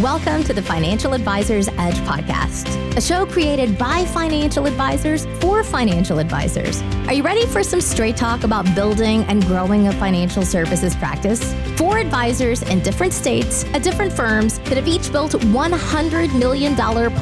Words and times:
Welcome 0.00 0.44
to 0.44 0.52
the 0.52 0.60
Financial 0.60 1.14
Advisors 1.14 1.68
Edge 1.68 1.96
podcast, 2.00 2.68
a 2.98 3.00
show 3.00 3.24
created 3.24 3.78
by 3.78 4.04
financial 4.04 4.66
advisors 4.66 5.24
for 5.40 5.64
financial 5.64 6.18
advisors. 6.18 6.82
Are 7.06 7.14
you 7.14 7.22
ready 7.22 7.46
for 7.46 7.62
some 7.62 7.80
straight 7.80 8.14
talk 8.14 8.44
about 8.44 8.66
building 8.74 9.24
and 9.24 9.42
growing 9.46 9.88
a 9.88 9.92
financial 9.92 10.44
services 10.44 10.94
practice? 10.96 11.54
For 11.78 11.96
advisors 11.96 12.60
in 12.64 12.80
different 12.80 13.14
states 13.14 13.64
at 13.72 13.82
different 13.82 14.12
firms 14.12 14.58
that 14.58 14.76
have 14.76 14.86
each 14.86 15.10
built 15.10 15.32
$100 15.32 16.38
million 16.38 16.74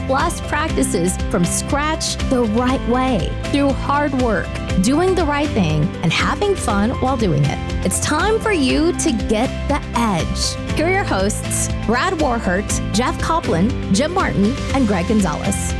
plus 0.08 0.40
practices 0.48 1.16
from 1.30 1.44
scratch 1.44 2.16
the 2.28 2.42
right 2.42 2.84
way 2.88 3.30
through 3.52 3.70
hard 3.70 4.12
work, 4.14 4.48
doing 4.82 5.14
the 5.14 5.24
right 5.24 5.48
thing, 5.48 5.82
and 6.02 6.12
having 6.12 6.54
fun 6.54 6.90
while 7.00 7.16
doing 7.16 7.44
it. 7.44 7.86
It's 7.86 8.00
time 8.00 8.40
for 8.40 8.52
you 8.52 8.92
to 8.98 9.12
get 9.28 9.48
the 9.68 9.80
edge. 9.94 10.74
Here 10.76 10.86
are 10.86 10.92
your 10.92 11.04
hosts, 11.04 11.68
Brad 11.86 12.14
Warhurt 12.14 12.94
Jeff 12.94 13.20
Copland, 13.20 13.72
Jim 13.94 14.12
Martin, 14.12 14.54
and 14.74 14.86
Greg 14.86 15.08
Gonzalez. 15.08 15.72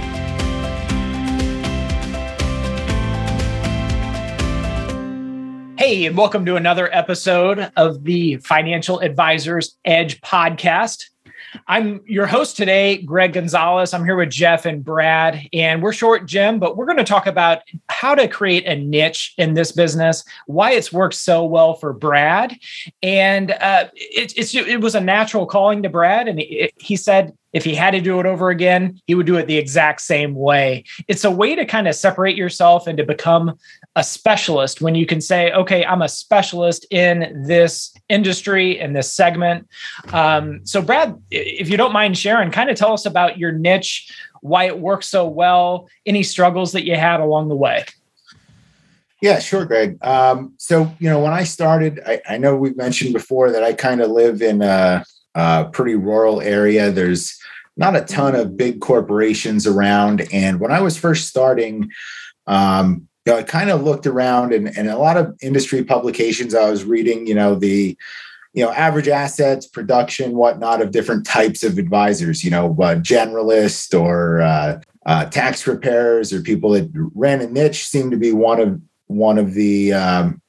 Hey, 5.77 6.07
and 6.07 6.17
welcome 6.17 6.47
to 6.47 6.57
another 6.57 6.89
episode 6.95 7.71
of 7.77 8.05
the 8.05 8.37
Financial 8.37 9.01
Advisors 9.01 9.77
Edge 9.85 10.21
podcast. 10.23 11.11
I'm 11.67 12.01
your 12.07 12.27
host 12.27 12.57
today, 12.57 12.99
Greg 12.99 13.33
Gonzalez. 13.33 13.95
I'm 13.95 14.05
here 14.05 14.17
with 14.17 14.31
Jeff 14.31 14.67
and 14.67 14.85
Brad, 14.85 15.49
and 15.53 15.83
we're 15.83 15.93
short, 15.93 16.27
Jim, 16.27 16.59
but 16.59 16.77
we're 16.77 16.87
going 16.87 16.99
to 16.99 17.05
talk 17.05 17.27
about 17.27 17.61
how 17.89 18.15
to 18.15 18.29
create 18.29 18.67
a 18.67 18.77
niche 18.77 19.35
in 19.39 19.55
this 19.55 19.73
business, 19.73 20.25
why 20.47 20.73
it's 20.73 20.93
worked 20.93 21.15
so 21.15 21.45
well 21.45 21.75
for 21.75 21.93
Brad. 21.93 22.57
And 23.03 23.51
uh, 23.53 23.89
it, 23.95 24.55
it 24.55 24.81
was 24.81 24.95
a 24.95 25.01
natural 25.01 25.47
calling 25.47 25.83
to 25.83 25.89
Brad. 25.89 26.29
And 26.29 26.41
it, 26.41 26.73
he 26.77 26.97
said, 26.97 27.37
if 27.55 27.65
he 27.65 27.75
had 27.75 27.93
to 27.93 28.01
do 28.01 28.21
it 28.21 28.27
over 28.27 28.51
again, 28.51 29.01
he 29.07 29.15
would 29.15 29.27
do 29.27 29.37
it 29.37 29.47
the 29.47 29.57
exact 29.57 30.01
same 30.01 30.35
way. 30.35 30.85
It's 31.07 31.25
a 31.25 31.31
way 31.31 31.55
to 31.55 31.65
kind 31.65 31.87
of 31.87 31.95
separate 31.95 32.37
yourself 32.37 32.89
and 32.89 32.99
to 32.99 33.05
become 33.05 33.57
a 33.95 34.03
specialist 34.03 34.83
when 34.83 34.97
you 34.97 35.07
can 35.07 35.21
say, 35.21 35.53
okay, 35.53 35.85
I'm 35.85 36.03
a 36.03 36.09
specialist 36.09 36.85
in 36.91 37.45
this 37.47 37.95
industry, 38.09 38.79
in 38.79 38.93
this 38.93 39.15
segment. 39.15 39.69
Um, 40.13 40.67
so, 40.67 40.83
Brad, 40.83 41.17
if 41.31 41.71
you 41.71 41.77
don't 41.77 41.93
mind 41.93 42.19
sharing, 42.19 42.51
kind 42.51 42.71
of 42.71 42.77
tell 42.77 42.93
us 42.93 43.07
about 43.07 43.39
your 43.39 43.53
niche, 43.53 44.13
why 44.41 44.65
it 44.65 44.79
works 44.79 45.07
so 45.07 45.27
well, 45.27 45.89
any 46.05 46.25
struggles 46.25 46.73
that 46.73 46.85
you 46.85 46.97
had 46.97 47.21
along 47.21 47.49
the 47.49 47.57
way. 47.57 47.85
Yeah, 49.23 49.39
sure, 49.39 49.65
Greg. 49.65 49.97
Um, 50.05 50.55
so, 50.59 50.93
you 50.99 51.09
know, 51.09 51.21
when 51.21 51.33
I 51.33 51.45
started, 51.45 52.01
I, 52.05 52.21
I 52.29 52.37
know 52.37 52.57
we've 52.57 52.77
mentioned 52.77 53.15
before 53.15 53.53
that 53.53 53.63
I 53.63 53.73
kind 53.73 54.03
of 54.03 54.11
live 54.11 54.43
in 54.43 54.61
a, 54.61 55.05
a 55.35 55.69
pretty 55.73 55.95
rural 55.95 56.41
area. 56.41 56.91
There's 56.91 57.39
not 57.77 57.97
a 57.97 58.03
ton 58.03 58.35
of 58.35 58.57
big 58.57 58.81
corporations 58.81 59.67
around. 59.67 60.29
And 60.33 60.61
when 60.61 60.71
I 60.71 60.81
was 60.81 60.97
first 60.97 61.29
starting, 61.29 61.91
um, 62.47 63.09
you 63.27 63.33
know, 63.33 63.39
I 63.39 63.43
kind 63.43 63.71
of 63.71 63.83
looked 63.83 64.07
around 64.07 64.53
and, 64.53 64.69
and 64.77 64.89
a 64.89 64.99
lot 64.99 65.17
of 65.17 65.37
industry 65.43 65.83
publications 65.83 66.55
I 66.55 66.71
was 66.71 66.85
reading, 66.85 67.27
you 67.27 67.35
know, 67.35 67.55
the, 67.55 67.97
you 68.53 68.65
know, 68.65 68.71
average 68.71 69.09
assets, 69.09 69.67
production, 69.67 70.37
whatnot 70.37 70.81
of 70.81 70.93
different 70.93 71.27
types 71.27 71.65
of 71.65 71.79
advisors, 71.79 72.45
you 72.45 72.51
know, 72.51 72.67
uh, 72.81 72.97
generalist 72.97 73.99
or 73.99 74.43
uh, 74.43 74.81
uh, 75.07 75.25
tax 75.27 75.63
preparers 75.63 76.33
or 76.33 76.43
people 76.43 76.71
that 76.71 76.89
ran 77.15 77.41
a 77.41 77.49
niche 77.49 77.87
seemed 77.87 78.13
to 78.13 78.17
be 78.17 78.33
one 78.33 78.61
of 78.61 78.81
one 79.07 79.39
of 79.39 79.55
the 79.55 79.93
um, 79.93 80.41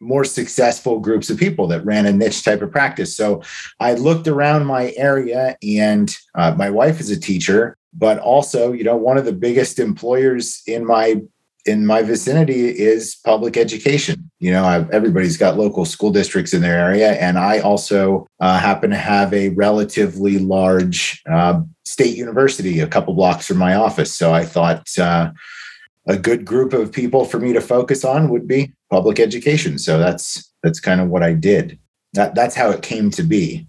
more 0.00 0.24
successful 0.24 1.00
groups 1.00 1.30
of 1.30 1.38
people 1.38 1.66
that 1.68 1.84
ran 1.84 2.06
a 2.06 2.12
niche 2.12 2.44
type 2.44 2.62
of 2.62 2.70
practice. 2.70 3.16
So 3.16 3.42
I 3.80 3.94
looked 3.94 4.28
around 4.28 4.66
my 4.66 4.92
area, 4.96 5.56
and 5.62 6.14
uh, 6.34 6.54
my 6.56 6.70
wife 6.70 7.00
is 7.00 7.10
a 7.10 7.18
teacher, 7.18 7.76
but 7.92 8.18
also, 8.18 8.72
you 8.72 8.84
know, 8.84 8.96
one 8.96 9.18
of 9.18 9.24
the 9.24 9.32
biggest 9.32 9.78
employers 9.78 10.62
in 10.66 10.86
my 10.86 11.22
in 11.66 11.84
my 11.84 12.02
vicinity 12.02 12.68
is 12.68 13.16
public 13.26 13.56
education. 13.56 14.30
You 14.38 14.52
know, 14.52 14.64
I've, 14.64 14.88
everybody's 14.90 15.36
got 15.36 15.58
local 15.58 15.84
school 15.84 16.10
districts 16.10 16.54
in 16.54 16.62
their 16.62 16.78
area, 16.78 17.12
and 17.12 17.38
I 17.38 17.58
also 17.58 18.26
uh, 18.40 18.58
happen 18.58 18.90
to 18.90 18.96
have 18.96 19.34
a 19.34 19.50
relatively 19.50 20.38
large 20.38 21.22
uh, 21.30 21.60
state 21.84 22.16
university 22.16 22.80
a 22.80 22.86
couple 22.86 23.12
blocks 23.14 23.46
from 23.46 23.58
my 23.58 23.74
office. 23.74 24.16
So 24.16 24.32
I 24.32 24.44
thought 24.44 24.86
uh, 24.98 25.30
a 26.08 26.16
good 26.16 26.44
group 26.44 26.72
of 26.72 26.90
people 26.90 27.24
for 27.24 27.38
me 27.38 27.52
to 27.52 27.60
focus 27.60 28.04
on 28.04 28.30
would 28.30 28.48
be 28.48 28.72
public 28.90 29.20
education. 29.20 29.78
So 29.78 29.98
that's 29.98 30.50
that's 30.62 30.80
kind 30.80 31.00
of 31.00 31.08
what 31.08 31.22
I 31.22 31.34
did. 31.34 31.78
That 32.14 32.34
that's 32.34 32.54
how 32.54 32.70
it 32.70 32.82
came 32.82 33.10
to 33.12 33.22
be. 33.22 33.66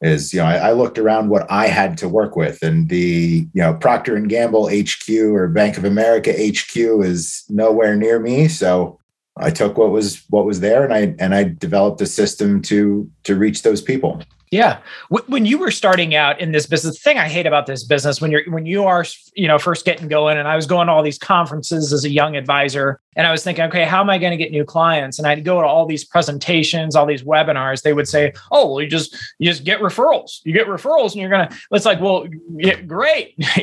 Is 0.00 0.32
you 0.32 0.40
know 0.40 0.46
I, 0.46 0.56
I 0.56 0.72
looked 0.72 0.98
around 0.98 1.28
what 1.28 1.48
I 1.50 1.68
had 1.68 1.96
to 1.98 2.08
work 2.08 2.34
with, 2.34 2.62
and 2.62 2.88
the 2.88 3.46
you 3.52 3.62
know 3.62 3.74
Procter 3.74 4.16
and 4.16 4.28
Gamble 4.28 4.68
HQ 4.68 5.08
or 5.10 5.46
Bank 5.48 5.76
of 5.76 5.84
America 5.84 6.32
HQ 6.32 6.76
is 6.76 7.44
nowhere 7.48 7.94
near 7.94 8.18
me. 8.18 8.48
So 8.48 8.98
I 9.36 9.50
took 9.50 9.78
what 9.78 9.90
was 9.90 10.24
what 10.30 10.46
was 10.46 10.60
there, 10.60 10.82
and 10.82 10.92
I 10.92 11.14
and 11.18 11.34
I 11.34 11.44
developed 11.44 12.00
a 12.00 12.06
system 12.06 12.62
to 12.62 13.08
to 13.24 13.36
reach 13.36 13.62
those 13.62 13.82
people. 13.82 14.22
Yeah. 14.52 14.80
When 15.08 15.46
you 15.46 15.56
were 15.56 15.70
starting 15.70 16.14
out 16.14 16.38
in 16.38 16.52
this 16.52 16.66
business, 16.66 16.96
the 16.96 17.00
thing 17.00 17.18
I 17.18 17.26
hate 17.26 17.46
about 17.46 17.64
this 17.64 17.84
business 17.84 18.20
when 18.20 18.30
you're 18.30 18.44
when 18.50 18.66
you 18.66 18.84
are, 18.84 19.06
you 19.34 19.48
know, 19.48 19.58
first 19.58 19.86
getting 19.86 20.08
going, 20.08 20.36
and 20.36 20.46
I 20.46 20.56
was 20.56 20.66
going 20.66 20.88
to 20.88 20.92
all 20.92 21.02
these 21.02 21.18
conferences 21.18 21.90
as 21.90 22.04
a 22.04 22.10
young 22.10 22.36
advisor, 22.36 23.00
and 23.16 23.26
I 23.26 23.30
was 23.30 23.44
thinking, 23.44 23.64
okay, 23.64 23.84
how 23.84 24.00
am 24.00 24.10
I 24.10 24.18
going 24.18 24.32
to 24.32 24.36
get 24.36 24.50
new 24.50 24.64
clients? 24.64 25.18
And 25.18 25.26
I'd 25.26 25.44
go 25.44 25.60
to 25.60 25.66
all 25.66 25.86
these 25.86 26.04
presentations, 26.04 26.96
all 26.96 27.06
these 27.06 27.22
webinars. 27.22 27.82
They 27.82 27.92
would 27.92 28.08
say, 28.08 28.32
oh, 28.50 28.72
well, 28.72 28.82
you 28.82 28.88
just 28.88 29.16
you 29.38 29.48
just 29.48 29.64
get 29.64 29.80
referrals. 29.80 30.40
You 30.44 30.52
get 30.52 30.66
referrals, 30.66 31.12
and 31.12 31.20
you're 31.20 31.30
gonna. 31.30 31.56
It's 31.70 31.86
like, 31.86 32.00
well, 32.00 32.26
yeah, 32.56 32.80
great. 32.80 33.34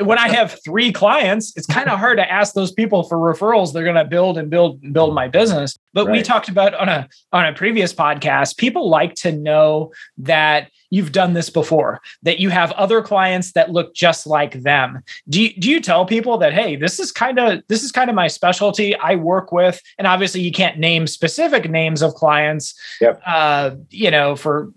when 0.00 0.18
I 0.18 0.28
have 0.28 0.58
three 0.64 0.92
clients, 0.92 1.56
it's 1.56 1.66
kind 1.66 1.88
of 1.88 1.98
hard 1.98 2.18
to 2.18 2.30
ask 2.30 2.54
those 2.54 2.72
people 2.72 3.02
for 3.04 3.18
referrals. 3.18 3.72
They're 3.72 3.84
gonna 3.84 4.04
build 4.04 4.38
and 4.38 4.50
build 4.50 4.82
and 4.82 4.92
build 4.92 5.14
my 5.14 5.28
business. 5.28 5.78
But 5.92 6.06
right. 6.06 6.12
we 6.12 6.22
talked 6.22 6.48
about 6.48 6.74
on 6.74 6.88
a 6.88 7.08
on 7.32 7.46
a 7.46 7.52
previous 7.52 7.92
podcast, 7.92 8.56
people 8.56 8.88
like 8.88 9.12
like 9.12 9.14
to 9.22 9.32
know 9.32 9.92
that 10.18 10.70
you've 10.92 11.10
done 11.10 11.32
this 11.32 11.48
before, 11.48 12.02
that 12.22 12.38
you 12.38 12.50
have 12.50 12.70
other 12.72 13.00
clients 13.00 13.52
that 13.52 13.70
look 13.70 13.94
just 13.94 14.26
like 14.26 14.62
them. 14.62 15.02
Do 15.26 15.42
you, 15.42 15.54
do 15.54 15.70
you 15.70 15.80
tell 15.80 16.04
people 16.04 16.36
that, 16.36 16.52
hey, 16.52 16.76
this 16.76 17.00
is 17.00 17.10
kind 17.10 17.38
of 17.38 17.62
this 17.68 17.82
is 17.82 17.90
kind 17.90 18.10
of 18.10 18.14
my 18.14 18.28
specialty 18.28 18.94
I 18.96 19.16
work 19.16 19.52
with, 19.52 19.80
and 19.96 20.06
obviously 20.06 20.42
you 20.42 20.52
can't 20.52 20.78
name 20.78 21.06
specific 21.06 21.70
names 21.70 22.02
of 22.02 22.14
clients, 22.14 22.78
yep. 23.00 23.22
uh, 23.26 23.70
you 23.88 24.10
know, 24.10 24.36
for 24.36 24.70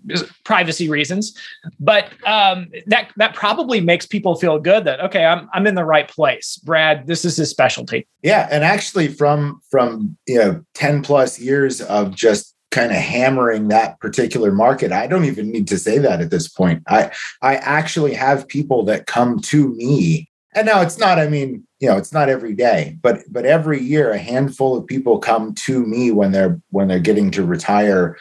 privacy 0.44 0.88
reasons, 0.88 1.38
but 1.78 2.06
um, 2.26 2.68
that 2.86 3.10
that 3.16 3.34
probably 3.34 3.80
makes 3.82 4.06
people 4.06 4.36
feel 4.36 4.58
good 4.58 4.84
that 4.84 5.00
okay, 5.00 5.26
I'm 5.26 5.50
I'm 5.52 5.66
in 5.66 5.74
the 5.74 5.84
right 5.84 6.08
place. 6.08 6.56
Brad, 6.56 7.06
this 7.06 7.26
is 7.26 7.36
his 7.36 7.50
specialty. 7.50 8.06
Yeah, 8.22 8.48
and 8.50 8.64
actually 8.64 9.08
from 9.08 9.60
from 9.70 10.16
you 10.26 10.38
know 10.38 10.64
ten 10.72 11.02
plus 11.02 11.38
years 11.38 11.82
of 11.82 12.14
just 12.14 12.55
kind 12.76 12.92
of 12.92 12.98
hammering 12.98 13.68
that 13.68 13.98
particular 14.00 14.52
market. 14.52 14.92
I 14.92 15.06
don't 15.06 15.24
even 15.24 15.50
need 15.50 15.66
to 15.68 15.78
say 15.78 15.96
that 15.96 16.20
at 16.20 16.30
this 16.30 16.46
point. 16.46 16.82
I 16.86 17.10
i 17.40 17.56
actually 17.56 18.12
have 18.12 18.46
people 18.48 18.84
that 18.84 19.06
come 19.06 19.40
to 19.40 19.68
me. 19.74 20.28
And 20.54 20.66
now 20.66 20.80
it's 20.80 20.98
not 20.98 21.18
i 21.18 21.28
mean 21.28 21.66
you 21.80 21.88
know 21.88 21.98
it's 21.98 22.14
not 22.14 22.30
every 22.30 22.54
day 22.54 22.96
but 23.02 23.18
but 23.30 23.44
every 23.44 23.78
year 23.78 24.10
a 24.10 24.18
handful 24.18 24.74
of 24.74 24.86
people 24.86 25.18
come 25.18 25.54
to 25.66 25.84
me 25.86 26.10
when 26.10 26.32
they're 26.32 26.58
when 26.70 26.88
they're 26.88 26.98
getting 27.10 27.30
to 27.32 27.44
retire 27.44 28.16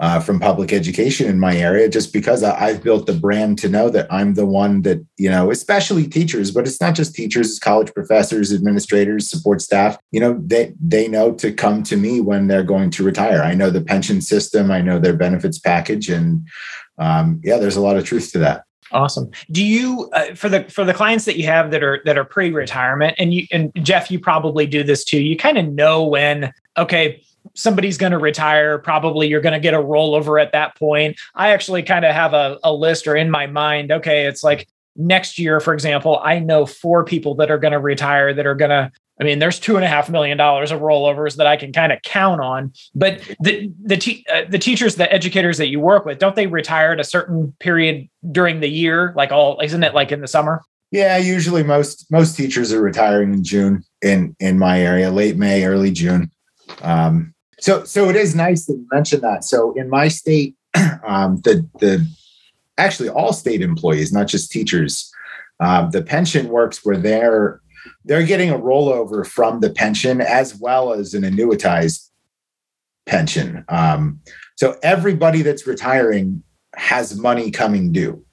uh, 0.00 0.18
from 0.18 0.40
public 0.40 0.72
education 0.72 1.28
in 1.28 1.38
my 1.38 1.54
area 1.56 1.86
just 1.86 2.10
because 2.10 2.42
I, 2.42 2.70
have 2.70 2.82
built 2.82 3.06
the 3.06 3.12
brand 3.12 3.58
to 3.58 3.68
know 3.68 3.90
that 3.90 4.06
I'm 4.10 4.32
the 4.32 4.46
one 4.46 4.80
that, 4.82 5.04
you 5.18 5.30
know, 5.30 5.50
especially 5.50 6.08
teachers, 6.08 6.50
but 6.50 6.66
it's 6.66 6.80
not 6.80 6.94
just 6.94 7.14
teachers, 7.14 7.50
it's 7.50 7.58
college 7.58 7.92
professors, 7.92 8.50
administrators, 8.50 9.28
support 9.28 9.60
staff, 9.60 9.98
you 10.10 10.18
know, 10.18 10.40
they, 10.42 10.72
they 10.80 11.06
know 11.06 11.32
to 11.34 11.52
come 11.52 11.82
to 11.82 11.98
me 11.98 12.22
when 12.22 12.46
they're 12.46 12.62
going 12.62 12.88
to 12.90 13.04
retire. 13.04 13.42
I 13.42 13.54
know 13.54 13.68
the 13.68 13.82
pension 13.82 14.22
system, 14.22 14.70
I 14.70 14.80
know 14.80 14.98
their 14.98 15.16
benefits 15.16 15.58
package. 15.58 16.08
And 16.08 16.48
um, 16.98 17.38
yeah, 17.44 17.58
there's 17.58 17.76
a 17.76 17.82
lot 17.82 17.98
of 17.98 18.04
truth 18.04 18.32
to 18.32 18.38
that. 18.38 18.64
Awesome. 18.92 19.30
Do 19.52 19.64
you 19.64 20.10
uh, 20.14 20.34
for 20.34 20.48
the 20.48 20.64
for 20.64 20.84
the 20.84 20.94
clients 20.94 21.24
that 21.26 21.36
you 21.36 21.46
have 21.46 21.70
that 21.70 21.84
are 21.84 22.02
that 22.06 22.18
are 22.18 22.24
pre-retirement 22.24 23.14
and 23.18 23.32
you 23.32 23.46
and 23.52 23.70
Jeff 23.84 24.10
you 24.10 24.18
probably 24.18 24.66
do 24.66 24.82
this 24.82 25.04
too. 25.04 25.22
You 25.22 25.36
kind 25.36 25.58
of 25.58 25.68
know 25.68 26.04
when 26.04 26.52
okay, 26.76 27.22
somebody's 27.54 27.98
going 27.98 28.12
to 28.12 28.18
retire. 28.18 28.78
Probably 28.78 29.28
you're 29.28 29.40
going 29.40 29.54
to 29.54 29.60
get 29.60 29.74
a 29.74 29.78
rollover 29.78 30.40
at 30.40 30.52
that 30.52 30.76
point. 30.76 31.18
I 31.34 31.50
actually 31.50 31.82
kind 31.82 32.04
of 32.04 32.14
have 32.14 32.34
a, 32.34 32.58
a 32.62 32.72
list 32.72 33.06
or 33.06 33.16
in 33.16 33.30
my 33.30 33.46
mind, 33.46 33.92
okay, 33.92 34.26
it's 34.26 34.42
like 34.42 34.68
next 34.96 35.38
year, 35.38 35.60
for 35.60 35.74
example, 35.74 36.20
I 36.22 36.38
know 36.38 36.66
four 36.66 37.04
people 37.04 37.34
that 37.36 37.50
are 37.50 37.58
going 37.58 37.72
to 37.72 37.78
retire 37.78 38.34
that 38.34 38.46
are 38.46 38.54
going 38.54 38.70
to. 38.70 38.90
I 39.20 39.22
mean, 39.22 39.38
there's 39.38 39.60
two 39.60 39.76
and 39.76 39.84
a 39.84 39.88
half 39.88 40.08
million 40.08 40.38
dollars 40.38 40.72
of 40.72 40.80
rollovers 40.80 41.36
that 41.36 41.46
I 41.46 41.58
can 41.58 41.74
kind 41.74 41.92
of 41.92 42.00
count 42.00 42.40
on. 42.40 42.72
But 42.94 43.20
the 43.40 43.70
the 43.82 43.98
te- 43.98 44.24
uh, 44.32 44.44
the 44.48 44.58
teachers, 44.58 44.94
the 44.94 45.12
educators 45.12 45.58
that 45.58 45.68
you 45.68 45.78
work 45.78 46.06
with, 46.06 46.18
don't 46.18 46.34
they 46.34 46.46
retire 46.46 46.92
at 46.92 47.00
a 47.00 47.04
certain 47.04 47.54
period 47.60 48.08
during 48.32 48.60
the 48.60 48.68
year? 48.68 49.12
Like 49.14 49.30
all, 49.30 49.60
isn't 49.60 49.84
it 49.84 49.94
like 49.94 50.10
in 50.10 50.22
the 50.22 50.26
summer? 50.26 50.62
Yeah, 50.90 51.18
usually 51.18 51.62
most 51.62 52.10
most 52.10 52.34
teachers 52.34 52.72
are 52.72 52.80
retiring 52.80 53.34
in 53.34 53.44
June 53.44 53.84
in 54.00 54.34
in 54.40 54.58
my 54.58 54.80
area, 54.80 55.10
late 55.10 55.36
May, 55.36 55.64
early 55.64 55.90
June. 55.90 56.30
Um, 56.82 57.34
so, 57.58 57.84
so 57.84 58.08
it 58.08 58.16
is 58.16 58.34
nice 58.34 58.66
that 58.66 58.74
you 58.74 58.86
mentioned 58.92 59.22
that. 59.22 59.44
So, 59.44 59.72
in 59.74 59.90
my 59.90 60.08
state, 60.08 60.56
um, 61.06 61.40
the 61.42 61.66
the 61.80 62.06
actually 62.78 63.08
all 63.08 63.32
state 63.32 63.60
employees, 63.60 64.12
not 64.12 64.26
just 64.26 64.50
teachers. 64.50 65.12
Um, 65.60 65.90
the 65.90 66.02
pension 66.02 66.48
works 66.48 66.84
where 66.84 66.96
they're 66.96 67.60
they're 68.04 68.26
getting 68.26 68.50
a 68.50 68.58
rollover 68.58 69.26
from 69.26 69.60
the 69.60 69.70
pension 69.70 70.20
as 70.20 70.54
well 70.54 70.92
as 70.92 71.14
an 71.14 71.22
annuitized 71.22 72.08
pension. 73.06 73.64
Um, 73.68 74.20
so 74.56 74.76
everybody 74.82 75.42
that's 75.42 75.66
retiring 75.66 76.42
has 76.74 77.18
money 77.18 77.50
coming 77.50 77.92
due. 77.92 78.24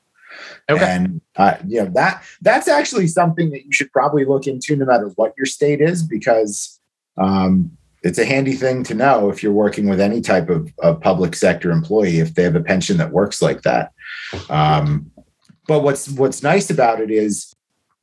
Okay. 0.70 0.84
And 0.84 1.22
uh, 1.38 1.56
you 1.66 1.84
know 1.84 1.90
that 1.94 2.24
that's 2.42 2.68
actually 2.68 3.08
something 3.08 3.52
that 3.52 3.64
you 3.66 3.72
should 3.72 3.92
probably 3.92 4.26
look 4.26 4.48
into, 4.48 4.76
no 4.76 4.86
matter 4.86 5.12
what 5.16 5.34
your 5.38 5.46
state 5.46 5.82
is, 5.82 6.04
because 6.04 6.80
um, 7.18 7.78
it's 8.04 8.20
a 8.20 8.26
handy 8.26 8.54
thing 8.54 8.84
to 8.84 8.94
know 8.94 9.30
if 9.30 9.42
you're 9.42 9.52
working 9.52 9.90
with 9.90 10.00
any 10.00 10.22
type 10.22 10.50
of, 10.50 10.72
of 10.80 11.02
public 11.02 11.36
sector 11.36 11.72
employee 11.72 12.20
if 12.20 12.36
they 12.36 12.44
have 12.44 12.56
a 12.56 12.62
pension 12.62 12.98
that 12.98 13.12
works 13.12 13.42
like 13.42 13.64
that. 13.64 13.92
Um, 14.50 15.12
but 15.68 15.82
what's 15.82 16.08
what's 16.10 16.44
nice 16.44 16.70
about 16.70 17.02
it 17.02 17.12
is, 17.12 17.54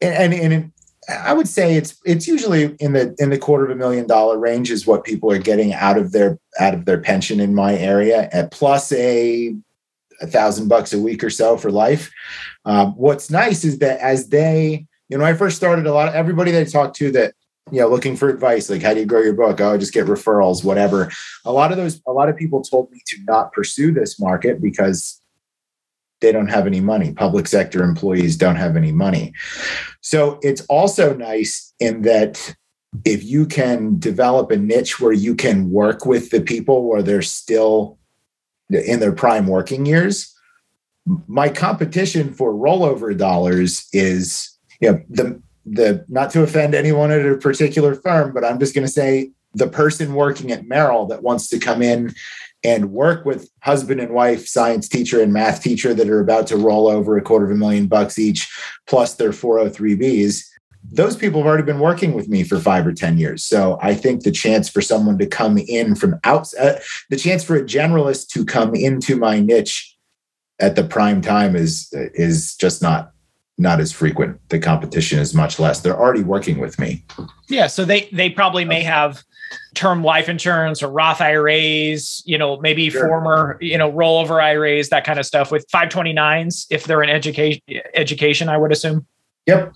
and, 0.01 0.33
and, 0.33 0.53
and 0.53 0.73
I 1.09 1.33
would 1.33 1.49
say 1.49 1.77
it's 1.77 1.99
it's 2.05 2.27
usually 2.27 2.75
in 2.81 2.93
the 2.93 3.15
in 3.19 3.31
the 3.31 3.39
quarter 3.39 3.65
of 3.65 3.71
a 3.71 3.77
million 3.77 4.07
dollar 4.07 4.39
range 4.39 4.71
is 4.71 4.87
what 4.87 5.05
people 5.05 5.31
are 5.31 5.39
getting 5.39 5.73
out 5.73 5.99
of 5.99 6.13
their 6.13 6.39
out 6.61 6.75
of 6.75 6.85
their 6.85 7.01
pension 7.01 7.41
in 7.41 7.55
my 7.55 7.77
area, 7.77 8.29
at 8.33 8.51
plus 8.51 8.93
a 8.93 9.55
a 10.21 10.27
thousand 10.27 10.69
bucks 10.69 10.93
a 10.93 10.99
week 10.99 11.25
or 11.25 11.31
so 11.31 11.57
for 11.57 11.71
life. 11.71 12.11
Um, 12.65 12.93
what's 12.93 13.31
nice 13.31 13.65
is 13.65 13.79
that 13.79 14.01
as 14.01 14.29
they, 14.29 14.87
you 15.09 15.19
know, 15.19 15.25
I 15.25 15.35
first 15.35 15.57
started 15.57 15.87
a 15.87 15.93
lot 15.93 16.09
of 16.09 16.15
everybody 16.15 16.51
that 16.53 16.61
I 16.61 16.65
talked 16.65 16.97
to 16.97 17.11
that, 17.13 17.35
you 17.71 17.81
know, 17.81 17.89
looking 17.89 18.17
for 18.17 18.29
advice, 18.29 18.69
like 18.69 18.83
how 18.83 18.95
do 18.95 19.01
you 19.01 19.07
grow 19.07 19.23
your 19.23 19.33
book? 19.33 19.61
Oh, 19.61 19.79
just 19.79 19.95
get 19.95 20.07
referrals, 20.07 20.65
whatever. 20.65 21.11
A 21.45 21.53
lot 21.53 21.71
of 21.71 21.79
those, 21.79 22.01
a 22.07 22.13
lot 22.13 22.29
of 22.29 22.37
people 22.37 22.63
told 22.63 22.91
me 22.91 23.01
to 23.07 23.17
not 23.25 23.53
pursue 23.53 23.93
this 23.93 24.21
market 24.21 24.61
because 24.61 25.21
they 26.21 26.31
don't 26.31 26.49
have 26.49 26.67
any 26.67 26.81
money. 26.81 27.13
Public 27.13 27.47
sector 27.47 27.83
employees 27.83 28.37
don't 28.37 28.57
have 28.57 28.77
any 28.77 28.93
money. 28.93 29.33
So 30.01 30.39
it's 30.43 30.61
also 30.63 31.15
nice 31.15 31.75
in 31.81 32.03
that 32.03 32.55
if 33.05 33.25
you 33.25 33.47
can 33.47 33.99
develop 33.99 34.51
a 34.51 34.57
niche 34.57 35.01
where 35.01 35.13
you 35.13 35.35
can 35.35 35.71
work 35.71 36.07
with 36.07 36.31
the 36.31 36.41
people 36.41 36.89
where 36.89 37.03
they're 37.03 37.23
still 37.23 37.99
in 38.71 39.01
their 39.01 39.13
prime 39.13 39.47
working 39.47 39.87
years. 39.87 40.33
My 41.27 41.49
competition 41.49 42.33
for 42.33 42.55
rollover 42.55 43.17
dollars 43.17 43.87
is, 43.93 44.57
you 44.81 44.93
know, 44.93 45.01
the 45.11 45.43
the 45.67 46.05
not 46.09 46.31
to 46.31 46.43
offend 46.43 46.75
anyone 46.75 47.11
at 47.11 47.27
a 47.27 47.37
particular 47.37 47.95
firm, 47.95 48.33
but 48.33 48.45
I'm 48.45 48.59
just 48.59 48.75
going 48.75 48.87
to 48.87 48.93
say 48.93 49.31
the 49.55 49.69
person 49.69 50.15
working 50.15 50.53
at 50.53 50.67
Merrill 50.67 51.07
that 51.07 51.23
wants 51.23 51.49
to 51.49 51.59
come 51.59 51.81
in 51.81 52.15
and 52.65 52.93
work 52.93 53.25
with 53.25 53.51
husband 53.63 54.01
and 54.01 54.13
wife 54.13 54.47
science 54.47 54.89
teacher 54.89 55.23
and 55.23 55.33
math 55.33 55.63
teacher 55.63 55.95
that 55.95 56.09
are 56.09 56.21
about 56.21 56.47
to 56.49 56.57
roll 56.57 56.89
over 56.89 57.17
a 57.17 57.23
quarter 57.23 57.45
of 57.45 57.51
a 57.51 57.55
million 57.55 57.87
bucks 57.87 58.19
each 58.19 58.51
plus 58.87 59.15
their 59.15 59.31
403bs 59.31 60.45
those 60.93 61.17
people 61.17 61.41
have 61.41 61.47
already 61.47 61.63
been 61.63 61.79
working 61.79 62.13
with 62.13 62.29
me 62.29 62.45
for 62.45 62.59
five 62.59 62.87
or 62.87 62.93
10 62.93 63.19
years. 63.19 63.43
So 63.43 63.79
I 63.81 63.95
think 63.95 64.23
the 64.23 64.31
chance 64.31 64.69
for 64.69 64.83
someone 64.83 65.19
to 65.19 65.27
come 65.27 65.57
in 65.57 65.95
from 65.95 66.21
outside, 66.25 66.61
uh, 66.61 66.79
the 67.11 67.17
chance 67.17 67.43
for 67.43 67.57
a 67.57 67.65
generalist 67.65 68.29
to 68.29 68.45
come 68.45 68.75
into 68.75 69.17
my 69.17 69.41
niche 69.41 69.97
at 70.61 70.77
the 70.77 70.85
prime 70.85 71.23
time 71.23 71.57
is, 71.57 71.89
is 71.93 72.55
just 72.57 72.83
not, 72.83 73.13
not 73.57 73.81
as 73.81 73.93
frequent. 73.93 74.41
The 74.49 74.59
competition 74.59 75.19
is 75.19 75.35
much 75.35 75.59
less. 75.59 75.81
They're 75.81 75.99
already 75.99 76.23
working 76.23 76.59
with 76.59 76.79
me. 76.79 77.05
Yeah. 77.49 77.69
So 77.69 77.85
they, 77.85 78.09
they 78.13 78.31
probably 78.31 78.65
may 78.65 78.83
have 78.83 79.23
term 79.75 80.03
life 80.03 80.29
insurance 80.29 80.83
or 80.83 80.89
Roth 80.89 81.21
IRAs, 81.21 82.23
you 82.27 82.37
know, 82.39 82.59
maybe 82.61 82.91
sure. 82.91 83.07
former, 83.07 83.59
you 83.61 83.79
know, 83.79 83.93
rollover 83.93 84.43
IRAs, 84.43 84.89
that 84.89 85.05
kind 85.05 85.19
of 85.19 85.27
stuff 85.27 85.53
with 85.53 85.67
529s 85.73 86.67
if 86.71 86.85
they're 86.85 87.03
in 87.03 87.11
education 87.11 87.63
education, 87.95 88.49
I 88.49 88.57
would 88.57 88.73
assume. 88.73 89.07
Yep. 89.47 89.75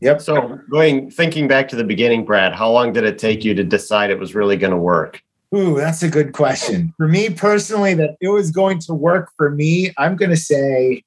Yep. 0.00 0.20
So 0.20 0.58
going 0.70 1.10
thinking 1.10 1.46
back 1.46 1.68
to 1.68 1.76
the 1.76 1.84
beginning, 1.84 2.24
Brad, 2.24 2.54
how 2.54 2.70
long 2.70 2.92
did 2.92 3.04
it 3.04 3.18
take 3.18 3.44
you 3.44 3.54
to 3.54 3.64
decide 3.64 4.10
it 4.10 4.18
was 4.18 4.34
really 4.34 4.56
going 4.56 4.70
to 4.70 4.78
work? 4.78 5.22
Ooh, 5.54 5.76
that's 5.76 6.02
a 6.02 6.08
good 6.08 6.32
question. 6.32 6.92
For 6.96 7.06
me 7.06 7.30
personally, 7.30 7.94
that 7.94 8.16
it 8.20 8.28
was 8.28 8.50
going 8.50 8.80
to 8.80 8.94
work 8.94 9.30
for 9.36 9.50
me, 9.50 9.92
I'm 9.98 10.16
going 10.16 10.30
to 10.30 10.36
say, 10.36 11.04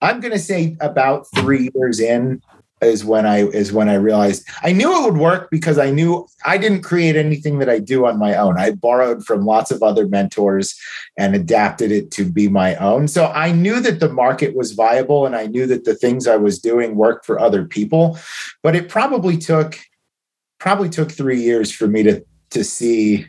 I'm 0.00 0.20
going 0.20 0.32
to 0.32 0.38
say 0.38 0.76
about 0.80 1.26
three 1.34 1.70
years 1.74 2.00
in 2.00 2.42
is 2.82 3.04
when 3.04 3.26
I 3.26 3.46
is 3.46 3.72
when 3.72 3.88
I 3.88 3.94
realized 3.94 4.48
I 4.62 4.72
knew 4.72 4.90
it 4.90 5.04
would 5.04 5.20
work 5.20 5.50
because 5.50 5.78
I 5.78 5.90
knew 5.90 6.26
I 6.46 6.56
didn't 6.56 6.82
create 6.82 7.14
anything 7.14 7.58
that 7.58 7.68
I 7.68 7.78
do 7.78 8.06
on 8.06 8.18
my 8.18 8.34
own. 8.34 8.58
I 8.58 8.70
borrowed 8.70 9.24
from 9.24 9.44
lots 9.44 9.70
of 9.70 9.82
other 9.82 10.08
mentors 10.08 10.78
and 11.18 11.34
adapted 11.34 11.92
it 11.92 12.10
to 12.12 12.24
be 12.24 12.48
my 12.48 12.76
own. 12.76 13.06
So 13.08 13.26
I 13.26 13.52
knew 13.52 13.80
that 13.80 14.00
the 14.00 14.08
market 14.08 14.56
was 14.56 14.72
viable 14.72 15.26
and 15.26 15.36
I 15.36 15.46
knew 15.46 15.66
that 15.66 15.84
the 15.84 15.94
things 15.94 16.26
I 16.26 16.36
was 16.36 16.58
doing 16.58 16.96
worked 16.96 17.26
for 17.26 17.38
other 17.38 17.66
people, 17.66 18.18
but 18.62 18.74
it 18.74 18.88
probably 18.88 19.36
took 19.36 19.78
probably 20.58 20.88
took 20.88 21.10
3 21.10 21.40
years 21.40 21.70
for 21.70 21.86
me 21.86 22.02
to 22.04 22.24
to 22.50 22.64
see 22.64 23.26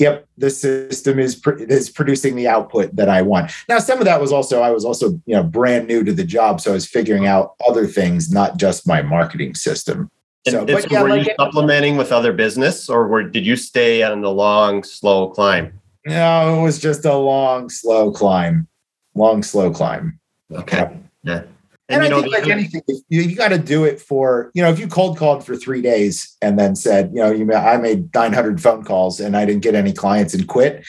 yep, 0.00 0.26
the 0.38 0.50
system 0.50 1.20
is 1.20 1.36
pr- 1.36 1.52
is 1.52 1.90
producing 1.90 2.34
the 2.34 2.48
output 2.48 2.96
that 2.96 3.08
I 3.08 3.22
want. 3.22 3.52
Now, 3.68 3.78
some 3.78 3.98
of 3.98 4.06
that 4.06 4.20
was 4.20 4.32
also 4.32 4.62
I 4.62 4.70
was 4.70 4.84
also 4.84 5.10
you 5.26 5.36
know 5.36 5.44
brand 5.44 5.86
new 5.86 6.02
to 6.02 6.12
the 6.12 6.24
job, 6.24 6.60
so 6.60 6.72
I 6.72 6.74
was 6.74 6.86
figuring 6.86 7.26
out 7.26 7.54
other 7.68 7.86
things, 7.86 8.32
not 8.32 8.56
just 8.56 8.88
my 8.88 9.02
marketing 9.02 9.54
system. 9.54 10.10
So, 10.48 10.64
but 10.64 10.90
yeah, 10.90 11.02
were 11.02 11.10
like 11.10 11.26
you 11.26 11.34
supplementing 11.38 11.98
with 11.98 12.12
other 12.12 12.32
business, 12.32 12.88
or 12.88 13.06
were, 13.06 13.22
did 13.22 13.44
you 13.44 13.56
stay 13.56 14.02
on 14.02 14.22
the 14.22 14.30
long, 14.30 14.82
slow 14.82 15.28
climb? 15.28 15.78
No, 16.06 16.58
it 16.58 16.62
was 16.62 16.78
just 16.78 17.04
a 17.04 17.14
long, 17.14 17.68
slow 17.68 18.10
climb. 18.10 18.66
Long, 19.14 19.42
slow 19.42 19.70
climb. 19.70 20.18
Okay. 20.50 20.96
Yeah. 21.22 21.42
And, 21.90 22.04
and 22.04 22.14
I 22.14 22.20
think, 22.20 22.32
like 22.32 22.46
anything, 22.48 22.82
you, 23.08 23.22
you 23.22 23.36
got 23.36 23.48
to 23.48 23.58
do 23.58 23.84
it 23.84 24.00
for, 24.00 24.52
you 24.54 24.62
know, 24.62 24.70
if 24.70 24.78
you 24.78 24.86
cold 24.86 25.18
called 25.18 25.44
for 25.44 25.56
three 25.56 25.82
days 25.82 26.36
and 26.40 26.58
then 26.58 26.76
said, 26.76 27.10
you 27.12 27.20
know, 27.20 27.32
you 27.32 27.52
I 27.52 27.78
made 27.78 28.14
900 28.14 28.62
phone 28.62 28.84
calls 28.84 29.18
and 29.18 29.36
I 29.36 29.44
didn't 29.44 29.62
get 29.62 29.74
any 29.74 29.92
clients 29.92 30.32
and 30.32 30.46
quit, 30.46 30.84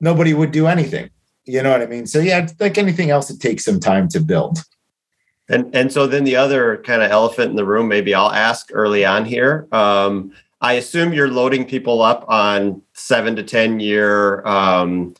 nobody 0.00 0.34
would 0.34 0.50
do 0.50 0.66
anything. 0.66 1.10
You 1.44 1.62
know 1.62 1.70
what 1.70 1.82
I 1.82 1.86
mean? 1.86 2.06
So, 2.06 2.18
yeah, 2.18 2.48
like 2.58 2.78
anything 2.78 3.10
else, 3.10 3.30
it 3.30 3.40
takes 3.40 3.64
some 3.64 3.78
time 3.78 4.08
to 4.08 4.20
build. 4.20 4.58
And 5.48 5.74
and 5.74 5.92
so 5.92 6.06
then 6.06 6.24
the 6.24 6.36
other 6.36 6.78
kind 6.78 7.02
of 7.02 7.10
elephant 7.10 7.50
in 7.50 7.56
the 7.56 7.66
room, 7.66 7.86
maybe 7.86 8.14
I'll 8.14 8.32
ask 8.32 8.68
early 8.72 9.04
on 9.04 9.24
here. 9.24 9.68
Um, 9.72 10.32
I 10.60 10.74
assume 10.74 11.12
you're 11.12 11.30
loading 11.30 11.66
people 11.66 12.00
up 12.00 12.24
on 12.28 12.80
seven 12.94 13.36
to 13.36 13.42
ten 13.42 13.78
year 13.78 14.44
um, 14.46 15.14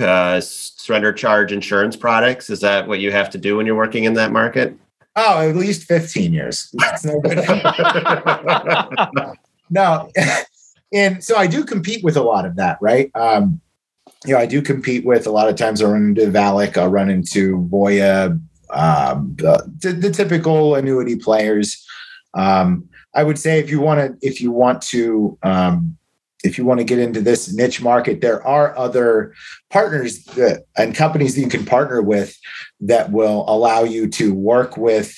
uh, 0.00 0.40
surrender 0.40 1.12
charge 1.12 1.52
insurance 1.52 1.96
products? 1.96 2.50
Is 2.50 2.60
that 2.60 2.88
what 2.88 3.00
you 3.00 3.12
have 3.12 3.30
to 3.30 3.38
do 3.38 3.56
when 3.56 3.66
you're 3.66 3.76
working 3.76 4.04
in 4.04 4.14
that 4.14 4.32
market? 4.32 4.76
Oh, 5.16 5.48
at 5.48 5.56
least 5.56 5.84
15 5.84 6.32
years. 6.32 6.74
no 9.70 10.10
and 10.92 11.24
so 11.24 11.36
I 11.36 11.46
do 11.46 11.64
compete 11.64 12.04
with 12.04 12.16
a 12.16 12.22
lot 12.22 12.44
of 12.44 12.56
that, 12.56 12.78
right? 12.80 13.10
Um, 13.14 13.60
you 14.24 14.34
know, 14.34 14.40
I 14.40 14.46
do 14.46 14.62
compete 14.62 15.04
with 15.04 15.26
a 15.26 15.30
lot 15.30 15.48
of 15.48 15.56
times 15.56 15.82
I 15.82 15.86
run 15.86 16.08
into 16.08 16.30
VALIC, 16.30 16.76
I'll 16.76 16.88
run 16.88 17.10
into 17.10 17.68
Voya, 17.70 18.40
um, 18.70 19.36
the, 19.38 19.92
the, 19.92 20.10
typical 20.10 20.74
annuity 20.74 21.16
players. 21.16 21.84
Um, 22.34 22.88
I 23.14 23.22
would 23.22 23.38
say 23.38 23.58
if 23.58 23.70
you 23.70 23.80
want 23.80 24.00
to, 24.00 24.26
if 24.26 24.40
you 24.40 24.50
want 24.50 24.82
to 24.82 25.38
um, 25.42 25.96
if 26.46 26.56
you 26.56 26.64
want 26.64 26.78
to 26.78 26.84
get 26.84 26.98
into 26.98 27.20
this 27.20 27.52
niche 27.52 27.82
market, 27.82 28.20
there 28.20 28.44
are 28.46 28.76
other 28.78 29.34
partners 29.70 30.24
that, 30.24 30.64
and 30.76 30.94
companies 30.94 31.34
that 31.34 31.40
you 31.42 31.48
can 31.48 31.64
partner 31.64 32.00
with 32.00 32.36
that 32.80 33.12
will 33.12 33.44
allow 33.48 33.82
you 33.82 34.08
to 34.08 34.32
work 34.32 34.76
with 34.76 35.14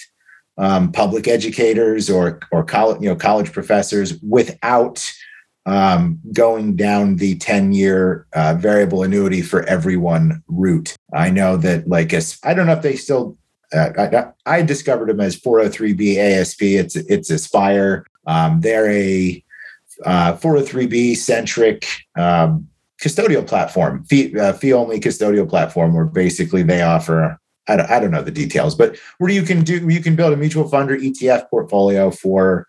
um, 0.56 0.90
public 0.90 1.28
educators 1.28 2.11
or 2.11 2.40
or 2.50 2.64
college 2.64 3.00
you 3.00 3.08
know 3.08 3.14
college 3.14 3.52
professors 3.52 4.20
without 4.23 5.08
um, 5.66 6.18
going 6.32 6.76
down 6.76 7.16
the 7.16 7.37
10 7.37 7.73
year 7.73 8.26
uh, 8.32 8.54
variable 8.58 9.02
annuity 9.02 9.42
for 9.42 9.62
everyone 9.64 10.42
route. 10.49 10.97
I 11.14 11.30
know 11.30 11.56
that 11.58 11.87
like 11.87 12.12
I 12.42 12.54
don't 12.54 12.66
know 12.66 12.73
if 12.73 12.82
they 12.82 12.97
still 12.97 13.37
uh, 13.73 13.90
I, 14.47 14.56
I, 14.58 14.62
discovered 14.62 15.11
them 15.11 15.20
as 15.20 15.38
403b 15.38 16.16
ASP. 16.16 16.62
It's 16.62 16.97
it's 16.97 17.28
Aspire. 17.28 18.06
Um, 18.26 18.62
they're 18.62 18.90
a 18.90 19.44
uh, 20.05 20.35
403b 20.35 21.17
centric 21.17 21.87
um, 22.17 22.69
custodial 23.02 23.47
platform, 23.47 24.05
fee, 24.05 24.38
uh, 24.38 24.52
fee 24.52 24.73
only 24.73 25.00
custodial 25.00 25.49
platform, 25.49 25.95
where 25.95 26.05
basically 26.05 26.62
they 26.62 26.83
offer. 26.83 27.38
I 27.71 27.76
don't, 27.76 27.90
I 27.90 28.00
don't 28.00 28.11
know 28.11 28.23
the 28.23 28.31
details, 28.31 28.75
but 28.75 28.97
where 29.19 29.31
you 29.31 29.43
can 29.43 29.62
do 29.62 29.88
you 29.88 30.00
can 30.00 30.17
build 30.17 30.33
a 30.33 30.37
mutual 30.37 30.69
fund 30.69 30.90
or 30.90 30.97
ETF 30.97 31.50
portfolio 31.50 32.11
for 32.11 32.67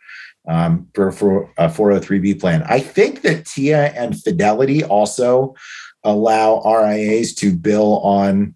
um, 0.47 0.87
for, 0.93 1.11
for 1.11 1.49
a 1.57 1.67
403b 1.67 2.39
plan. 2.39 2.63
I 2.63 2.79
think 2.79 3.21
that 3.21 3.45
TIAA 3.45 3.93
and 3.95 4.19
Fidelity 4.19 4.83
also 4.83 5.55
allow 6.03 6.61
RIAs 6.63 7.33
to 7.35 7.55
bill 7.55 7.99
on, 7.99 8.55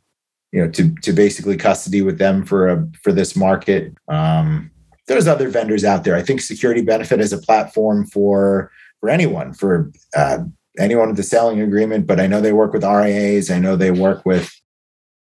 you 0.52 0.62
know, 0.62 0.72
to 0.72 0.94
to 0.96 1.14
basically 1.14 1.56
custody 1.56 2.02
with 2.02 2.18
them 2.18 2.46
for 2.46 2.68
a 2.68 2.90
for 3.02 3.14
this 3.14 3.36
market. 3.36 3.96
Um, 4.08 4.72
there's 5.08 5.28
other 5.28 5.50
vendors 5.50 5.84
out 5.84 6.04
there. 6.04 6.16
I 6.16 6.22
think 6.22 6.42
Security 6.42 6.82
Benefit 6.82 7.20
is 7.20 7.34
a 7.34 7.38
platform 7.38 8.06
for 8.06 8.72
for 9.00 9.10
anyone, 9.10 9.54
for 9.54 9.92
uh, 10.16 10.40
anyone 10.80 11.10
with 11.10 11.20
a 11.20 11.24
selling 11.24 11.62
agreement. 11.62 12.08
But 12.08 12.20
I 12.20 12.28
know 12.28 12.42
they 12.42 12.54
work 12.54 12.74
with 12.74 12.84
RIAs. 12.84 13.52
I 13.52 13.60
know 13.60 13.76
they 13.76 13.92
work 13.92 14.26
with 14.26 14.54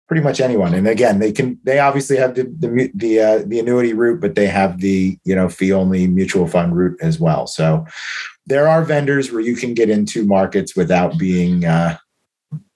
pretty 0.07 0.23
much 0.23 0.39
anyone. 0.39 0.73
And 0.73 0.87
again, 0.87 1.19
they 1.19 1.31
can 1.31 1.59
they 1.63 1.79
obviously 1.79 2.17
have 2.17 2.35
the 2.35 2.43
the 2.43 2.91
the, 2.95 3.19
uh, 3.19 3.43
the 3.45 3.59
annuity 3.59 3.93
route, 3.93 4.21
but 4.21 4.35
they 4.35 4.47
have 4.47 4.79
the 4.79 5.17
you 5.25 5.35
know 5.35 5.49
fee 5.49 5.73
only 5.73 6.07
mutual 6.07 6.47
fund 6.47 6.75
route 6.75 6.97
as 7.01 7.19
well. 7.19 7.45
So 7.45 7.85
there 8.45 8.67
are 8.67 8.83
vendors 8.83 9.31
where 9.31 9.41
you 9.41 9.55
can 9.55 9.73
get 9.73 9.89
into 9.89 10.25
markets 10.25 10.75
without 10.75 11.17
being 11.17 11.65
uh, 11.65 11.97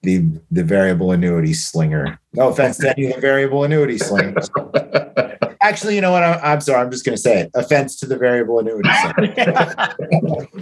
the 0.02 0.24
the 0.50 0.62
variable 0.62 1.12
annuity 1.12 1.54
slinger. 1.54 2.20
No 2.34 2.48
offense 2.48 2.78
to 2.78 2.90
any 2.90 3.06
of 3.08 3.14
the 3.14 3.20
variable 3.20 3.64
annuity 3.64 3.98
slingers. 3.98 4.50
Actually, 5.62 5.94
you 5.94 6.00
know 6.00 6.10
what? 6.10 6.22
I'm, 6.22 6.40
I'm 6.42 6.60
sorry. 6.60 6.80
I'm 6.80 6.90
just 6.90 7.04
going 7.04 7.16
to 7.16 7.22
say 7.22 7.40
it. 7.40 7.50
Offense 7.54 7.98
to 8.00 8.06
the 8.06 8.16
variable 8.16 8.58
annuity. 8.58 8.88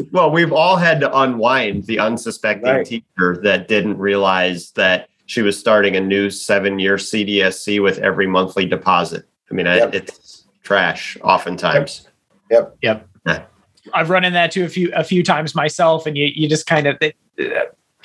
well, 0.12 0.30
we've 0.30 0.52
all 0.52 0.76
had 0.76 1.00
to 1.00 1.19
unwind 1.19 1.87
the 1.87 1.99
unsuspecting 1.99 2.71
right. 2.71 2.87
teacher 2.87 3.38
that 3.42 3.66
didn't 3.66 3.99
realize 3.99 4.73
that 4.73 5.09
she 5.26 5.42
was 5.42 5.59
starting 5.59 5.97
a 5.97 6.00
new 6.00 6.28
seven-year 6.28 6.97
CDSC 6.97 7.83
with 7.83 7.99
every 7.99 8.26
monthly 8.26 8.66
deposit. 8.66 9.26
I 9.50 9.54
mean, 9.54 9.66
yep. 9.66 9.95
it's 9.95 10.47
trash 10.62 11.16
oftentimes. 11.23 12.07
Yep. 12.50 12.76
Yep. 12.83 13.09
yep. 13.26 13.52
I've 13.95 14.11
run 14.11 14.25
in 14.25 14.33
that 14.35 14.52
too 14.52 14.64
a 14.64 14.69
few 14.69 14.92
a 14.95 15.04
few 15.04 15.23
times 15.23 15.54
myself, 15.54 16.07
and 16.07 16.16
you 16.16 16.26
you 16.26 16.49
just 16.49 16.66
kind 16.66 16.87
of 16.87 16.99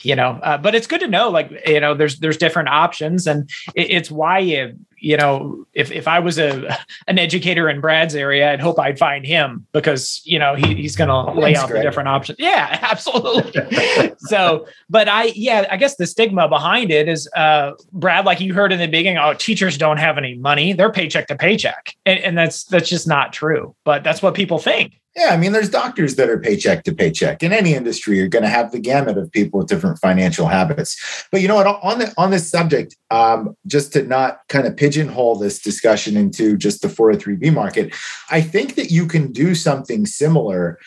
you 0.02 0.16
know 0.16 0.40
uh, 0.44 0.58
but 0.58 0.76
it's 0.76 0.88
good 0.88 1.02
to 1.02 1.08
know 1.08 1.30
like 1.30 1.52
you 1.66 1.80
know 1.80 1.94
there's 1.94 2.20
there's 2.20 2.38
different 2.38 2.70
options 2.70 3.28
and 3.28 3.50
it, 3.76 3.92
it's 3.92 4.12
why 4.12 4.40
you 4.40 4.74
you 5.06 5.16
know 5.16 5.68
if 5.74 5.92
if 5.92 6.08
i 6.08 6.18
was 6.18 6.40
a 6.40 6.76
an 7.08 7.20
educator 7.20 7.70
in 7.70 7.80
brad's 7.80 8.16
area 8.16 8.52
i'd 8.52 8.60
hope 8.60 8.80
i'd 8.80 8.98
find 8.98 9.24
him 9.24 9.68
because 9.72 10.20
you 10.26 10.40
know 10.40 10.56
he, 10.56 10.74
he's 10.74 10.96
going 10.96 11.10
to 11.10 11.40
lay 11.40 11.56
out 11.56 11.70
great. 11.70 11.78
the 11.78 11.84
different 11.84 12.10
options. 12.10 12.40
Yeah 12.40 12.80
absolutely. 12.82 14.14
So 14.18 14.66
but 14.90 15.08
i 15.08 15.26
yeah 15.36 15.68
i 15.70 15.78
guess 15.78 15.96
the 15.98 16.08
stigma 16.08 16.50
behind 16.50 16.90
it 16.90 17.08
is 17.08 17.30
uh 17.36 17.74
brad 17.92 18.26
like 18.26 18.42
you 18.42 18.56
heard 18.56 18.72
in 18.72 18.80
the 18.80 18.88
beginning 18.88 19.20
oh 19.20 19.36
teachers 19.36 19.78
don't 19.78 19.98
have 19.98 20.18
any 20.18 20.34
money. 20.36 20.74
They're 20.74 20.92
paycheck 20.92 21.28
to 21.28 21.36
paycheck. 21.36 21.96
And, 22.08 22.20
and 22.22 22.38
that's 22.38 22.64
that's 22.64 22.90
just 22.90 23.08
not 23.08 23.32
true. 23.32 23.76
But 23.84 24.04
that's 24.04 24.24
what 24.24 24.34
people 24.34 24.58
think 24.58 25.00
yeah, 25.16 25.30
I 25.30 25.38
mean, 25.38 25.54
there's 25.54 25.70
doctors 25.70 26.16
that 26.16 26.30
are 26.30 26.38
paycheck 26.38 26.84
to 26.84 26.94
paycheck. 26.94 27.42
In 27.42 27.54
any 27.54 27.74
industry, 27.74 28.18
you're 28.18 28.28
going 28.28 28.44
to 28.44 28.50
have 28.50 28.74
the 28.74 28.80
gamut 28.80 29.18
of 29.18 29.32
people 29.32 29.60
with 29.60 29.70
different 29.70 29.98
financial 30.00 30.48
habits. 30.48 31.26
But 31.32 31.42
you 31.42 31.48
know 31.48 31.56
what? 31.56 31.68
On 31.68 32.00
the 32.00 32.14
on 32.18 32.32
this 32.32 32.50
subject, 32.50 32.98
um, 33.12 33.56
just 33.66 33.94
to 33.94 34.04
not 34.04 34.40
kind 34.50 34.68
of 34.68 34.76
pigeonhole 34.76 35.36
this 35.36 35.60
discussion 35.60 36.18
into 36.18 36.58
just 36.58 36.82
the 36.82 36.90
403b 36.90 37.54
market, 37.54 37.96
I 38.30 38.42
think 38.42 38.76
that 38.76 38.92
you 38.92 39.08
can 39.08 39.32
do 39.32 39.56
something 39.56 40.06
similar 40.06 40.80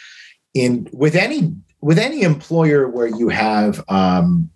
in 0.52 0.88
with 0.92 1.14
any 1.14 1.54
with 1.80 1.98
any 1.98 2.20
employer 2.20 2.86
where 2.86 3.08
you 3.08 3.30
have 3.30 3.82
um, 3.88 4.50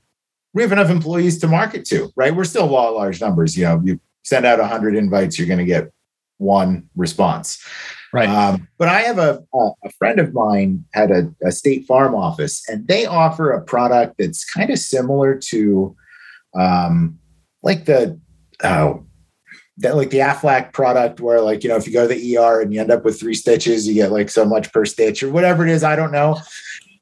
we 0.52 0.62
have 0.62 0.72
enough 0.72 0.90
employees 0.90 1.38
to 1.38 1.48
market 1.48 1.86
to. 1.86 2.12
Right? 2.14 2.34
We're 2.34 2.44
still 2.44 2.66
law 2.66 2.90
large 2.90 3.22
numbers. 3.22 3.56
You 3.56 3.64
know, 3.64 3.80
you 3.82 4.00
send 4.22 4.44
out 4.44 4.58
100 4.58 4.94
invites, 4.94 5.38
you're 5.38 5.48
going 5.48 5.58
to 5.58 5.64
get 5.64 5.90
one 6.36 6.88
response. 6.94 7.64
Right. 8.12 8.28
Um, 8.28 8.68
but 8.76 8.88
I 8.88 9.00
have 9.02 9.18
a, 9.18 9.42
a 9.54 9.90
friend 9.98 10.20
of 10.20 10.34
mine 10.34 10.84
had 10.92 11.10
a, 11.10 11.34
a, 11.42 11.50
state 11.50 11.86
farm 11.86 12.14
office, 12.14 12.62
and 12.68 12.86
they 12.86 13.06
offer 13.06 13.50
a 13.50 13.62
product 13.62 14.16
that's 14.18 14.44
kind 14.44 14.70
of 14.70 14.78
similar 14.78 15.34
to, 15.46 15.96
um, 16.54 17.18
like 17.62 17.86
the, 17.86 18.20
oh, 18.62 19.06
that 19.78 19.96
like 19.96 20.10
the 20.10 20.18
Aflac 20.18 20.74
product, 20.74 21.20
where 21.20 21.40
like 21.40 21.64
you 21.64 21.70
know 21.70 21.76
if 21.76 21.86
you 21.86 21.92
go 21.94 22.06
to 22.06 22.14
the 22.14 22.36
ER 22.36 22.60
and 22.60 22.74
you 22.74 22.80
end 22.80 22.90
up 22.90 23.02
with 23.02 23.18
three 23.18 23.34
stitches, 23.34 23.88
you 23.88 23.94
get 23.94 24.12
like 24.12 24.28
so 24.28 24.44
much 24.44 24.70
per 24.72 24.84
stitch 24.84 25.22
or 25.22 25.30
whatever 25.30 25.66
it 25.66 25.70
is. 25.70 25.82
I 25.82 25.96
don't 25.96 26.12
know. 26.12 26.38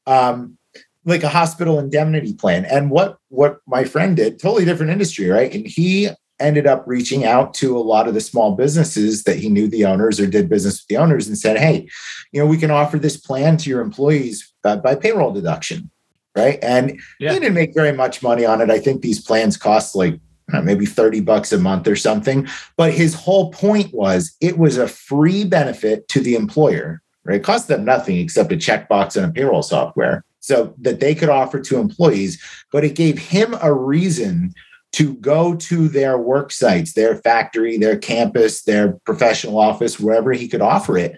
Um, 0.07 0.57
like 1.05 1.23
a 1.23 1.29
hospital 1.29 1.79
indemnity 1.79 2.35
plan. 2.35 2.65
And 2.65 2.91
what 2.91 3.19
what 3.29 3.59
my 3.67 3.85
friend 3.85 4.17
did, 4.17 4.39
totally 4.39 4.65
different 4.65 4.93
industry, 4.93 5.29
right? 5.29 5.53
And 5.53 5.67
he 5.67 6.11
ended 6.41 6.67
up 6.67 6.85
reaching 6.87 7.25
out 7.25 7.55
to 7.55 7.77
a 7.77 7.81
lot 7.81 8.09
of 8.09 8.15
the 8.15 8.21
small 8.21 8.57
businesses 8.57 9.25
that 9.25 9.39
he 9.39 9.49
knew 9.49 9.69
the 9.69 9.85
owners 9.85 10.19
or 10.19 10.27
did 10.27 10.49
business 10.49 10.81
with 10.81 10.89
the 10.89 10.97
owners 10.97 11.29
and 11.29 11.39
said, 11.39 11.59
Hey, 11.59 11.89
you 12.33 12.41
know, 12.41 12.47
we 12.47 12.57
can 12.57 12.71
offer 12.71 12.99
this 12.99 13.17
plan 13.17 13.57
to 13.59 13.71
your 13.71 13.81
employees 13.81 14.53
uh, 14.65 14.77
by 14.77 14.95
payroll 14.95 15.33
deduction. 15.33 15.91
Right. 16.37 16.59
And 16.63 17.01
yeah. 17.19 17.33
he 17.33 17.41
didn't 17.41 17.55
make 17.55 17.75
very 17.75 17.93
much 17.93 18.23
money 18.23 18.45
on 18.45 18.61
it. 18.61 18.71
I 18.71 18.79
think 18.79 19.03
these 19.03 19.21
plans 19.21 19.57
cost 19.57 19.97
like 19.97 20.21
know, 20.53 20.63
maybe 20.63 20.87
30 20.87 21.21
bucks 21.21 21.53
a 21.53 21.59
month 21.59 21.87
or 21.87 21.97
something. 21.97 22.47
But 22.77 22.93
his 22.93 23.15
whole 23.15 23.51
point 23.51 23.93
was 23.95 24.37
it 24.41 24.59
was 24.59 24.77
a 24.77 24.89
free 24.89 25.45
benefit 25.45 26.09
to 26.09 26.21
the 26.21 26.35
employer, 26.35 27.03
right? 27.25 27.37
It 27.37 27.45
cost 27.45 27.69
them 27.69 27.85
nothing 27.85 28.19
except 28.19 28.53
a 28.53 28.57
checkbox 28.57 29.17
and 29.17 29.27
a 29.27 29.33
payroll 29.33 29.63
software 29.63 30.25
so 30.41 30.75
that 30.81 31.01
they 31.01 31.15
could 31.15 31.29
offer 31.29 31.61
to 31.61 31.79
employees. 31.79 32.43
But 32.73 32.85
it 32.85 32.95
gave 32.95 33.19
him 33.19 33.55
a 33.63 33.73
reason 33.73 34.55
to 34.93 35.15
go 35.17 35.55
to 35.55 35.89
their 35.89 36.19
work 36.19 36.51
sites, 36.51 36.95
their 36.95 37.17
factory, 37.17 37.79
their 37.79 37.97
campus, 37.97 38.63
their 38.63 38.95
professional 39.05 39.59
office, 39.59 40.01
wherever 40.01 40.33
he 40.33 40.49
could 40.49 40.61
offer 40.61 40.99
it. 40.99 41.17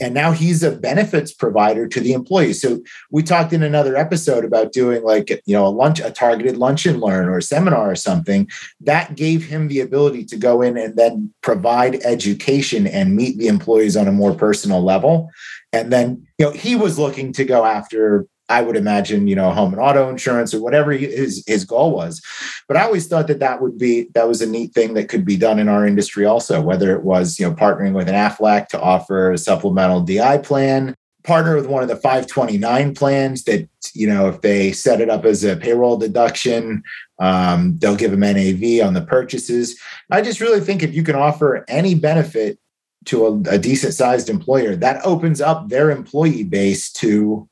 And 0.00 0.14
now 0.14 0.32
he's 0.32 0.62
a 0.62 0.72
benefits 0.72 1.32
provider 1.32 1.86
to 1.88 2.00
the 2.00 2.14
employees. 2.14 2.62
So 2.62 2.80
we 3.10 3.22
talked 3.22 3.52
in 3.52 3.62
another 3.62 3.96
episode 3.96 4.44
about 4.44 4.72
doing 4.72 5.02
like, 5.02 5.30
you 5.44 5.54
know, 5.54 5.66
a 5.66 5.68
lunch, 5.68 6.00
a 6.00 6.10
targeted 6.10 6.56
lunch 6.56 6.86
and 6.86 7.00
learn 7.00 7.28
or 7.28 7.40
seminar 7.40 7.90
or 7.90 7.96
something. 7.96 8.48
That 8.80 9.14
gave 9.14 9.44
him 9.44 9.68
the 9.68 9.80
ability 9.80 10.24
to 10.26 10.36
go 10.36 10.62
in 10.62 10.78
and 10.78 10.96
then 10.96 11.32
provide 11.42 11.96
education 12.04 12.86
and 12.86 13.14
meet 13.14 13.36
the 13.36 13.48
employees 13.48 13.96
on 13.96 14.08
a 14.08 14.12
more 14.12 14.34
personal 14.34 14.82
level. 14.82 15.30
And 15.74 15.92
then, 15.92 16.26
you 16.38 16.46
know, 16.46 16.52
he 16.52 16.76
was 16.76 16.98
looking 16.98 17.32
to 17.34 17.44
go 17.44 17.64
after 17.64 18.26
I 18.48 18.62
would 18.62 18.76
imagine, 18.76 19.28
you 19.28 19.36
know, 19.36 19.50
home 19.50 19.72
and 19.72 19.80
auto 19.80 20.08
insurance 20.08 20.52
or 20.52 20.62
whatever 20.62 20.92
his 20.92 21.42
his 21.46 21.64
goal 21.64 21.92
was. 21.92 22.20
But 22.68 22.76
I 22.76 22.82
always 22.82 23.06
thought 23.06 23.28
that 23.28 23.40
that 23.40 23.62
would 23.62 23.78
be 23.78 24.08
that 24.14 24.28
was 24.28 24.42
a 24.42 24.46
neat 24.46 24.74
thing 24.74 24.94
that 24.94 25.08
could 25.08 25.24
be 25.24 25.36
done 25.36 25.58
in 25.58 25.68
our 25.68 25.86
industry 25.86 26.26
also, 26.26 26.60
whether 26.60 26.94
it 26.94 27.02
was 27.02 27.38
you 27.38 27.48
know 27.48 27.54
partnering 27.54 27.94
with 27.94 28.08
an 28.08 28.14
Aflac 28.14 28.68
to 28.68 28.80
offer 28.80 29.32
a 29.32 29.38
supplemental 29.38 30.00
DI 30.00 30.38
plan, 30.38 30.94
partner 31.24 31.54
with 31.54 31.66
one 31.66 31.82
of 31.82 31.88
the 31.88 31.96
529 31.96 32.94
plans 32.94 33.44
that 33.44 33.68
you 33.94 34.06
know 34.06 34.28
if 34.28 34.40
they 34.40 34.72
set 34.72 35.00
it 35.00 35.08
up 35.08 35.24
as 35.24 35.44
a 35.44 35.56
payroll 35.56 35.96
deduction 35.96 36.82
um, 37.20 37.78
they'll 37.78 37.96
give 37.96 38.10
them 38.10 38.20
nav 38.20 38.86
on 38.86 38.94
the 38.94 39.06
purchases 39.06 39.78
i 40.10 40.20
just 40.20 40.40
really 40.40 40.60
think 40.60 40.82
if 40.82 40.94
you 40.94 41.02
can 41.02 41.14
offer 41.14 41.64
any 41.68 41.94
benefit 41.94 42.58
to 43.04 43.26
a, 43.26 43.40
a 43.50 43.58
decent 43.58 43.94
sized 43.94 44.28
employer 44.28 44.74
that 44.76 45.04
opens 45.04 45.40
up 45.40 45.68
their 45.68 45.90
employee 45.90 46.44
base 46.44 46.90
to 46.90 47.48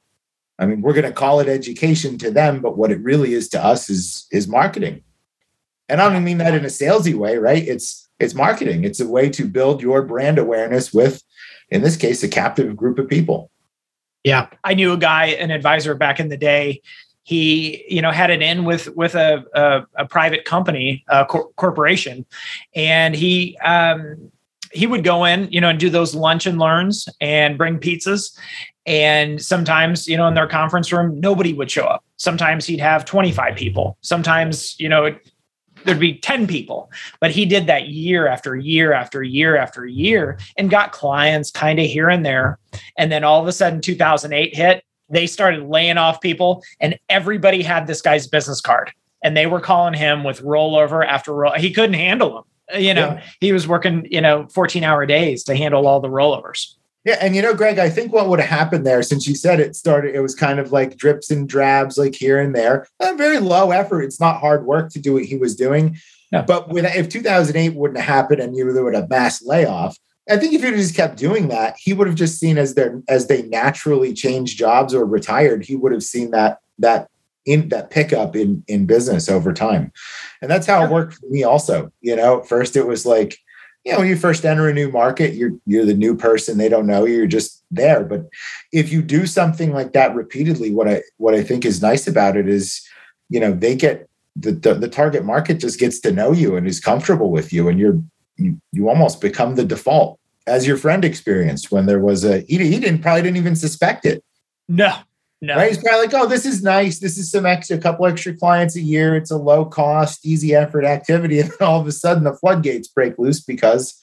I 0.61 0.67
mean, 0.67 0.83
we're 0.83 0.93
going 0.93 1.07
to 1.07 1.13
call 1.13 1.41
it 1.41 1.49
education 1.49 2.19
to 2.19 2.31
them, 2.31 2.61
but 2.61 2.77
what 2.77 2.93
it 2.93 3.01
really 3.01 3.33
is 3.33 3.49
to 3.49 3.65
us 3.65 3.89
is 3.89 4.27
is 4.31 4.47
marketing. 4.47 5.03
And 5.89 6.01
I 6.01 6.13
don't 6.13 6.23
mean 6.23 6.39
that 6.39 6.55
in 6.55 6.65
a 6.65 6.69
salesy 6.69 7.15
way, 7.15 7.39
right? 7.39 7.67
It's 7.67 8.09
it's 8.21 8.35
marketing. 8.35 8.85
It's 8.85 9.01
a 9.01 9.09
way 9.09 9.31
to 9.31 9.49
build 9.49 9.81
your 9.81 10.03
brand 10.03 10.39
awareness 10.39 10.93
with, 10.93 11.23
in 11.71 11.83
this 11.83 11.97
case, 11.97 12.23
a 12.23 12.29
captive 12.29 12.77
group 12.77 12.99
of 12.99 13.09
people. 13.09 13.51
Yeah, 14.23 14.49
I 14.63 14.75
knew 14.75 14.93
a 14.93 14.99
guy, 14.99 15.29
an 15.29 15.51
advisor 15.51 15.95
back 15.95 16.21
in 16.21 16.29
the 16.29 16.37
day. 16.37 16.83
He, 17.23 17.85
you 17.89 18.03
know, 18.03 18.11
had 18.11 18.31
it 18.31 18.43
in 18.43 18.65
with 18.65 18.95
with 18.95 19.15
a 19.15 19.45
a, 19.55 19.87
a 19.97 20.07
private 20.07 20.45
company, 20.45 21.05
a 21.09 21.25
cor- 21.25 21.51
corporation, 21.57 22.27
and 22.75 23.15
he 23.15 23.57
um, 23.59 24.31
he 24.73 24.87
would 24.87 25.05
go 25.05 25.25
in, 25.25 25.49
you 25.51 25.61
know, 25.61 25.69
and 25.69 25.81
do 25.81 25.91
those 25.91 26.15
lunch 26.15 26.47
and 26.47 26.59
learns 26.59 27.09
and 27.21 27.59
bring 27.59 27.79
pizzas. 27.79 28.37
And 28.87 29.41
sometimes, 29.43 30.09
you 30.09 30.17
know, 30.17 30.27
in 30.27 30.35
their 30.35 30.49
conference 30.49 30.93
room, 30.93 31.21
nobody 31.21 31.53
would 31.53 31.71
show 31.71 31.85
up. 31.85 32.05
Sometimes 32.17 32.67
he'd 32.67 32.81
have 32.81 33.05
25 33.05 33.57
people. 33.57 33.99
Sometimes, 34.01 34.79
you 34.79 34.89
know, 34.89 35.15
there'd 35.85 36.01
be 36.01 36.19
10 36.19 36.47
people. 36.47 36.91
But 37.21 37.31
he 37.31 37.47
did 37.47 37.67
that 37.67 37.89
year 37.89 38.27
after 38.27 38.57
year 38.57 38.93
after 38.93 39.23
year 39.23 39.57
after 39.57 39.87
year 39.87 40.39
and 40.57 40.71
got 40.71 40.93
clients 40.93 41.51
kind 41.51 41.79
of 41.79 41.87
here 41.87 42.09
and 42.09 42.25
there. 42.25 42.59
And 42.97 43.11
then 43.11 43.25
all 43.25 43.41
of 43.41 43.49
a 43.49 43.53
sudden, 43.53 43.81
2008 43.81 44.55
hit. 44.55 44.85
They 45.13 45.27
started 45.27 45.69
laying 45.69 45.99
off 45.99 46.21
people, 46.21 46.63
and 46.79 46.97
everybody 47.09 47.65
had 47.65 47.89
this 47.89 48.01
guy's 48.01 48.29
business 48.29 48.61
card. 48.61 48.93
And 49.25 49.37
they 49.37 49.47
were 49.47 49.59
calling 49.59 49.93
him 49.93 50.23
with 50.23 50.41
rollover 50.41 51.05
after 51.05 51.35
roll. 51.35 51.55
He 51.55 51.73
couldn't 51.73 51.95
handle 51.95 52.33
them 52.33 52.45
Uh, 52.75 52.79
you 52.79 52.95
know, 52.95 53.13
yeah. 53.13 53.23
he 53.41 53.53
was 53.53 53.67
working, 53.67 54.07
you 54.11 54.21
know, 54.21 54.47
14 54.49 54.85
hour 54.85 55.07
days 55.07 55.45
to 55.45 55.57
handle 55.57 55.87
all 55.87 56.01
the 56.01 56.09
rollovers. 56.09 56.75
Yeah, 57.05 57.17
and 57.21 57.35
you 57.35 57.41
know, 57.41 57.55
Greg, 57.55 57.79
I 57.79 57.89
think 57.89 58.13
what 58.13 58.29
would 58.29 58.41
have 58.41 58.49
happened 58.51 58.87
there, 58.87 59.03
since 59.03 59.27
you 59.27 59.35
said 59.35 59.59
it 59.59 59.75
started, 59.75 60.15
it 60.15 60.21
was 60.21 60.35
kind 60.35 60.59
of 60.59 60.71
like 60.71 60.99
drips 60.99 61.31
and 61.31 61.49
drabs, 61.49 61.97
like 61.97 62.15
here 62.15 62.39
and 62.39 62.55
there. 62.55 62.87
A 63.01 63.15
very 63.15 63.39
low 63.39 63.71
effort. 63.71 64.03
It's 64.03 64.21
not 64.21 64.41
hard 64.41 64.67
work 64.67 64.91
to 64.93 65.01
do 65.01 65.15
what 65.15 65.25
he 65.25 65.37
was 65.37 65.57
doing. 65.57 65.97
Yeah. 66.31 66.43
But 66.43 66.69
with, 66.69 66.85
if 66.85 67.09
2008 67.09 67.75
wouldn't 67.75 67.99
have 67.99 68.07
happened 68.07 68.41
and 68.41 68.55
you 68.55 68.71
there 68.73 68.85
would 68.85 68.95
have 68.95 69.09
mass 69.09 69.43
layoff, 69.43 69.97
I 70.31 70.37
think 70.37 70.53
if 70.53 70.63
you 70.63 70.71
just 70.73 70.95
kept 70.95 71.17
doing 71.17 71.49
that, 71.49 71.75
he 71.79 71.93
would 71.93 72.07
have 72.07 72.17
just 72.17 72.39
seen 72.39 72.59
as 72.59 72.75
their 72.75 73.03
as 73.09 73.27
they 73.27 73.43
naturally 73.43 74.13
changed 74.13 74.59
jobs 74.59 74.95
or 74.95 75.05
retired, 75.05 75.65
he 75.65 75.77
would 75.77 75.93
have 75.93 76.05
seen 76.05 76.31
that 76.31 76.59
that 76.79 77.09
in 77.47 77.69
that 77.71 77.91
pickup 77.91 78.37
in 78.37 78.63
in 78.69 78.87
business 78.87 79.29
over 79.29 79.53
time. 79.53 79.93
And 80.43 80.51
that's 80.51 80.67
how 80.67 80.85
it 80.85 80.91
worked 80.91 81.15
for 81.15 81.27
me 81.29 81.43
also 81.43 81.93
you 82.01 82.17
know? 82.17 82.43
First 82.43 82.77
it 82.77 82.87
was 82.87 83.07
like 83.07 83.39
you 83.85 83.93
know 83.93 83.99
when 84.01 84.09
you 84.09 84.17
first 84.17 84.45
enter 84.45 84.69
a 84.69 84.75
new 84.75 84.91
market 84.91 85.35
you're 85.35 85.53
you're 85.65 85.87
the 85.87 85.95
new 85.95 86.15
person 86.15 86.59
they 86.59 86.69
don't 86.69 86.87
know 86.87 87.05
you 87.05 87.17
you're 87.17 87.27
just 87.27 87.65
there. 87.71 88.05
But 88.05 88.29
if 88.73 88.93
you 88.93 89.03
do 89.03 89.27
something 89.27 89.73
like 89.73 89.93
that 89.93 90.15
repeatedly 90.15 90.73
what 90.73 90.89
i 90.89 91.03
what 91.17 91.35
i 91.35 91.43
think 91.43 91.65
is 91.65 91.83
nice 91.83 92.07
about 92.07 92.37
it 92.37 92.49
is 92.49 92.87
you 93.29 93.41
know 93.41 93.53
they 93.53 93.75
get 93.75 94.09
the, 94.37 94.53
the, 94.53 94.75
the 94.75 94.89
target 94.89 95.25
market 95.25 95.55
just 95.55 95.81
gets 95.81 95.99
to 96.01 96.13
know 96.13 96.33
you 96.33 96.57
and 96.57 96.67
is 96.67 96.81
comfortable 96.81 97.31
with 97.31 97.53
you 97.53 97.69
and 97.69 97.79
you're 97.79 98.01
you, 98.37 98.61
you 98.73 98.89
almost 98.89 99.21
become 99.21 99.55
the 99.55 99.65
default 99.65 100.19
as 100.47 100.67
your 100.67 100.77
friend 100.77 101.05
experienced 101.05 101.71
when 101.71 101.87
there 101.87 102.01
was 102.01 102.25
a 102.25 102.41
he, 102.41 102.59
he 102.59 102.79
didn't 102.79 103.01
probably 103.01 103.23
didn't 103.23 103.37
even 103.37 103.57
suspect 103.57 104.05
it. 104.05 104.23
No 104.69 104.95
no. 105.41 105.57
Right? 105.57 105.69
He's 105.69 105.83
probably 105.83 106.07
like 106.07 106.15
oh 106.15 106.27
this 106.27 106.47
is 106.47 106.63
nice. 106.63 106.99
This 106.99 107.19
is 107.19 107.31
some 107.31 107.47
extra 107.47 107.77
a 107.77 107.81
couple 107.81 108.07
extra 108.07 108.37
clients 108.37 108.77
a 108.77 108.81
year. 108.81 109.17
It's 109.17 109.31
a 109.31 109.37
low 109.37 109.65
cost 109.65 110.25
easy 110.25 110.55
effort 110.55 110.85
activity. 110.85 111.41
And 111.41 111.51
then 111.51 111.69
all 111.69 111.81
of 111.81 111.87
a 111.87 111.93
sudden 111.93 112.25
the 112.25 112.35
floodgates 112.35 112.89
break 112.89 113.19
loose 113.19 113.41
because 113.41 113.99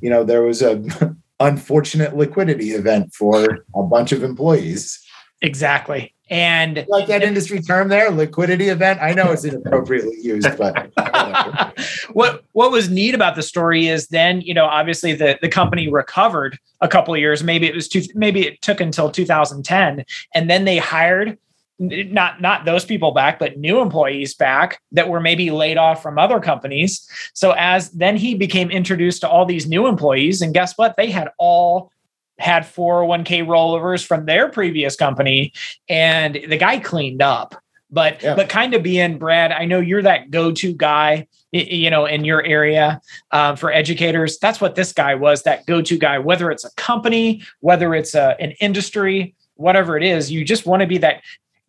you 0.00 0.10
know 0.10 0.24
there 0.24 0.42
was 0.42 0.62
a 0.62 0.82
unfortunate 1.40 2.16
liquidity 2.16 2.70
event 2.70 3.14
for 3.14 3.64
a 3.74 3.82
bunch 3.82 4.12
of 4.12 4.22
employees. 4.22 4.98
Exactly 5.42 6.14
and 6.30 6.86
like 6.88 7.08
that 7.08 7.24
industry 7.24 7.60
term 7.60 7.88
there, 7.88 8.10
liquidity 8.10 8.68
event. 8.68 9.00
I 9.02 9.12
know 9.12 9.32
it's 9.32 9.44
inappropriately 9.44 10.16
used, 10.22 10.56
but 10.56 10.92
what 12.12 12.44
what 12.52 12.70
was 12.70 12.88
neat 12.88 13.14
about 13.14 13.34
the 13.34 13.42
story 13.42 13.88
is 13.88 14.06
then 14.08 14.40
you 14.40 14.54
know 14.54 14.66
obviously 14.66 15.12
the 15.12 15.38
the 15.42 15.48
company 15.48 15.88
recovered 15.88 16.58
a 16.80 16.88
couple 16.88 17.12
of 17.12 17.20
years. 17.20 17.42
Maybe 17.42 17.66
it 17.66 17.74
was 17.74 17.88
two. 17.88 18.02
Maybe 18.14 18.46
it 18.46 18.62
took 18.62 18.80
until 18.80 19.10
2010, 19.10 20.04
and 20.34 20.48
then 20.48 20.64
they 20.64 20.78
hired 20.78 21.36
not 21.80 22.42
not 22.42 22.66
those 22.66 22.84
people 22.84 23.10
back 23.10 23.38
but 23.38 23.56
new 23.56 23.80
employees 23.80 24.34
back 24.34 24.82
that 24.92 25.08
were 25.08 25.18
maybe 25.18 25.50
laid 25.50 25.78
off 25.78 26.02
from 26.02 26.18
other 26.18 26.38
companies 26.38 27.08
so 27.32 27.52
as 27.52 27.90
then 27.92 28.18
he 28.18 28.34
became 28.34 28.70
introduced 28.70 29.22
to 29.22 29.28
all 29.28 29.46
these 29.46 29.66
new 29.66 29.86
employees 29.86 30.42
and 30.42 30.52
guess 30.52 30.76
what 30.76 30.94
they 30.98 31.10
had 31.10 31.30
all 31.38 31.90
had 32.40 32.64
401k 32.64 33.46
rollovers 33.46 34.04
from 34.04 34.26
their 34.26 34.48
previous 34.48 34.96
company 34.96 35.52
and 35.88 36.34
the 36.48 36.56
guy 36.56 36.78
cleaned 36.78 37.22
up. 37.22 37.54
But 37.92 38.22
yeah. 38.22 38.36
but 38.36 38.48
kind 38.48 38.72
of 38.74 38.84
being 38.84 39.18
brad 39.18 39.50
i 39.50 39.64
know 39.64 39.80
you're 39.80 40.02
that 40.02 40.30
go-to 40.30 40.72
guy 40.72 41.26
you 41.52 41.90
know 41.90 42.06
in 42.06 42.24
your 42.24 42.44
area 42.44 43.00
uh, 43.32 43.56
for 43.56 43.72
educators. 43.72 44.38
That's 44.38 44.60
what 44.60 44.74
this 44.74 44.92
guy 44.92 45.14
was 45.14 45.42
that 45.42 45.66
go-to 45.66 45.98
guy 45.98 46.18
whether 46.18 46.50
it's 46.50 46.64
a 46.64 46.70
company 46.76 47.42
whether 47.60 47.94
it's 47.94 48.14
a, 48.14 48.36
an 48.40 48.52
industry 48.60 49.34
whatever 49.54 49.96
it 49.96 50.02
is 50.02 50.30
you 50.30 50.44
just 50.44 50.66
want 50.66 50.80
to 50.80 50.86
be 50.86 50.98
that 50.98 51.22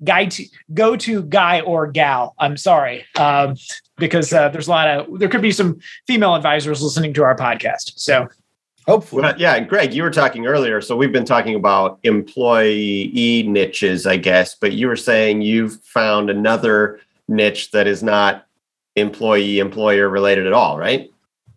guy 0.04 0.26
to 0.26 0.46
go-to 0.74 1.24
guy 1.24 1.62
or 1.62 1.86
gal. 1.88 2.34
I'm 2.40 2.58
sorry 2.58 3.06
um, 3.20 3.56
because 3.98 4.34
uh, 4.34 4.50
there's 4.50 4.68
a 4.68 4.72
lot 4.72 4.88
of 4.88 5.20
there 5.20 5.30
could 5.30 5.42
be 5.42 5.52
some 5.52 5.80
female 6.08 6.36
advisors 6.36 6.82
listening 6.82 7.14
to 7.16 7.24
our 7.24 7.36
podcast. 7.36 7.94
So 7.98 8.28
Hopefully. 8.88 9.22
Well, 9.22 9.36
yeah, 9.38 9.60
Greg, 9.60 9.94
you 9.94 10.04
were 10.04 10.12
talking 10.12 10.48
earlier. 10.48 10.82
So 10.82 10.96
we've 10.96 11.12
been 11.12 11.26
talking 11.26 11.56
about 11.56 12.00
employee 12.04 13.44
niches, 13.48 14.08
I 14.08 14.18
guess, 14.18 14.56
but 14.56 14.74
you 14.74 14.88
were 14.88 14.96
saying 14.96 15.42
you've 15.42 15.82
found 15.84 16.30
another 16.30 17.00
niche 17.28 17.72
that 17.72 17.88
is 17.88 18.02
not 18.02 18.48
employee 18.96 19.60
employer 19.60 20.10
related 20.10 20.48
at 20.48 20.54
all, 20.54 20.78
right? 20.78 21.10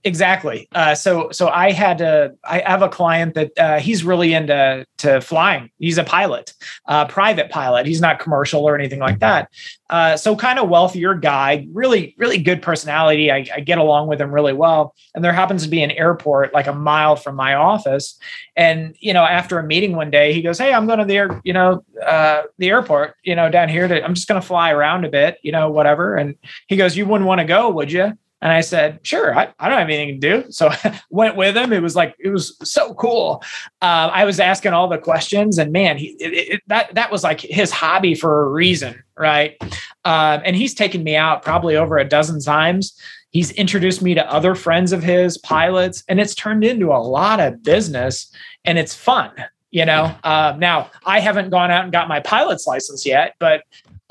Exactly. 0.06 0.68
Uh, 0.74 0.94
so 0.94 1.30
so 1.30 1.48
I 1.48 1.72
had 1.72 1.96
to. 1.98 2.34
I 2.44 2.58
have 2.66 2.82
a 2.82 2.90
client 2.90 3.32
that 3.34 3.52
uh, 3.58 3.78
he's 3.78 4.04
really 4.04 4.34
into 4.34 4.84
to 4.98 5.22
flying. 5.22 5.70
He's 5.78 5.96
a 5.96 6.04
pilot, 6.04 6.52
uh, 6.86 7.06
private 7.06 7.48
pilot. 7.50 7.86
He's 7.86 8.02
not 8.02 8.18
commercial 8.18 8.68
or 8.68 8.78
anything 8.78 8.98
like 9.00 9.20
that. 9.20 9.48
Uh, 9.88 10.18
so 10.18 10.36
kind 10.36 10.58
of 10.58 10.68
wealthier 10.68 11.14
guy, 11.14 11.66
really 11.72 12.14
really 12.18 12.36
good 12.36 12.60
personality. 12.60 13.32
I, 13.32 13.46
I, 13.54 13.60
get 13.60 13.78
along 13.78 14.08
with 14.08 14.20
him 14.20 14.30
really 14.30 14.52
well. 14.52 14.94
And 15.14 15.24
there 15.24 15.32
happens 15.32 15.62
to 15.62 15.70
be 15.70 15.82
an 15.82 15.90
airport 15.92 16.52
like 16.52 16.66
a 16.66 16.74
mile 16.74 17.16
from 17.16 17.34
my 17.34 17.54
office. 17.54 18.18
And 18.56 18.94
you 19.00 19.14
know, 19.14 19.24
after 19.24 19.58
a 19.58 19.64
meeting 19.64 19.96
one 19.96 20.10
day, 20.10 20.34
he 20.34 20.42
goes, 20.42 20.58
"Hey, 20.58 20.74
I'm 20.74 20.86
going 20.86 20.98
to 20.98 21.06
the 21.06 21.16
air, 21.16 21.40
you 21.44 21.54
know 21.54 21.82
uh, 22.06 22.42
the 22.58 22.68
airport, 22.68 23.14
you 23.22 23.34
know, 23.34 23.48
down 23.48 23.70
here. 23.70 23.88
To 23.88 24.04
I'm 24.04 24.14
just 24.14 24.28
going 24.28 24.40
to 24.40 24.46
fly 24.46 24.70
around 24.70 25.06
a 25.06 25.08
bit, 25.08 25.38
you 25.42 25.52
know, 25.52 25.70
whatever." 25.70 26.14
And 26.14 26.34
he 26.68 26.76
goes, 26.76 26.94
"You 26.94 27.06
wouldn't 27.06 27.26
want 27.26 27.38
to 27.38 27.46
go, 27.46 27.70
would 27.70 27.90
you?" 27.90 28.12
And 28.44 28.52
I 28.52 28.60
said, 28.60 29.00
sure, 29.02 29.36
I, 29.36 29.54
I 29.58 29.70
don't 29.70 29.78
have 29.78 29.88
anything 29.88 30.20
to 30.20 30.42
do. 30.42 30.52
So 30.52 30.68
I 30.68 31.00
went 31.10 31.34
with 31.34 31.56
him. 31.56 31.72
It 31.72 31.82
was 31.82 31.96
like, 31.96 32.14
it 32.18 32.28
was 32.28 32.58
so 32.62 32.92
cool. 32.92 33.42
Uh, 33.80 34.10
I 34.12 34.26
was 34.26 34.38
asking 34.38 34.74
all 34.74 34.86
the 34.86 34.98
questions 34.98 35.56
and 35.56 35.72
man, 35.72 35.96
he, 35.96 36.08
it, 36.20 36.52
it, 36.52 36.62
that, 36.66 36.94
that 36.94 37.10
was 37.10 37.24
like 37.24 37.40
his 37.40 37.70
hobby 37.70 38.14
for 38.14 38.42
a 38.42 38.50
reason. 38.50 39.02
Right. 39.18 39.56
Um, 40.04 40.42
and 40.44 40.54
he's 40.54 40.74
taken 40.74 41.02
me 41.02 41.16
out 41.16 41.42
probably 41.42 41.74
over 41.74 41.96
a 41.96 42.06
dozen 42.06 42.38
times. 42.38 43.00
He's 43.30 43.50
introduced 43.52 44.02
me 44.02 44.12
to 44.12 44.30
other 44.30 44.54
friends 44.54 44.92
of 44.92 45.02
his 45.02 45.38
pilots 45.38 46.04
and 46.06 46.20
it's 46.20 46.34
turned 46.34 46.64
into 46.64 46.92
a 46.92 47.00
lot 47.00 47.40
of 47.40 47.62
business 47.62 48.30
and 48.66 48.78
it's 48.78 48.94
fun 48.94 49.32
you 49.70 49.84
know 49.84 50.14
uh, 50.22 50.54
now 50.56 50.88
i 51.04 51.18
haven't 51.18 51.50
gone 51.50 51.70
out 51.70 51.82
and 51.82 51.92
got 51.92 52.06
my 52.06 52.20
pilot's 52.20 52.64
license 52.66 53.04
yet 53.04 53.34
but 53.40 53.64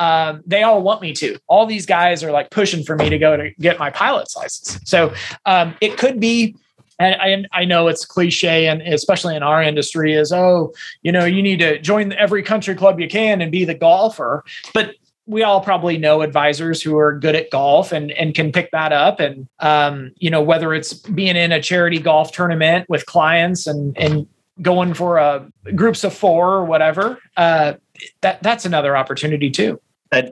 um, 0.04 0.44
they 0.46 0.64
all 0.64 0.82
want 0.82 1.02
me 1.02 1.14
to. 1.14 1.38
All 1.48 1.66
these 1.66 1.86
guys 1.86 2.24
are 2.24 2.32
like 2.32 2.50
pushing 2.50 2.84
for 2.84 2.96
me 2.98 3.10
to 3.10 3.18
go 3.18 3.38
to 3.38 3.52
get 3.60 3.80
my 3.80 3.90
pilot's 3.90 4.36
license. 4.36 4.80
So 4.84 5.14
um, 5.46 5.76
it 5.80 5.98
could 5.98 6.20
be. 6.20 6.56
And 7.00 7.48
I, 7.54 7.62
I 7.62 7.66
know 7.66 7.88
it's 7.88 8.06
cliche, 8.06 8.68
and 8.68 8.82
especially 8.82 9.36
in 9.36 9.42
our 9.42 9.64
industry, 9.64 10.14
is 10.14 10.32
oh, 10.32 10.74
you 11.02 11.12
know, 11.12 11.26
you 11.26 11.42
need 11.42 11.58
to 11.60 11.80
join 11.80 12.14
every 12.14 12.44
country 12.44 12.76
club 12.76 13.00
you 13.00 13.08
can 13.08 13.42
and 13.42 13.52
be 13.52 13.66
the 13.66 13.74
golfer. 13.74 14.44
But 14.74 14.94
we 15.26 15.42
all 15.42 15.62
probably 15.62 15.98
know 15.98 16.22
advisors 16.22 16.82
who 16.82 16.98
are 16.98 17.18
good 17.18 17.36
at 17.36 17.50
golf 17.50 17.92
and 17.92 18.12
and 18.12 18.36
can 18.36 18.52
pick 18.52 18.70
that 18.72 18.92
up 18.92 19.20
and 19.20 19.48
um, 19.60 20.12
you 20.18 20.30
know 20.30 20.42
whether 20.42 20.74
it's 20.74 20.94
being 20.94 21.36
in 21.36 21.52
a 21.52 21.62
charity 21.62 22.00
golf 22.00 22.32
tournament 22.32 22.88
with 22.90 23.06
clients 23.06 23.66
and 23.66 23.98
and 23.98 24.28
going 24.62 24.94
for 24.94 25.18
a 25.18 25.50
groups 25.76 26.04
of 26.04 26.14
four 26.14 26.54
or 26.54 26.66
whatever 26.66 27.18
uh, 27.38 27.74
that 28.22 28.44
that's 28.44 28.66
another 28.66 28.96
opportunity 28.96 29.50
too 29.50 29.80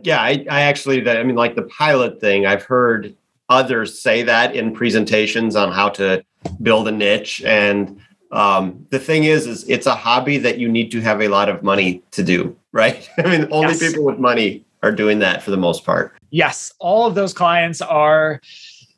yeah, 0.03 0.21
I, 0.21 0.45
I 0.49 0.61
actually, 0.61 1.07
I 1.09 1.23
mean, 1.23 1.35
like 1.35 1.55
the 1.55 1.63
pilot 1.63 2.19
thing, 2.19 2.45
I've 2.45 2.63
heard 2.63 3.15
others 3.49 3.99
say 3.99 4.23
that 4.23 4.55
in 4.55 4.73
presentations 4.73 5.55
on 5.55 5.71
how 5.71 5.89
to 5.89 6.23
build 6.61 6.87
a 6.87 6.91
niche. 6.91 7.43
And 7.43 7.99
um, 8.31 8.85
the 8.89 8.99
thing 8.99 9.25
is, 9.25 9.45
is 9.45 9.67
it's 9.69 9.85
a 9.85 9.95
hobby 9.95 10.37
that 10.37 10.57
you 10.57 10.69
need 10.69 10.91
to 10.91 11.01
have 11.01 11.21
a 11.21 11.27
lot 11.27 11.49
of 11.49 11.61
money 11.61 12.01
to 12.11 12.23
do, 12.23 12.55
right? 12.71 13.09
I 13.17 13.23
mean, 13.23 13.47
only 13.51 13.73
yes. 13.73 13.79
people 13.79 14.05
with 14.05 14.19
money 14.19 14.65
are 14.83 14.91
doing 14.91 15.19
that 15.19 15.43
for 15.43 15.51
the 15.51 15.57
most 15.57 15.85
part. 15.85 16.15
Yes, 16.31 16.73
all 16.79 17.05
of 17.05 17.13
those 17.13 17.33
clients 17.33 17.81
are 17.81 18.41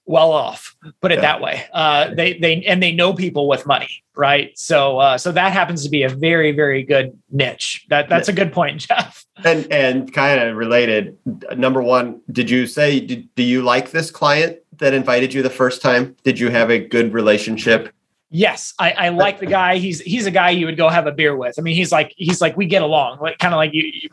well 0.05 0.31
off 0.31 0.75
put 1.01 1.11
it 1.11 1.15
yeah. 1.15 1.21
that 1.21 1.41
way. 1.41 1.65
Uh, 1.73 2.13
they 2.13 2.37
they 2.37 2.63
and 2.63 2.81
they 2.81 2.91
know 2.91 3.13
people 3.13 3.47
with 3.47 3.65
money 3.65 4.03
right? 4.15 4.57
So 4.57 4.99
uh, 4.99 5.17
so 5.17 5.31
that 5.31 5.53
happens 5.53 5.83
to 5.83 5.89
be 5.89 6.03
a 6.03 6.09
very 6.09 6.51
very 6.51 6.83
good 6.83 7.17
niche. 7.31 7.85
That 7.89 8.09
that's 8.09 8.27
a 8.27 8.33
good 8.33 8.53
point 8.53 8.81
jeff. 8.87 9.25
And 9.43 9.71
and 9.71 10.13
kind 10.13 10.39
of 10.39 10.55
related 10.55 11.17
number 11.55 11.81
one 11.81 12.21
did 12.31 12.49
you 12.49 12.67
say 12.67 12.99
did, 12.99 13.33
do 13.35 13.43
you 13.43 13.61
like 13.61 13.91
this 13.91 14.11
client 14.11 14.59
that 14.77 14.93
invited 14.93 15.33
you 15.33 15.41
the 15.41 15.49
first 15.49 15.81
time? 15.81 16.15
Did 16.23 16.39
you 16.39 16.49
have 16.49 16.69
a 16.69 16.79
good 16.79 17.13
relationship 17.13 17.92
Yes, 18.36 18.74
I, 18.80 18.91
I, 18.93 19.10
like 19.10 19.39
the 19.39 19.46
guy. 19.46 19.78
He's 19.78 20.02
he's 20.02 20.26
a 20.26 20.32
guy 20.32 20.50
you 20.50 20.65
would 20.65 20.76
go 20.76 20.89
have 20.89 21.06
a 21.06 21.12
beer 21.12 21.38
with. 21.38 21.60
I 21.60 21.62
mean, 21.62 21.76
he's 21.76 21.91
like 21.91 22.15
he's 22.17 22.41
like 22.41 22.58
we 22.58 22.65
get 22.65 22.82
along, 22.82 23.19
like 23.19 23.38
kind 23.38 23.54
of 23.54 23.58
like 23.58 23.76
you, 23.76 23.84
you 23.84 24.10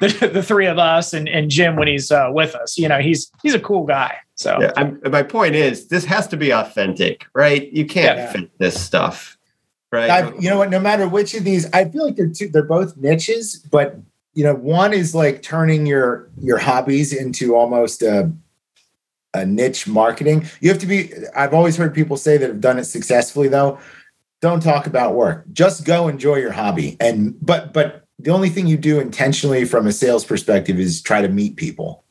the, 0.00 0.30
the 0.32 0.40
three 0.40 0.66
of 0.66 0.78
us 0.78 1.12
and, 1.12 1.28
and 1.28 1.50
Jim 1.50 1.74
when 1.74 1.88
he's 1.88 2.12
uh, 2.12 2.28
with 2.30 2.54
us. 2.54 2.78
You 2.78 2.88
know, 2.88 3.00
he's 3.00 3.32
he's 3.42 3.52
a 3.52 3.58
cool 3.58 3.86
guy. 3.86 4.18
So 4.36 4.56
yeah, 4.60 4.72
I'm, 4.76 5.00
my 5.10 5.24
point 5.24 5.56
is, 5.56 5.88
this 5.88 6.04
has 6.04 6.28
to 6.28 6.36
be 6.36 6.52
authentic, 6.52 7.26
right? 7.34 7.72
You 7.72 7.86
can't 7.86 8.18
yeah. 8.18 8.32
fit 8.32 8.58
this 8.58 8.80
stuff, 8.80 9.36
right? 9.90 10.08
I've, 10.08 10.40
you 10.40 10.48
know 10.48 10.58
what? 10.58 10.70
No 10.70 10.78
matter 10.78 11.08
which 11.08 11.34
of 11.34 11.42
these, 11.42 11.68
I 11.72 11.86
feel 11.86 12.04
like 12.04 12.14
they're 12.14 12.28
two. 12.28 12.50
They're 12.50 12.62
both 12.62 12.96
niches, 12.98 13.56
but 13.56 13.96
you 14.32 14.44
know, 14.44 14.54
one 14.54 14.92
is 14.92 15.12
like 15.12 15.42
turning 15.42 15.86
your 15.86 16.30
your 16.40 16.58
hobbies 16.58 17.12
into 17.12 17.56
almost 17.56 18.02
a 18.02 18.32
a 19.34 19.46
niche 19.46 19.86
marketing. 19.86 20.46
You 20.60 20.70
have 20.70 20.78
to 20.78 20.86
be, 20.86 21.12
I've 21.34 21.54
always 21.54 21.76
heard 21.76 21.94
people 21.94 22.16
say 22.16 22.36
that 22.36 22.48
have 22.48 22.60
done 22.60 22.78
it 22.78 22.84
successfully 22.84 23.48
though. 23.48 23.78
Don't 24.40 24.62
talk 24.62 24.86
about 24.86 25.14
work. 25.14 25.44
Just 25.52 25.84
go 25.84 26.08
enjoy 26.08 26.36
your 26.36 26.52
hobby. 26.52 26.96
And 26.98 27.36
but 27.44 27.74
but 27.74 28.06
the 28.18 28.30
only 28.30 28.48
thing 28.48 28.66
you 28.66 28.76
do 28.76 28.98
intentionally 28.98 29.64
from 29.64 29.86
a 29.86 29.92
sales 29.92 30.24
perspective 30.24 30.78
is 30.78 31.02
try 31.02 31.20
to 31.20 31.28
meet 31.28 31.56
people. 31.56 32.04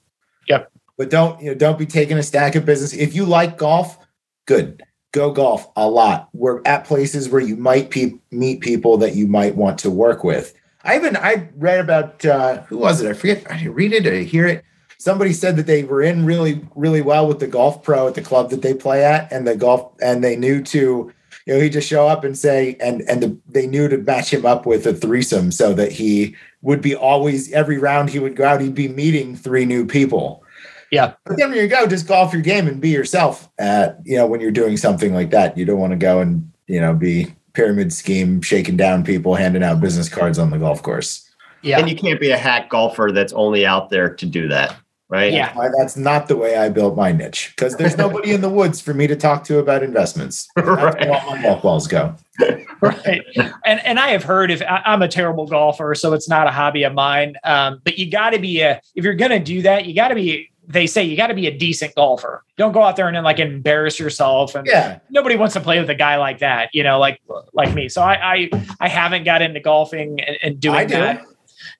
Yep. 0.47 0.71
But 0.97 1.09
don't, 1.09 1.41
you 1.41 1.49
know, 1.49 1.55
don't 1.55 1.79
be 1.79 1.85
taking 1.85 2.17
a 2.17 2.23
stack 2.23 2.55
of 2.55 2.65
business. 2.65 2.93
If 2.93 3.15
you 3.15 3.25
like 3.25 3.57
golf, 3.57 3.97
good. 4.45 4.83
Go 5.11 5.31
golf 5.31 5.67
a 5.75 5.89
lot. 5.89 6.29
We're 6.33 6.61
at 6.65 6.85
places 6.85 7.29
where 7.29 7.41
you 7.41 7.55
might 7.55 7.89
pe- 7.89 8.19
meet 8.31 8.61
people 8.61 8.97
that 8.97 9.15
you 9.15 9.25
might 9.25 9.55
want 9.55 9.79
to 9.79 9.89
work 9.89 10.23
with. 10.23 10.53
I 10.83 10.95
even 10.97 11.17
I 11.17 11.49
read 11.55 11.79
about 11.79 12.23
uh, 12.25 12.61
who 12.63 12.77
was 12.77 13.01
it? 13.01 13.09
I 13.09 13.13
forget. 13.13 13.51
I 13.51 13.65
read 13.65 13.93
it. 13.93 14.05
I 14.05 14.23
hear 14.23 14.45
it 14.45 14.63
somebody 14.99 15.31
said 15.33 15.55
that 15.55 15.65
they 15.65 15.83
were 15.83 16.03
in 16.03 16.25
really 16.25 16.61
really 16.75 17.01
well 17.01 17.27
with 17.27 17.39
the 17.39 17.47
golf 17.47 17.81
pro 17.81 18.07
at 18.07 18.13
the 18.13 18.21
club 18.21 18.51
that 18.51 18.61
they 18.61 18.73
play 18.73 19.03
at 19.03 19.31
and 19.31 19.47
the 19.47 19.55
golf 19.55 19.91
and 20.01 20.23
they 20.23 20.35
knew 20.35 20.61
to 20.61 21.11
you 21.45 21.53
know 21.53 21.59
he 21.59 21.69
just 21.69 21.87
show 21.87 22.07
up 22.07 22.23
and 22.23 22.37
say 22.37 22.77
and 22.79 23.01
and 23.03 23.23
the, 23.23 23.37
they 23.47 23.65
knew 23.65 23.87
to 23.87 23.97
match 23.97 24.31
him 24.31 24.45
up 24.45 24.65
with 24.65 24.85
a 24.85 24.93
threesome 24.93 25.51
so 25.51 25.73
that 25.73 25.91
he 25.91 26.35
would 26.61 26.81
be 26.81 26.93
always 26.93 27.51
every 27.53 27.77
round 27.77 28.09
he 28.09 28.19
would 28.19 28.35
go 28.35 28.45
out 28.45 28.61
he'd 28.61 28.75
be 28.75 28.87
meeting 28.87 29.35
three 29.35 29.65
new 29.65 29.85
people. 29.85 30.43
Yeah. 30.91 31.13
But 31.25 31.37
then 31.37 31.51
when 31.51 31.59
you 31.59 31.67
go 31.67 31.87
just 31.87 32.07
golf 32.07 32.33
your 32.33 32.41
game 32.41 32.67
and 32.67 32.81
be 32.81 32.89
yourself 32.89 33.49
at 33.57 33.99
you 34.03 34.17
know 34.17 34.27
when 34.27 34.41
you're 34.41 34.51
doing 34.51 34.77
something 34.77 35.13
like 35.13 35.31
that. 35.31 35.57
You 35.57 35.65
don't 35.65 35.79
want 35.79 35.91
to 35.91 35.97
go 35.97 36.19
and 36.19 36.51
you 36.67 36.81
know 36.81 36.93
be 36.93 37.33
pyramid 37.53 37.93
scheme 37.93 38.41
shaking 38.41 38.77
down 38.77 39.03
people 39.03 39.35
handing 39.35 39.63
out 39.63 39.81
business 39.81 40.09
cards 40.09 40.37
on 40.37 40.49
the 40.49 40.57
golf 40.57 40.83
course. 40.83 41.25
Yeah. 41.61 41.79
And 41.79 41.89
you 41.89 41.95
can't 41.95 42.19
be 42.19 42.31
a 42.31 42.37
hack 42.37 42.69
golfer 42.69 43.11
that's 43.13 43.33
only 43.33 43.65
out 43.65 43.89
there 43.89 44.13
to 44.13 44.25
do 44.25 44.47
that 44.47 44.75
right? 45.09 45.33
Yeah. 45.33 45.53
Why 45.55 45.69
that's 45.77 45.97
not 45.97 46.27
the 46.27 46.35
way 46.37 46.55
I 46.57 46.69
built 46.69 46.95
my 46.95 47.11
niche 47.11 47.53
because 47.55 47.75
there's 47.75 47.97
nobody 48.05 48.31
in 48.31 48.41
the 48.41 48.49
woods 48.49 48.79
for 48.79 48.93
me 48.93 49.07
to 49.07 49.15
talk 49.15 49.43
to 49.45 49.57
about 49.59 49.83
investments. 49.83 50.47
That's 50.55 50.67
Right. 50.67 51.07
where 51.09 51.19
all 51.19 51.35
my 51.35 51.41
golf 51.41 51.61
balls 51.63 51.87
go. 51.87 52.15
right 52.81 53.21
and 53.65 53.85
and 53.85 53.99
i 53.99 54.07
have 54.11 54.23
heard 54.23 54.49
if 54.49 54.61
I, 54.61 54.81
i'm 54.85 55.01
a 55.01 55.09
terrible 55.09 55.45
golfer 55.45 55.93
so 55.93 56.13
it's 56.13 56.29
not 56.29 56.47
a 56.47 56.51
hobby 56.51 56.83
of 56.83 56.93
mine 56.93 57.35
um, 57.43 57.81
but 57.83 57.97
you 57.99 58.09
got 58.09 58.29
to 58.29 58.39
be 58.39 58.61
a 58.61 58.79
if 58.95 59.03
you're 59.03 59.13
going 59.15 59.31
to 59.31 59.39
do 59.39 59.61
that 59.63 59.85
you 59.85 59.93
got 59.93 60.07
to 60.07 60.15
be 60.15 60.49
they 60.65 60.87
say 60.87 61.03
you 61.03 61.17
got 61.17 61.27
to 61.27 61.33
be 61.33 61.47
a 61.47 61.57
decent 61.57 61.93
golfer 61.95 62.45
don't 62.57 62.71
go 62.71 62.81
out 62.81 62.95
there 62.95 63.07
and 63.07 63.15
then 63.17 63.25
like 63.25 63.39
embarrass 63.39 63.99
yourself 63.99 64.55
and 64.55 64.65
Yeah. 64.67 64.99
nobody 65.09 65.35
wants 65.35 65.53
to 65.55 65.59
play 65.59 65.81
with 65.81 65.89
a 65.89 65.95
guy 65.95 66.15
like 66.15 66.39
that 66.39 66.69
you 66.73 66.81
know 66.81 66.97
like 66.97 67.19
like 67.53 67.73
me 67.75 67.89
so 67.89 68.01
i 68.01 68.13
i, 68.35 68.49
I 68.79 68.87
haven't 68.87 69.25
got 69.25 69.41
into 69.41 69.59
golfing 69.59 70.21
and, 70.21 70.37
and 70.41 70.59
doing 70.61 70.75
I 70.77 70.85
do. 70.85 70.93
that 70.95 71.25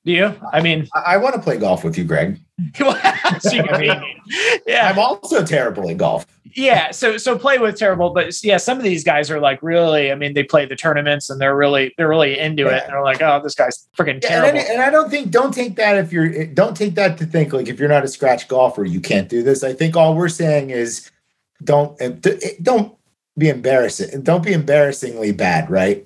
do 0.05 0.11
you 0.11 0.33
i 0.53 0.61
mean 0.61 0.87
I, 0.95 1.15
I 1.15 1.17
want 1.17 1.35
to 1.35 1.41
play 1.41 1.57
golf 1.57 1.83
with 1.83 1.97
you, 1.97 2.03
Greg. 2.03 2.39
you 2.79 3.63
mean- 3.77 4.03
yeah 4.67 4.89
I'm 4.89 4.99
also 4.99 5.45
terrible 5.45 5.89
at 5.89 5.97
golf. 5.97 6.25
yeah 6.55 6.91
so 6.91 7.17
so 7.17 7.37
play 7.37 7.57
with 7.57 7.77
terrible 7.77 8.09
but 8.09 8.33
yeah 8.43 8.57
some 8.57 8.77
of 8.77 8.83
these 8.83 9.03
guys 9.03 9.31
are 9.31 9.39
like 9.39 9.61
really 9.63 10.11
i 10.11 10.15
mean 10.15 10.33
they 10.33 10.43
play 10.43 10.65
the 10.65 10.75
tournaments 10.75 11.29
and 11.29 11.39
they're 11.39 11.55
really 11.55 11.93
they're 11.97 12.09
really 12.09 12.37
into 12.37 12.67
it 12.67 12.83
and 12.83 12.91
they're 12.93 13.03
like 13.03 13.21
oh 13.21 13.39
this 13.41 13.55
guy's 13.55 13.87
freaking 13.97 14.21
Yeah, 14.21 14.45
and, 14.45 14.57
terrible 14.57 14.59
I, 14.59 14.73
and 14.73 14.81
I 14.81 14.89
don't 14.89 15.09
think 15.09 15.31
don't 15.31 15.53
take 15.53 15.75
that 15.77 15.97
if 15.97 16.11
you're 16.11 16.45
don't 16.47 16.75
take 16.75 16.95
that 16.95 17.17
to 17.19 17.25
think 17.25 17.53
like 17.53 17.67
if 17.67 17.79
you're 17.79 17.87
not 17.89 18.03
a 18.03 18.07
scratch 18.09 18.47
golfer 18.47 18.83
you 18.83 18.99
can't 18.99 19.29
do 19.29 19.41
this. 19.43 19.63
I 19.63 19.73
think 19.73 19.95
all 19.95 20.15
we're 20.15 20.27
saying 20.29 20.71
is 20.71 21.09
don't 21.63 21.97
don't 22.61 22.95
be 23.37 23.47
embarrassing. 23.49 24.21
Don't 24.23 24.43
be 24.43 24.51
embarrassingly 24.51 25.31
bad, 25.31 25.69
right? 25.69 26.05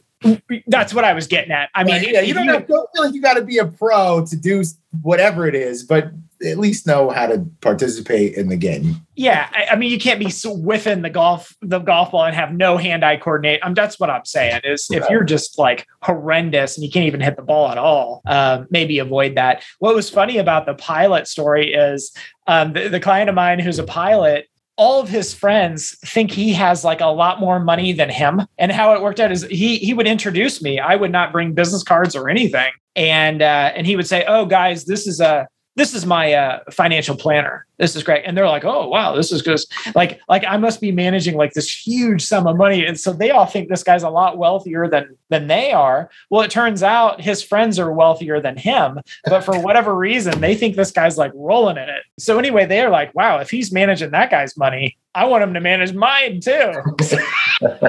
That's 0.67 0.93
what 0.93 1.03
I 1.03 1.13
was 1.13 1.27
getting 1.27 1.51
at. 1.51 1.69
I 1.75 1.83
mean, 1.83 2.03
yeah, 2.03 2.21
you 2.21 2.33
don't, 2.33 2.47
have, 2.47 2.67
don't 2.67 2.89
feel 2.93 3.03
like 3.03 3.13
you 3.13 3.21
got 3.21 3.36
to 3.36 3.43
be 3.43 3.57
a 3.57 3.65
pro 3.65 4.25
to 4.25 4.36
do 4.36 4.63
whatever 5.01 5.47
it 5.47 5.55
is, 5.55 5.83
but 5.83 6.12
at 6.45 6.57
least 6.57 6.86
know 6.86 7.09
how 7.09 7.27
to 7.27 7.45
participate 7.62 8.36
in 8.36 8.49
the 8.49 8.57
game. 8.57 8.95
yeah. 9.15 9.49
I, 9.53 9.67
I 9.71 9.75
mean, 9.75 9.91
you 9.91 9.99
can't 9.99 10.19
be 10.19 10.29
whiffing 10.29 11.01
the 11.01 11.09
golf 11.09 11.55
the 11.62 11.79
golf 11.79 12.12
ball 12.12 12.25
and 12.25 12.36
have 12.36 12.53
no 12.53 12.77
hand 12.77 13.03
eye 13.05 13.17
coordinate. 13.17 13.62
Um, 13.63 13.73
that's 13.73 13.99
what 13.99 14.09
I'm 14.09 14.25
saying. 14.25 14.62
Is 14.63 14.88
if 14.91 15.09
you're 15.09 15.23
just 15.23 15.57
like 15.57 15.88
horrendous 16.01 16.75
and 16.75 16.83
you 16.83 16.91
can't 16.91 17.05
even 17.05 17.21
hit 17.21 17.36
the 17.36 17.43
ball 17.43 17.69
at 17.69 17.77
all, 17.77 18.21
um, 18.25 18.67
maybe 18.69 18.99
avoid 18.99 19.36
that. 19.36 19.63
What 19.79 19.95
was 19.95 20.09
funny 20.09 20.38
about 20.38 20.65
the 20.65 20.73
pilot 20.75 21.27
story 21.27 21.73
is 21.73 22.12
um, 22.47 22.73
the, 22.73 22.89
the 22.89 22.99
client 22.99 23.29
of 23.29 23.36
mine 23.36 23.59
who's 23.59 23.79
a 23.79 23.83
pilot. 23.83 24.49
All 24.75 24.99
of 24.99 25.09
his 25.09 25.33
friends 25.33 25.97
think 26.05 26.31
he 26.31 26.53
has 26.53 26.83
like 26.83 27.01
a 27.01 27.07
lot 27.07 27.39
more 27.39 27.59
money 27.59 27.93
than 27.93 28.09
him. 28.09 28.41
And 28.57 28.71
how 28.71 28.93
it 28.95 29.01
worked 29.01 29.19
out 29.19 29.31
is 29.31 29.43
he 29.43 29.77
he 29.77 29.93
would 29.93 30.07
introduce 30.07 30.62
me. 30.62 30.79
I 30.79 30.95
would 30.95 31.12
not 31.12 31.31
bring 31.31 31.53
business 31.53 31.83
cards 31.83 32.15
or 32.15 32.29
anything, 32.29 32.71
and 32.95 33.41
uh, 33.41 33.71
and 33.75 33.86
he 33.86 33.95
would 33.95 34.07
say, 34.07 34.25
"Oh, 34.27 34.45
guys, 34.45 34.86
this 34.86 35.05
is 35.05 35.19
a 35.19 35.47
this 35.75 35.95
is 35.95 36.05
my 36.05 36.33
uh, 36.33 36.59
financial 36.71 37.15
planner. 37.15 37.65
This 37.77 37.95
is 37.95 38.03
great. 38.03 38.23
And 38.25 38.38
they're 38.38 38.47
like, 38.47 38.63
oh, 38.63 38.88
wow, 38.88 39.15
this 39.15 39.31
is 39.31 39.41
good. 39.41 39.59
Like, 39.95 40.19
like 40.29 40.43
I 40.47 40.57
must 40.57 40.79
be 40.79 40.91
managing 40.91 41.36
like 41.36 41.53
this 41.53 41.69
huge 41.69 42.23
sum 42.23 42.45
of 42.45 42.57
money. 42.57 42.86
And 42.86 42.99
so 42.99 43.12
they 43.12 43.31
all 43.31 43.47
think 43.47 43.69
this 43.69 43.83
guy's 43.83 44.03
a 44.03 44.09
lot 44.09 44.38
wealthier 44.38 44.88
than, 44.88 45.17
than 45.29 45.47
they 45.47 45.71
are. 45.71 46.12
Well, 46.29 46.41
it 46.41 46.51
turns 46.51 46.83
out 46.83 47.21
his 47.21 47.41
friends 47.41 47.79
are 47.79 47.91
wealthier 47.91 48.39
than 48.39 48.55
him, 48.55 48.99
but 49.25 49.41
for 49.41 49.59
whatever 49.59 49.95
reason, 49.95 50.41
they 50.41 50.53
think 50.53 50.75
this 50.75 50.91
guy's 50.91 51.17
like 51.17 51.31
rolling 51.33 51.77
in 51.77 51.89
it. 51.89 52.03
So 52.19 52.38
anyway, 52.38 52.67
they're 52.67 52.91
like, 52.91 53.15
wow, 53.15 53.39
if 53.39 53.49
he's 53.49 53.71
managing 53.71 54.12
that 54.12 54.29
guy's 54.29 54.55
money, 54.55 54.97
I 55.15 55.25
want 55.25 55.43
him 55.43 55.55
to 55.55 55.59
manage 55.59 55.93
mine 55.93 56.39
too. 56.39 56.73
so 57.01 57.79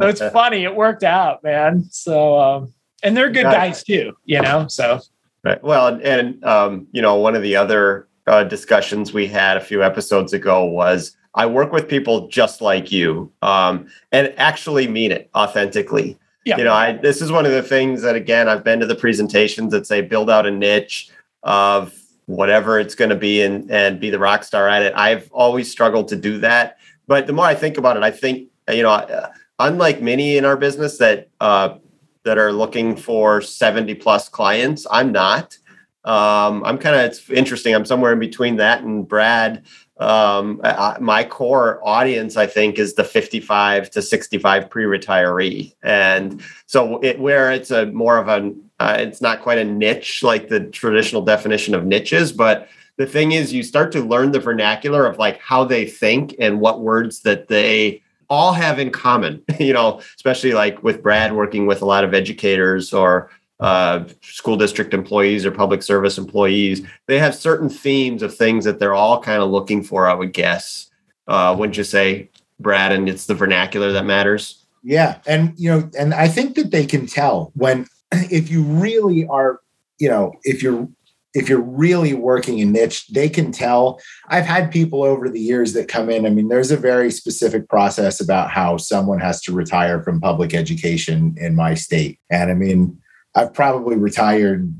it's 0.00 0.20
funny. 0.32 0.64
It 0.64 0.74
worked 0.74 1.04
out, 1.04 1.44
man. 1.44 1.84
So, 1.90 2.38
um, 2.38 2.74
and 3.02 3.16
they're 3.16 3.30
good 3.30 3.44
guys 3.44 3.82
too, 3.82 4.16
you 4.24 4.40
know? 4.40 4.66
So 4.68 5.00
Right. 5.44 5.62
Well, 5.62 5.88
and, 5.88 6.02
and 6.02 6.44
um, 6.44 6.86
you 6.92 7.02
know, 7.02 7.16
one 7.16 7.34
of 7.34 7.42
the 7.42 7.56
other 7.56 8.08
uh, 8.26 8.44
discussions 8.44 9.12
we 9.12 9.26
had 9.26 9.56
a 9.56 9.60
few 9.60 9.82
episodes 9.82 10.32
ago 10.32 10.64
was 10.64 11.16
I 11.34 11.46
work 11.46 11.72
with 11.72 11.88
people 11.88 12.28
just 12.28 12.60
like 12.60 12.92
you, 12.92 13.32
um, 13.42 13.88
and 14.12 14.32
actually 14.36 14.86
mean 14.86 15.10
it 15.10 15.30
authentically. 15.34 16.18
Yeah. 16.44 16.58
You 16.58 16.64
know, 16.64 16.74
I 16.74 16.92
this 16.92 17.22
is 17.22 17.32
one 17.32 17.46
of 17.46 17.52
the 17.52 17.62
things 17.62 18.02
that 18.02 18.14
again 18.14 18.48
I've 18.48 18.64
been 18.64 18.80
to 18.80 18.86
the 18.86 18.94
presentations 18.94 19.72
that 19.72 19.86
say 19.86 20.00
build 20.00 20.28
out 20.28 20.46
a 20.46 20.50
niche 20.50 21.10
of 21.42 21.94
whatever 22.26 22.78
it's 22.78 22.94
going 22.94 23.10
to 23.10 23.16
be 23.16 23.42
and 23.42 23.70
and 23.70 23.98
be 23.98 24.10
the 24.10 24.18
rock 24.18 24.44
star 24.44 24.68
at 24.68 24.82
it. 24.82 24.92
I've 24.96 25.30
always 25.32 25.70
struggled 25.70 26.08
to 26.08 26.16
do 26.16 26.38
that, 26.38 26.78
but 27.06 27.26
the 27.26 27.32
more 27.32 27.46
I 27.46 27.54
think 27.54 27.78
about 27.78 27.96
it, 27.96 28.02
I 28.02 28.10
think 28.10 28.48
you 28.68 28.82
know, 28.82 28.90
uh, 28.90 29.30
unlike 29.58 30.02
many 30.02 30.36
in 30.36 30.44
our 30.44 30.56
business 30.56 30.98
that 30.98 31.28
uh, 31.40 31.76
that 32.24 32.38
are 32.38 32.52
looking 32.52 32.96
for 32.96 33.40
70 33.40 33.94
plus 33.96 34.28
clients. 34.28 34.86
I'm 34.90 35.12
not. 35.12 35.58
Um, 36.04 36.64
I'm 36.64 36.78
kind 36.78 36.96
of, 36.96 37.02
it's 37.02 37.30
interesting. 37.30 37.74
I'm 37.74 37.84
somewhere 37.84 38.12
in 38.12 38.18
between 38.18 38.56
that 38.56 38.82
and 38.82 39.06
Brad. 39.06 39.64
Um, 39.98 40.60
I, 40.64 40.96
my 41.00 41.22
core 41.22 41.80
audience, 41.86 42.36
I 42.36 42.46
think, 42.46 42.78
is 42.78 42.94
the 42.94 43.04
55 43.04 43.90
to 43.90 44.02
65 44.02 44.68
pre 44.68 44.84
retiree. 44.84 45.74
And 45.82 46.42
so, 46.66 46.98
it, 47.00 47.20
where 47.20 47.52
it's 47.52 47.70
a 47.70 47.86
more 47.86 48.18
of 48.18 48.28
a, 48.28 48.52
uh, 48.80 48.96
it's 48.98 49.20
not 49.20 49.42
quite 49.42 49.58
a 49.58 49.64
niche 49.64 50.24
like 50.24 50.48
the 50.48 50.60
traditional 50.60 51.22
definition 51.22 51.74
of 51.74 51.86
niches, 51.86 52.32
but 52.32 52.68
the 52.96 53.06
thing 53.06 53.32
is, 53.32 53.52
you 53.52 53.62
start 53.62 53.92
to 53.92 54.00
learn 54.00 54.32
the 54.32 54.40
vernacular 54.40 55.06
of 55.06 55.18
like 55.18 55.40
how 55.40 55.64
they 55.64 55.86
think 55.86 56.34
and 56.38 56.60
what 56.60 56.80
words 56.80 57.20
that 57.22 57.48
they 57.48 58.01
all 58.32 58.54
have 58.54 58.78
in 58.78 58.90
common, 58.90 59.44
you 59.60 59.74
know, 59.74 60.00
especially 60.16 60.52
like 60.52 60.82
with 60.82 61.02
Brad 61.02 61.34
working 61.34 61.66
with 61.66 61.82
a 61.82 61.84
lot 61.84 62.02
of 62.02 62.14
educators 62.14 62.94
or 62.94 63.30
uh, 63.60 64.04
school 64.22 64.56
district 64.56 64.94
employees 64.94 65.44
or 65.44 65.50
public 65.50 65.82
service 65.82 66.16
employees, 66.16 66.80
they 67.06 67.18
have 67.18 67.34
certain 67.34 67.68
themes 67.68 68.22
of 68.22 68.34
things 68.34 68.64
that 68.64 68.78
they're 68.78 68.94
all 68.94 69.20
kind 69.20 69.42
of 69.42 69.50
looking 69.50 69.84
for, 69.84 70.08
I 70.08 70.14
would 70.14 70.32
guess. 70.32 70.90
Uh, 71.28 71.54
wouldn't 71.56 71.76
you 71.76 71.84
say, 71.84 72.30
Brad? 72.58 72.90
And 72.90 73.06
it's 73.06 73.26
the 73.26 73.34
vernacular 73.34 73.92
that 73.92 74.06
matters. 74.06 74.64
Yeah, 74.82 75.18
and 75.26 75.52
you 75.56 75.70
know, 75.70 75.90
and 75.96 76.12
I 76.14 76.26
think 76.26 76.56
that 76.56 76.70
they 76.70 76.86
can 76.86 77.06
tell 77.06 77.52
when 77.54 77.86
if 78.12 78.50
you 78.50 78.62
really 78.62 79.26
are, 79.26 79.60
you 79.98 80.08
know, 80.08 80.32
if 80.42 80.62
you're 80.62 80.88
if 81.34 81.48
you're 81.48 81.60
really 81.60 82.14
working 82.14 82.60
a 82.60 82.64
niche, 82.64 83.06
they 83.08 83.28
can 83.28 83.52
tell. 83.52 84.00
I've 84.28 84.44
had 84.44 84.70
people 84.70 85.02
over 85.02 85.28
the 85.28 85.40
years 85.40 85.72
that 85.72 85.88
come 85.88 86.10
in. 86.10 86.26
I 86.26 86.30
mean, 86.30 86.48
there's 86.48 86.70
a 86.70 86.76
very 86.76 87.10
specific 87.10 87.68
process 87.68 88.20
about 88.20 88.50
how 88.50 88.76
someone 88.76 89.20
has 89.20 89.40
to 89.42 89.52
retire 89.52 90.02
from 90.02 90.20
public 90.20 90.54
education 90.54 91.34
in 91.38 91.56
my 91.56 91.74
state. 91.74 92.20
And 92.30 92.50
I 92.50 92.54
mean, 92.54 92.98
I've 93.34 93.54
probably 93.54 93.96
retired, 93.96 94.74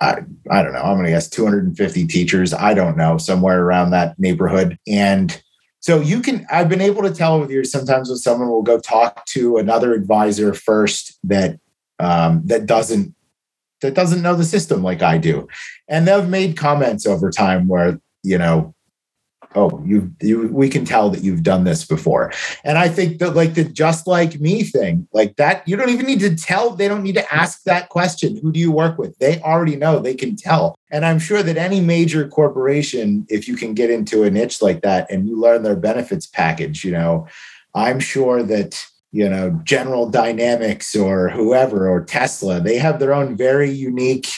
I, 0.00 0.22
I 0.50 0.62
don't 0.62 0.72
know, 0.72 0.80
I'm 0.80 0.94
going 0.94 1.04
to 1.04 1.10
guess 1.10 1.28
250 1.28 2.06
teachers. 2.06 2.54
I 2.54 2.72
don't 2.72 2.96
know, 2.96 3.18
somewhere 3.18 3.62
around 3.62 3.90
that 3.90 4.18
neighborhood. 4.18 4.78
And 4.86 5.40
so 5.80 6.00
you 6.00 6.20
can, 6.20 6.46
I've 6.50 6.70
been 6.70 6.80
able 6.80 7.02
to 7.02 7.12
tell 7.12 7.38
with 7.38 7.50
years, 7.50 7.70
sometimes 7.70 8.08
when 8.08 8.18
someone 8.18 8.48
will 8.48 8.62
go 8.62 8.80
talk 8.80 9.26
to 9.26 9.58
another 9.58 9.92
advisor 9.92 10.54
first 10.54 11.18
that, 11.24 11.58
um, 11.98 12.42
that 12.46 12.66
doesn't 12.66 13.14
that 13.80 13.94
doesn't 13.94 14.22
know 14.22 14.34
the 14.34 14.44
system 14.44 14.82
like 14.82 15.02
I 15.02 15.18
do. 15.18 15.48
And 15.88 16.06
they've 16.06 16.28
made 16.28 16.56
comments 16.56 17.06
over 17.06 17.30
time 17.30 17.68
where, 17.68 18.00
you 18.22 18.38
know, 18.38 18.74
oh, 19.54 19.82
you 19.84 20.12
you 20.20 20.48
we 20.48 20.68
can 20.68 20.84
tell 20.84 21.10
that 21.10 21.22
you've 21.22 21.42
done 21.42 21.64
this 21.64 21.84
before. 21.84 22.32
And 22.64 22.78
I 22.78 22.88
think 22.88 23.18
that 23.18 23.34
like 23.34 23.54
the 23.54 23.64
just 23.64 24.06
like 24.06 24.40
me 24.40 24.62
thing, 24.62 25.08
like 25.12 25.36
that, 25.36 25.66
you 25.66 25.76
don't 25.76 25.90
even 25.90 26.06
need 26.06 26.20
to 26.20 26.36
tell, 26.36 26.70
they 26.70 26.88
don't 26.88 27.02
need 27.02 27.14
to 27.14 27.34
ask 27.34 27.62
that 27.64 27.88
question. 27.88 28.38
Who 28.42 28.52
do 28.52 28.60
you 28.60 28.72
work 28.72 28.98
with? 28.98 29.16
They 29.18 29.40
already 29.40 29.76
know, 29.76 29.98
they 29.98 30.14
can 30.14 30.36
tell. 30.36 30.76
And 30.90 31.04
I'm 31.04 31.18
sure 31.18 31.42
that 31.42 31.56
any 31.56 31.80
major 31.80 32.28
corporation, 32.28 33.26
if 33.28 33.48
you 33.48 33.56
can 33.56 33.74
get 33.74 33.90
into 33.90 34.24
a 34.24 34.30
niche 34.30 34.62
like 34.62 34.82
that 34.82 35.10
and 35.10 35.26
you 35.26 35.38
learn 35.38 35.62
their 35.62 35.76
benefits 35.76 36.26
package, 36.26 36.84
you 36.84 36.92
know, 36.92 37.26
I'm 37.74 38.00
sure 38.00 38.42
that 38.42 38.84
you 39.12 39.28
know 39.28 39.50
general 39.64 40.08
dynamics 40.10 40.94
or 40.94 41.28
whoever 41.30 41.88
or 41.88 42.04
tesla 42.04 42.60
they 42.60 42.76
have 42.76 42.98
their 42.98 43.14
own 43.14 43.36
very 43.36 43.70
unique 43.70 44.28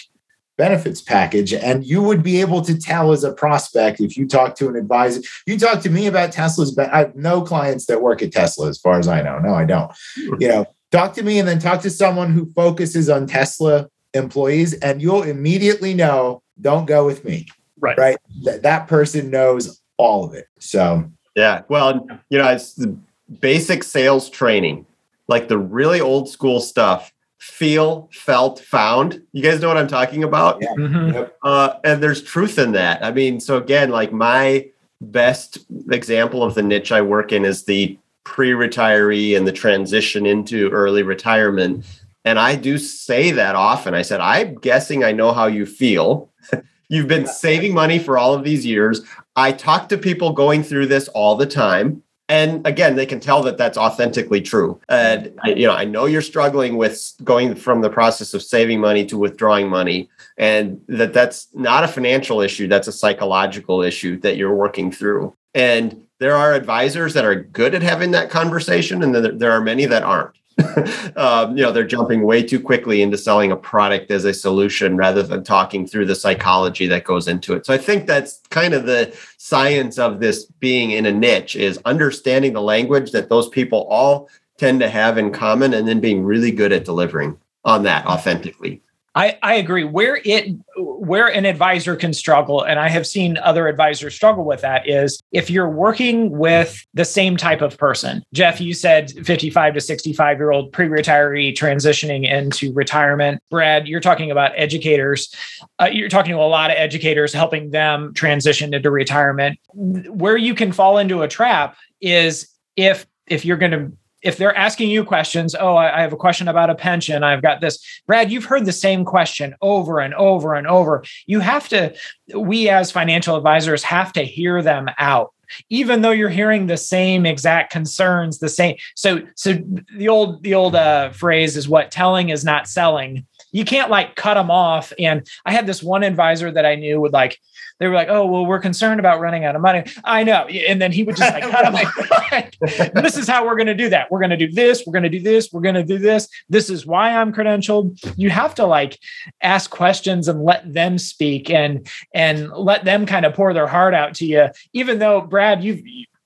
benefits 0.61 1.01
package. 1.01 1.55
And 1.55 1.87
you 1.87 2.03
would 2.03 2.23
be 2.23 2.39
able 2.43 2.61
to 2.63 2.79
tell 2.79 3.13
as 3.13 3.25
a 3.25 3.33
prospect 3.33 3.99
if 3.99 4.19
you 4.19 4.29
talk 4.29 4.57
to 4.57 4.69
an 4.69 4.77
advisor 4.77 5.23
you 5.47 5.59
talk 5.59 5.81
to 5.81 5.89
me 5.89 6.07
about 6.07 6.33
tesla's 6.33 6.71
but 6.71 6.93
i 6.93 6.99
have 6.99 7.17
no 7.17 7.41
clients 7.41 7.87
that 7.87 8.03
work 8.03 8.21
at 8.21 8.31
tesla 8.31 8.69
as 8.69 8.79
far 8.79 8.99
as 8.99 9.09
i 9.09 9.23
know. 9.23 9.39
No 9.39 9.55
i 9.55 9.65
don't. 9.65 9.91
You 10.17 10.49
know 10.49 10.67
talk 10.91 11.15
to 11.15 11.23
me 11.23 11.39
and 11.39 11.49
then 11.49 11.61
talk 11.61 11.81
to 11.81 11.91
someone 11.91 12.33
who 12.35 12.53
focuses 12.53 13.09
on 13.09 13.27
tesla 13.27 13.89
employees 14.13 14.75
and 14.75 15.01
you'll 15.01 15.23
immediately 15.23 15.95
know 15.95 16.43
don't 16.61 16.85
go 16.85 17.07
with 17.07 17.25
me. 17.25 17.47
Right. 17.79 17.97
right? 17.97 18.19
Th- 18.45 18.61
that 18.61 18.87
person 18.87 19.31
knows 19.31 19.81
all 19.97 20.25
of 20.25 20.35
it. 20.35 20.47
So 20.59 21.11
Yeah. 21.35 21.63
Well, 21.69 22.07
you 22.29 22.39
know, 22.39 22.49
it's 22.49 22.75
the 22.75 22.99
basic 23.41 23.85
sales 23.85 24.29
training, 24.29 24.87
like 25.29 25.49
the 25.49 25.59
really 25.59 26.01
old 26.01 26.29
school 26.29 26.61
stuff. 26.61 27.13
Feel, 27.39 28.09
felt, 28.13 28.61
found. 28.61 29.23
You 29.33 29.43
guys 29.43 29.63
know 29.63 29.69
what 29.69 29.79
I'm 29.79 29.89
talking 29.89 30.25
about? 30.25 30.59
Yeah. 30.61 30.75
Mhm. 30.77 31.31
Uh, 31.43 31.75
and 31.85 32.03
there's 32.03 32.23
truth 32.23 32.59
in 32.59 32.73
that. 32.73 33.03
I 33.03 33.13
mean, 33.13 33.41
so 33.41 33.57
again, 33.57 33.91
like 33.91 34.13
my 34.13 34.67
best 35.01 35.59
example 35.91 36.43
of 36.43 36.55
the 36.55 36.63
niche 36.63 36.93
I 36.93 37.01
work 37.01 37.33
in 37.33 37.47
is 37.47 37.65
the 37.65 37.99
pre-retiree 38.25 39.37
and 39.37 39.47
the 39.47 39.53
transition 39.53 40.27
into 40.27 40.69
early 40.71 41.03
retirement. 41.03 41.85
And 42.27 42.39
I 42.39 42.57
do 42.57 42.77
say 42.77 43.31
that 43.31 43.57
often. 43.57 43.95
I 43.95 44.03
said, 44.03 44.21
I'm 44.21 44.57
guessing 44.57 45.03
I 45.03 45.13
know 45.13 45.33
how 45.33 45.47
you 45.47 45.65
feel. 45.65 46.29
You've 46.89 47.09
been 47.09 47.27
saving 47.27 47.73
money 47.73 47.99
for 47.99 48.19
all 48.19 48.35
of 48.35 48.45
these 48.45 48.67
years. 48.67 49.01
I 49.37 49.53
talk 49.53 49.89
to 49.89 49.97
people 49.97 50.33
going 50.33 50.63
through 50.63 50.87
this 50.87 51.09
all 51.09 51.37
the 51.37 51.47
time. 51.47 52.03
And 52.31 52.65
again, 52.65 52.95
they 52.95 53.07
can 53.07 53.19
tell 53.19 53.43
that 53.43 53.59
that's 53.59 53.77
authentically 53.77 54.41
true. 54.41 54.81
And 54.89 55.37
I, 55.43 55.49
you 55.51 55.67
know, 55.67 55.75
I 55.75 55.85
know 55.85 56.07
you're 56.07 56.23
struggling 56.23 56.77
with 56.77 57.13
going 57.25 57.57
from 57.57 57.81
the 57.81 57.91
process 57.91 58.35
of 58.35 58.43
saving 58.43 58.81
money 58.81 59.05
to 59.07 59.19
withdrawing 59.19 59.69
money, 59.69 60.09
and 60.39 60.81
that 60.87 61.13
that's 61.13 61.49
not 61.55 61.83
a 61.83 61.89
financial 61.89 62.41
issue. 62.41 62.69
That's 62.69 62.87
a 62.87 62.93
psychological 62.93 63.83
issue 63.83 64.17
that 64.21 64.37
you're 64.37 64.55
working 64.55 64.93
through. 64.93 65.35
And 65.55 66.07
there 66.21 66.37
are 66.37 66.55
advisors 66.55 67.15
that 67.15 67.25
are 67.25 67.35
good 67.35 67.75
at 67.75 67.83
having 67.83 68.13
that 68.13 68.31
conversation, 68.31 69.03
and 69.03 69.13
there 69.13 69.51
are 69.51 69.61
many 69.61 69.87
that 69.87 70.05
aren't. 70.05 70.37
um, 71.17 71.57
you 71.57 71.63
know, 71.63 71.73
they're 71.73 71.87
jumping 71.87 72.23
way 72.23 72.43
too 72.43 72.61
quickly 72.61 73.03
into 73.03 73.17
selling 73.17 73.53
a 73.53 73.57
product 73.57 74.11
as 74.11 74.25
a 74.25 74.35
solution 74.35 74.97
rather 74.97 75.23
than 75.23 75.43
talking 75.43 75.87
through 75.87 76.07
the 76.07 76.15
psychology 76.15 76.87
that 76.87 77.05
goes 77.05 77.29
into 77.29 77.55
it. 77.55 77.67
So 77.67 77.73
I 77.73 77.79
think 77.79 78.07
that's 78.07 78.41
kind 78.51 78.75
of 78.75 78.87
the 78.87 79.17
science 79.39 79.99
of 79.99 80.21
this 80.21 80.45
being 80.45 80.91
in 80.91 81.07
a 81.07 81.13
niche 81.13 81.57
is 81.57 81.79
understanding 81.85 82.53
the 82.53 82.63
language 82.63 83.13
that 83.13 83.29
those 83.29 83.49
people 83.49 83.87
all 83.91 84.29
tend 84.59 84.81
to 84.81 84.89
have 84.89 85.17
in 85.17 85.33
common 85.33 85.73
and 85.73 85.89
then 85.89 86.01
being 86.01 86.23
really 86.23 86.51
good 86.51 86.73
at 86.73 86.85
delivering 86.85 87.39
on 87.65 87.83
that 87.85 88.07
authentically. 88.07 88.83
I, 89.15 89.39
I 89.43 89.55
agree. 89.55 89.83
Where 89.83 90.21
it 90.25 90.55
where 90.77 91.27
an 91.27 91.45
advisor 91.45 91.97
can 91.97 92.13
struggle, 92.13 92.63
and 92.63 92.79
I 92.79 92.89
have 92.89 93.07
seen 93.07 93.37
other 93.39 93.67
advisors 93.67 94.15
struggle 94.15 94.45
with 94.45 94.61
that, 94.61 94.89
is 94.89 95.21
if 95.33 95.51
you're 95.51 95.69
working 95.69 96.31
with 96.31 96.87
the 96.95 97.05
same 97.05 97.37
type 97.37 97.61
of 97.61 97.77
person. 97.77 98.23
Jeff, 98.33 98.61
you 98.61 98.73
said 98.73 99.11
55 99.27 99.75
to 99.75 99.81
65 99.81 100.39
year 100.39 100.53
old 100.53 100.73
pre-retiree 100.73 101.55
transitioning 101.55 102.31
into 102.31 102.73
retirement. 102.73 103.43
Brad, 103.51 103.89
you're 103.89 104.01
talking 104.01 104.31
about 104.31 104.53
educators. 104.55 105.35
Uh, 105.81 105.89
you're 105.91 106.09
talking 106.09 106.33
to 106.33 106.39
a 106.39 106.43
lot 106.43 106.71
of 106.71 106.77
educators 106.77 107.33
helping 107.33 107.71
them 107.71 108.15
transition 108.15 108.73
into 108.73 108.93
retirement. 108.93 109.59
Where 109.75 110.37
you 110.37 110.55
can 110.55 110.71
fall 110.71 110.99
into 110.99 111.23
a 111.23 111.29
trap 111.29 111.77
is 112.01 112.49
if 112.77 113.07
if 113.27 113.45
you're 113.45 113.57
going 113.57 113.73
to 113.73 113.93
if 114.23 114.37
they're 114.37 114.57
asking 114.57 114.91
you 114.91 115.05
questions, 115.05 115.55
oh, 115.59 115.77
I, 115.77 116.01
have 116.01 116.13
a 116.13 116.17
question 116.17 116.49
about 116.49 116.71
a 116.71 116.75
pension, 116.75 117.23
I've 117.23 117.43
got 117.43 117.61
this. 117.61 118.03
Brad, 118.07 118.31
you've 118.31 118.45
heard 118.45 118.67
the 118.67 118.73
same 118.73 119.05
question 119.05 119.55
over 119.61 120.01
and 120.01 120.15
over 120.15 120.55
and 120.55 120.67
over. 120.67 121.05
You 121.27 121.41
have 121.41 121.69
to, 121.71 121.95
we 122.35 122.69
as 122.69 122.91
financial 122.91 123.37
advisors 123.37 123.83
have 123.85 124.13
to 124.15 124.23
hear 124.23 124.63
them 124.63 124.89
out 124.99 125.33
even 125.69 126.01
though 126.01 126.13
you're 126.13 126.29
hearing 126.29 126.67
the 126.67 126.77
same 126.77 127.27
exact 127.27 127.73
concerns 127.73 128.39
the 128.39 128.49
same 128.49 128.77
so 128.95 129.21
so 129.35 129.55
the 129.97 130.09
old 130.09 130.41
the 130.45 130.55
old 130.55 130.77
uh, 130.77 131.11
phrase 131.11 131.57
is 131.57 131.69
what 131.69 131.91
telling 131.91 132.29
is 132.29 132.45
not 132.45 132.69
selling 132.69 133.27
you 133.53 133.65
can't 133.65 133.91
like 133.91 134.15
cut 134.17 134.35
them 134.35 134.51
off 134.51 134.93
and 134.99 135.27
i 135.45 135.53
had 135.53 135.67
this 135.67 135.83
one 135.83 136.03
advisor 136.03 136.51
that 136.51 136.67
i 136.67 136.75
knew 136.75 137.01
would 137.01 137.13
like 137.13 137.39
they 137.81 137.89
were 137.89 137.95
like, 137.95 138.09
"Oh, 138.11 138.27
well, 138.27 138.45
we're 138.45 138.61
concerned 138.61 139.01
about 139.01 139.21
running 139.21 139.45
out 139.45 139.57
of 139.57 139.63
money." 139.63 139.85
I 140.05 140.23
know, 140.23 140.47
and 140.47 140.81
then 140.81 140.93
he 140.93 141.03
would 141.03 141.17
just 141.17 141.33
like 141.33 141.43
cut 141.43 141.65
them 141.65 141.75
off. 141.75 142.93
this 143.03 143.17
is 143.17 143.27
how 143.27 143.47
we're 143.47 143.57
going 143.57 143.67
to 143.69 143.75
do 143.75 143.89
that. 143.89 144.11
We're 144.11 144.21
going 144.21 144.31
to 144.31 144.37
do 144.37 144.53
this. 144.53 144.85
We're 144.87 144.93
going 144.93 145.05
to 145.05 145.09
do 145.09 145.21
this. 145.21 145.51
We're 145.51 145.63
going 145.63 145.75
to 145.75 145.83
do 145.83 145.99
this. 145.99 146.29
This 146.51 146.69
is 146.69 146.87
why 146.87 147.17
I'm 147.17 147.33
credentialed. 147.33 148.15
You 148.19 148.29
have 148.29 148.55
to 148.57 148.67
like 148.67 148.99
ask 149.43 149.71
questions 149.71 150.29
and 150.29 150.45
let 150.45 150.71
them 150.71 150.99
speak 150.99 151.51
and 151.51 151.89
and 152.15 152.51
let 152.53 152.85
them 152.85 153.07
kind 153.07 153.25
of 153.25 153.35
pour 153.35 153.55
their 153.55 153.67
heart 153.67 153.95
out 153.95 154.15
to 154.17 154.27
you. 154.27 154.49
Even 154.75 154.99
though 154.99 155.23
Brad, 155.23 155.65
you've 155.65 155.81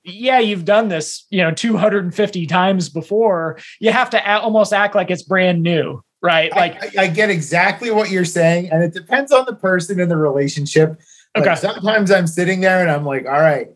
yeah, 0.07 0.39
you've 0.39 0.67
done 0.67 0.89
this, 0.89 1.25
you 1.31 1.41
know, 1.41 1.51
250 1.51 2.47
times 2.47 2.91
before. 2.91 3.59
You 3.81 3.91
have 3.91 4.11
to 4.11 4.41
almost 4.41 4.73
act 4.73 4.95
like 4.95 5.11
it's 5.11 5.23
brand 5.23 5.63
new, 5.63 6.04
right? 6.25 6.51
Like 6.57 6.99
I, 6.99 7.05
I, 7.05 7.07
get 7.09 7.29
exactly 7.29 7.91
what 7.91 8.11
you're 8.11 8.25
saying, 8.25 8.71
and 8.73 8.83
it 8.83 8.95
depends 8.95 9.31
on 9.31 9.45
the 9.45 9.55
person 9.55 10.01
and 10.01 10.11
the 10.11 10.17
relationship. 10.17 10.99
Okay. 11.37 11.55
sometimes 11.55 12.11
I'm 12.11 12.27
sitting 12.27 12.61
there 12.61 12.81
and 12.81 12.91
I'm 12.91 13.05
like, 13.05 13.27
all 13.27 13.33
right, 13.33 13.69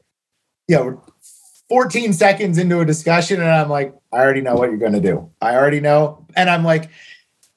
you 0.66 0.76
know, 0.76 1.04
14 1.68 2.14
seconds 2.14 2.56
into 2.56 2.80
a 2.80 2.86
discussion, 2.86 3.40
and 3.40 3.50
I'm 3.50 3.68
like, 3.68 3.94
I 4.12 4.20
already 4.20 4.40
know 4.40 4.54
what 4.54 4.70
you're 4.70 4.78
going 4.78 4.94
to 4.94 5.00
do. 5.00 5.30
I 5.42 5.54
already 5.56 5.80
know. 5.80 6.26
And 6.36 6.48
I'm 6.48 6.64
like, 6.64 6.88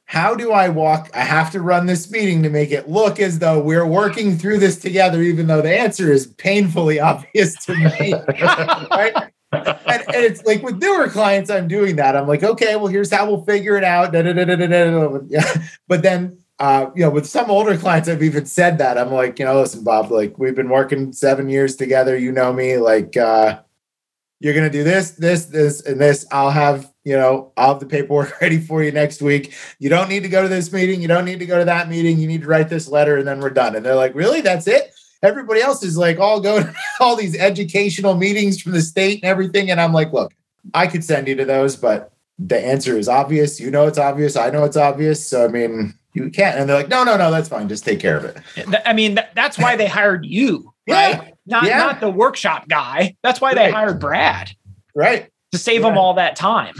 how 0.04 0.36
do 0.36 0.52
I 0.52 0.68
walk? 0.68 1.10
I 1.14 1.22
have 1.22 1.52
to 1.52 1.62
run 1.62 1.86
this 1.86 2.12
meeting 2.12 2.44
to 2.44 2.50
make 2.50 2.72
it 2.72 2.90
look 2.90 3.22
as 3.22 3.40
though 3.40 3.62
we're 3.62 3.86
working 3.86 4.38
through 4.38 4.58
this 4.58 4.78
together, 4.78 5.22
even 5.22 5.48
though 5.48 5.62
the 5.62 5.74
answer 5.74 6.12
is 6.12 6.28
painfully 6.28 7.00
obvious 7.00 7.56
to 7.66 7.76
me. 7.76 8.14
right? 8.92 9.32
And, 9.52 9.68
and, 9.88 10.16
it's 10.16 10.44
like 10.46 10.64
with 10.64 10.82
newer 10.82 11.10
clients, 11.10 11.50
I'm 11.50 11.68
doing 11.68 11.98
that. 11.98 12.16
I'm 12.16 12.28
like, 12.28 12.42
okay, 12.42 12.76
well, 12.78 12.88
here's 12.88 13.12
how 13.12 13.26
we'll 13.26 13.44
figure 13.44 13.76
it 13.78 13.84
out. 13.84 14.14
But 15.88 16.04
then 16.04 16.38
uh, 16.62 16.92
you 16.96 17.02
know, 17.02 17.10
with 17.10 17.26
some 17.26 17.50
older 17.50 17.76
clients, 17.76 18.08
I've 18.08 18.22
even 18.22 18.46
said 18.46 18.78
that. 18.78 18.96
I'm 18.96 19.12
like, 19.12 19.40
you 19.40 19.46
know, 19.46 19.60
listen, 19.60 19.84
Bob, 19.84 20.12
like 20.12 20.38
we've 20.38 20.54
been 20.54 20.70
working 20.70 21.12
seven 21.12 21.50
years 21.50 21.76
together. 21.76 22.16
You 22.16 22.32
know 22.32 22.54
me, 22.54 22.78
like 22.78 23.18
uh, 23.18 23.62
you're 24.40 24.54
gonna 24.54 24.70
do 24.70 24.84
this, 24.84 25.10
this, 25.12 25.46
this, 25.46 25.82
and 25.82 26.00
this. 26.00 26.24
I'll 26.32 26.52
have, 26.52 26.94
you 27.04 27.18
know, 27.18 27.52
I'll 27.58 27.70
have 27.70 27.80
the 27.80 27.88
paperwork 27.88 28.40
ready 28.42 28.60
for 28.60 28.84
you 28.84 28.92
next 28.92 29.24
week. 29.24 29.56
You 29.80 29.90
don't 29.90 30.08
need 30.08 30.22
to 30.22 30.30
go 30.30 30.44
to 30.44 30.48
this 30.48 30.72
meeting. 30.72 31.02
You 31.02 31.08
don't 31.08 31.26
need 31.26 31.40
to 31.40 31.48
go 31.48 31.58
to 31.58 31.66
that 31.66 31.90
meeting. 31.90 32.20
You 32.20 32.28
need 32.28 32.42
to 32.42 32.48
write 32.48 32.70
this 32.70 32.88
letter, 32.88 33.18
and 33.18 33.28
then 33.28 33.40
we're 33.40 33.50
done. 33.50 33.76
And 33.76 33.84
they're 33.84 33.96
like, 33.96 34.14
really? 34.14 34.42
That's 34.42 34.68
it? 34.68 34.94
Everybody 35.24 35.62
else 35.62 35.84
is 35.84 35.98
like 35.98 36.20
all 36.20 36.40
going 36.40 36.64
to 36.66 36.76
all 37.00 37.16
these 37.16 37.38
educational 37.38 38.16
meetings 38.16 38.62
from 38.62 38.72
the 38.72 38.82
state 38.82 39.22
and 39.24 39.30
everything. 39.30 39.70
And 39.70 39.80
I'm 39.80 39.94
like, 39.94 40.12
look, 40.14 40.34
I 40.74 40.88
could 40.88 41.04
send 41.04 41.28
you 41.28 41.36
to 41.36 41.46
those, 41.46 41.76
but 41.76 42.12
the 42.40 42.60
answer 42.60 42.98
is 42.98 43.08
obvious. 43.08 43.60
You 43.60 43.72
know 43.72 43.88
it's 43.88 43.98
obvious. 43.98 44.36
I 44.36 44.50
know 44.50 44.64
it's 44.64 44.78
obvious. 44.78 45.26
So 45.26 45.46
I 45.46 45.48
mean, 45.48 45.94
you 46.14 46.30
can't. 46.30 46.58
And 46.58 46.70
they're 46.70 46.78
like, 46.78 46.90
no, 46.90 47.04
no, 47.04 47.18
no, 47.18 47.32
that's 47.32 47.50
fine. 47.50 47.70
Just 47.70 47.86
take 47.86 48.00
care 48.00 48.18
of 48.18 48.26
it. 48.26 48.38
I 48.86 48.94
mean, 48.94 49.20
that's 49.36 49.58
why 49.58 49.76
they 49.76 49.88
hired 49.88 50.26
you, 50.26 50.74
right? 50.90 51.34
Not, 51.46 51.64
yeah. 51.64 51.78
not 51.78 52.00
the 52.00 52.10
workshop 52.10 52.68
guy. 52.68 53.16
That's 53.24 53.40
why 53.42 53.54
they 53.54 53.72
hired 53.72 54.00
Brad. 54.00 54.52
Right. 54.94 55.30
To 55.52 55.58
save 55.58 55.82
yeah. 55.82 55.90
them 55.90 55.98
all 55.98 56.14
that 56.16 56.36
time. 56.36 56.76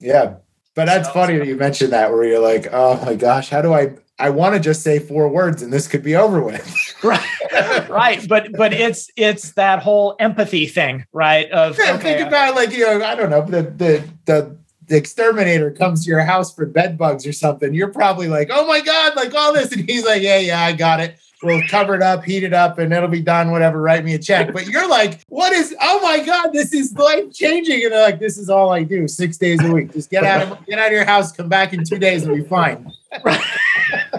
Yeah. 0.00 0.36
But 0.74 0.86
that's 0.86 1.08
so, 1.08 1.14
funny 1.14 1.38
that 1.38 1.46
you 1.46 1.56
mentioned 1.56 1.92
that 1.92 2.12
where 2.12 2.24
you're 2.24 2.40
like, 2.40 2.68
oh 2.72 3.04
my 3.04 3.14
gosh, 3.14 3.50
how 3.50 3.60
do 3.60 3.74
I 3.74 3.96
I 4.20 4.30
want 4.30 4.54
to 4.54 4.60
just 4.60 4.82
say 4.82 4.98
four 4.98 5.28
words 5.28 5.62
and 5.62 5.72
this 5.72 5.88
could 5.88 6.02
be 6.02 6.14
over 6.14 6.42
with. 6.42 6.94
right. 7.02 7.88
right. 7.88 8.28
But 8.28 8.52
but 8.52 8.72
it's 8.72 9.10
it's 9.16 9.52
that 9.52 9.80
whole 9.80 10.14
empathy 10.18 10.66
thing, 10.66 11.04
right? 11.12 11.50
Of 11.50 11.78
yeah, 11.78 11.94
okay, 11.94 12.16
think 12.16 12.28
about 12.28 12.54
like, 12.54 12.72
you 12.72 12.86
know, 12.86 13.04
I 13.04 13.14
don't 13.14 13.30
know, 13.30 13.42
the 13.42 13.62
the 13.62 14.04
the 14.26 14.56
the 14.90 14.96
exterminator 14.96 15.70
comes 15.70 16.04
to 16.04 16.10
your 16.10 16.20
house 16.20 16.52
for 16.52 16.66
bed 16.66 16.98
bugs 16.98 17.24
or 17.24 17.32
something, 17.32 17.72
you're 17.72 17.92
probably 17.92 18.26
like, 18.26 18.50
oh 18.52 18.66
my 18.66 18.80
God, 18.80 19.14
like 19.14 19.32
all 19.34 19.54
this. 19.54 19.72
And 19.72 19.88
he's 19.88 20.04
like, 20.04 20.20
yeah, 20.20 20.38
yeah, 20.38 20.60
I 20.60 20.72
got 20.72 21.00
it. 21.00 21.16
We'll 21.42 21.62
cover 21.68 21.94
it 21.94 22.02
up, 22.02 22.24
heat 22.24 22.42
it 22.42 22.52
up, 22.52 22.78
and 22.78 22.92
it'll 22.92 23.08
be 23.08 23.22
done. 23.22 23.50
Whatever, 23.50 23.80
write 23.80 24.04
me 24.04 24.12
a 24.14 24.18
check. 24.18 24.52
But 24.52 24.66
you're 24.66 24.88
like, 24.88 25.20
what 25.28 25.52
is, 25.54 25.74
oh 25.80 26.00
my 26.02 26.22
God, 26.22 26.52
this 26.52 26.74
is 26.74 26.92
life 26.98 27.32
changing. 27.32 27.82
And 27.82 27.92
they're 27.92 28.02
like, 28.02 28.18
this 28.18 28.36
is 28.36 28.50
all 28.50 28.70
I 28.70 28.82
do 28.82 29.08
six 29.08 29.38
days 29.38 29.62
a 29.64 29.72
week. 29.72 29.92
Just 29.92 30.10
get 30.10 30.24
out 30.24 30.42
of 30.42 30.66
get 30.66 30.78
out 30.78 30.88
of 30.88 30.92
your 30.92 31.06
house, 31.06 31.32
come 31.32 31.48
back 31.48 31.72
in 31.72 31.82
two 31.84 31.98
days, 31.98 32.24
and 32.24 32.36
be 32.36 32.46
fine. 32.46 32.92
Right. 33.24 33.44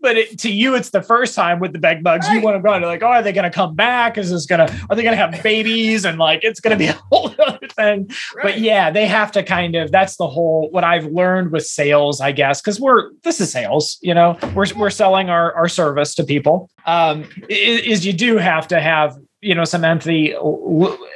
but 0.00 0.16
it, 0.16 0.38
to 0.40 0.50
you, 0.50 0.74
it's 0.74 0.90
the 0.90 1.02
first 1.02 1.34
time 1.34 1.60
with 1.60 1.72
the 1.72 1.78
bed 1.78 2.02
bugs. 2.02 2.26
Right. 2.26 2.36
You 2.36 2.42
want 2.42 2.56
to 2.56 2.62
go 2.62 2.70
like, 2.86 3.02
oh, 3.02 3.06
are 3.06 3.22
they 3.22 3.32
going 3.32 3.44
to 3.44 3.50
come 3.50 3.74
back? 3.74 4.18
Is 4.18 4.30
this 4.30 4.46
going 4.46 4.66
to, 4.66 4.86
are 4.90 4.96
they 4.96 5.02
going 5.02 5.16
to 5.16 5.16
have 5.16 5.42
babies? 5.42 6.04
And 6.04 6.18
like, 6.18 6.44
it's 6.44 6.60
going 6.60 6.76
to 6.76 6.78
be 6.78 6.88
a 6.88 6.92
whole 7.10 7.34
other 7.38 7.66
thing. 7.68 8.08
Right. 8.36 8.42
But 8.42 8.60
yeah, 8.60 8.90
they 8.90 9.06
have 9.06 9.32
to 9.32 9.42
kind 9.42 9.74
of, 9.74 9.90
that's 9.90 10.16
the 10.16 10.28
whole, 10.28 10.70
what 10.70 10.84
I've 10.84 11.06
learned 11.06 11.52
with 11.52 11.66
sales, 11.66 12.20
I 12.20 12.32
guess, 12.32 12.60
because 12.60 12.80
we're, 12.80 13.12
this 13.22 13.40
is 13.40 13.50
sales, 13.50 13.98
you 14.02 14.14
know, 14.14 14.38
we're, 14.54 14.66
we're 14.76 14.90
selling 14.90 15.30
our, 15.30 15.52
our 15.54 15.68
service 15.68 16.14
to 16.16 16.24
people. 16.24 16.70
Um, 16.86 17.24
is, 17.48 17.80
is 17.80 18.06
you 18.06 18.12
do 18.12 18.36
have 18.36 18.68
to 18.68 18.80
have 18.80 19.16
you 19.44 19.54
know 19.54 19.64
some 19.64 19.84
empathy 19.84 20.34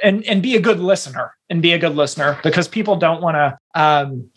and 0.03 0.23
and 0.23 0.43
be 0.43 0.55
a 0.55 0.61
good 0.61 0.79
listener 0.79 1.35
and 1.49 1.61
be 1.63 1.73
a 1.73 1.79
good 1.79 1.95
listener 1.95 2.39
because 2.43 2.67
people 2.67 2.95
don't 2.95 3.21
want 3.21 3.35
to 3.35 3.57
um 3.79 4.29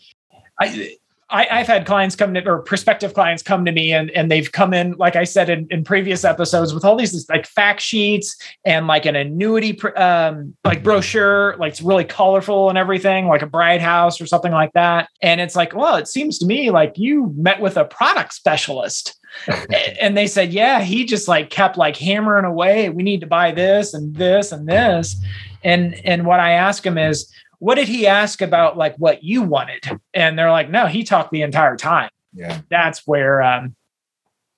I 0.59 0.97
I, 1.33 1.57
have 1.57 1.67
had 1.67 1.85
clients 1.87 2.15
come 2.15 2.33
to 2.35 2.47
or 2.47 2.59
prospective 2.59 3.15
clients 3.15 3.41
come 3.41 3.65
to 3.65 3.71
me 3.71 3.91
and, 3.91 4.11
and 4.11 4.29
they've 4.29 4.51
come 4.51 4.71
in, 4.71 4.93
like 4.93 5.15
I 5.15 5.23
said 5.23 5.49
in, 5.49 5.67
in 5.71 5.83
previous 5.83 6.23
episodes, 6.23 6.73
with 6.73 6.85
all 6.85 6.95
these 6.95 7.27
like 7.27 7.47
fact 7.47 7.81
sheets 7.81 8.37
and 8.65 8.85
like 8.85 9.07
an 9.07 9.15
annuity 9.15 9.81
um, 9.95 10.55
like 10.63 10.83
brochure, 10.83 11.57
like 11.57 11.71
it's 11.71 11.81
really 11.81 12.05
colorful 12.05 12.69
and 12.69 12.77
everything, 12.77 13.27
like 13.27 13.41
a 13.41 13.47
bride 13.47 13.81
house 13.81 14.21
or 14.21 14.27
something 14.27 14.51
like 14.51 14.71
that. 14.73 15.09
And 15.23 15.41
it's 15.41 15.55
like, 15.55 15.75
well, 15.75 15.95
it 15.95 16.07
seems 16.07 16.37
to 16.39 16.45
me 16.45 16.69
like 16.69 16.97
you 16.97 17.33
met 17.35 17.59
with 17.59 17.77
a 17.77 17.85
product 17.85 18.33
specialist. 18.33 19.19
and 19.99 20.15
they 20.15 20.27
said, 20.27 20.53
yeah, 20.53 20.81
he 20.81 21.03
just 21.03 21.27
like 21.27 21.49
kept 21.49 21.77
like 21.77 21.97
hammering 21.97 22.45
away. 22.45 22.89
We 22.89 23.01
need 23.01 23.21
to 23.21 23.27
buy 23.27 23.51
this 23.51 23.95
and 23.95 24.15
this 24.15 24.51
and 24.51 24.67
this. 24.67 25.15
And 25.63 25.95
and 26.05 26.27
what 26.27 26.39
I 26.39 26.51
ask 26.51 26.85
him 26.85 26.99
is, 26.99 27.33
what 27.63 27.75
did 27.75 27.87
he 27.87 28.05
ask 28.05 28.41
about 28.41 28.77
like 28.77 28.93
what 28.97 29.23
you 29.23 29.41
wanted? 29.41 29.89
And 30.13 30.37
they're 30.37 30.51
like, 30.51 30.69
no, 30.69 30.85
he 30.87 31.05
talked 31.05 31.31
the 31.31 31.43
entire 31.43 31.77
time. 31.77 32.09
Yeah. 32.33 32.59
That's 32.69 33.07
where 33.07 33.41
um, 33.41 33.73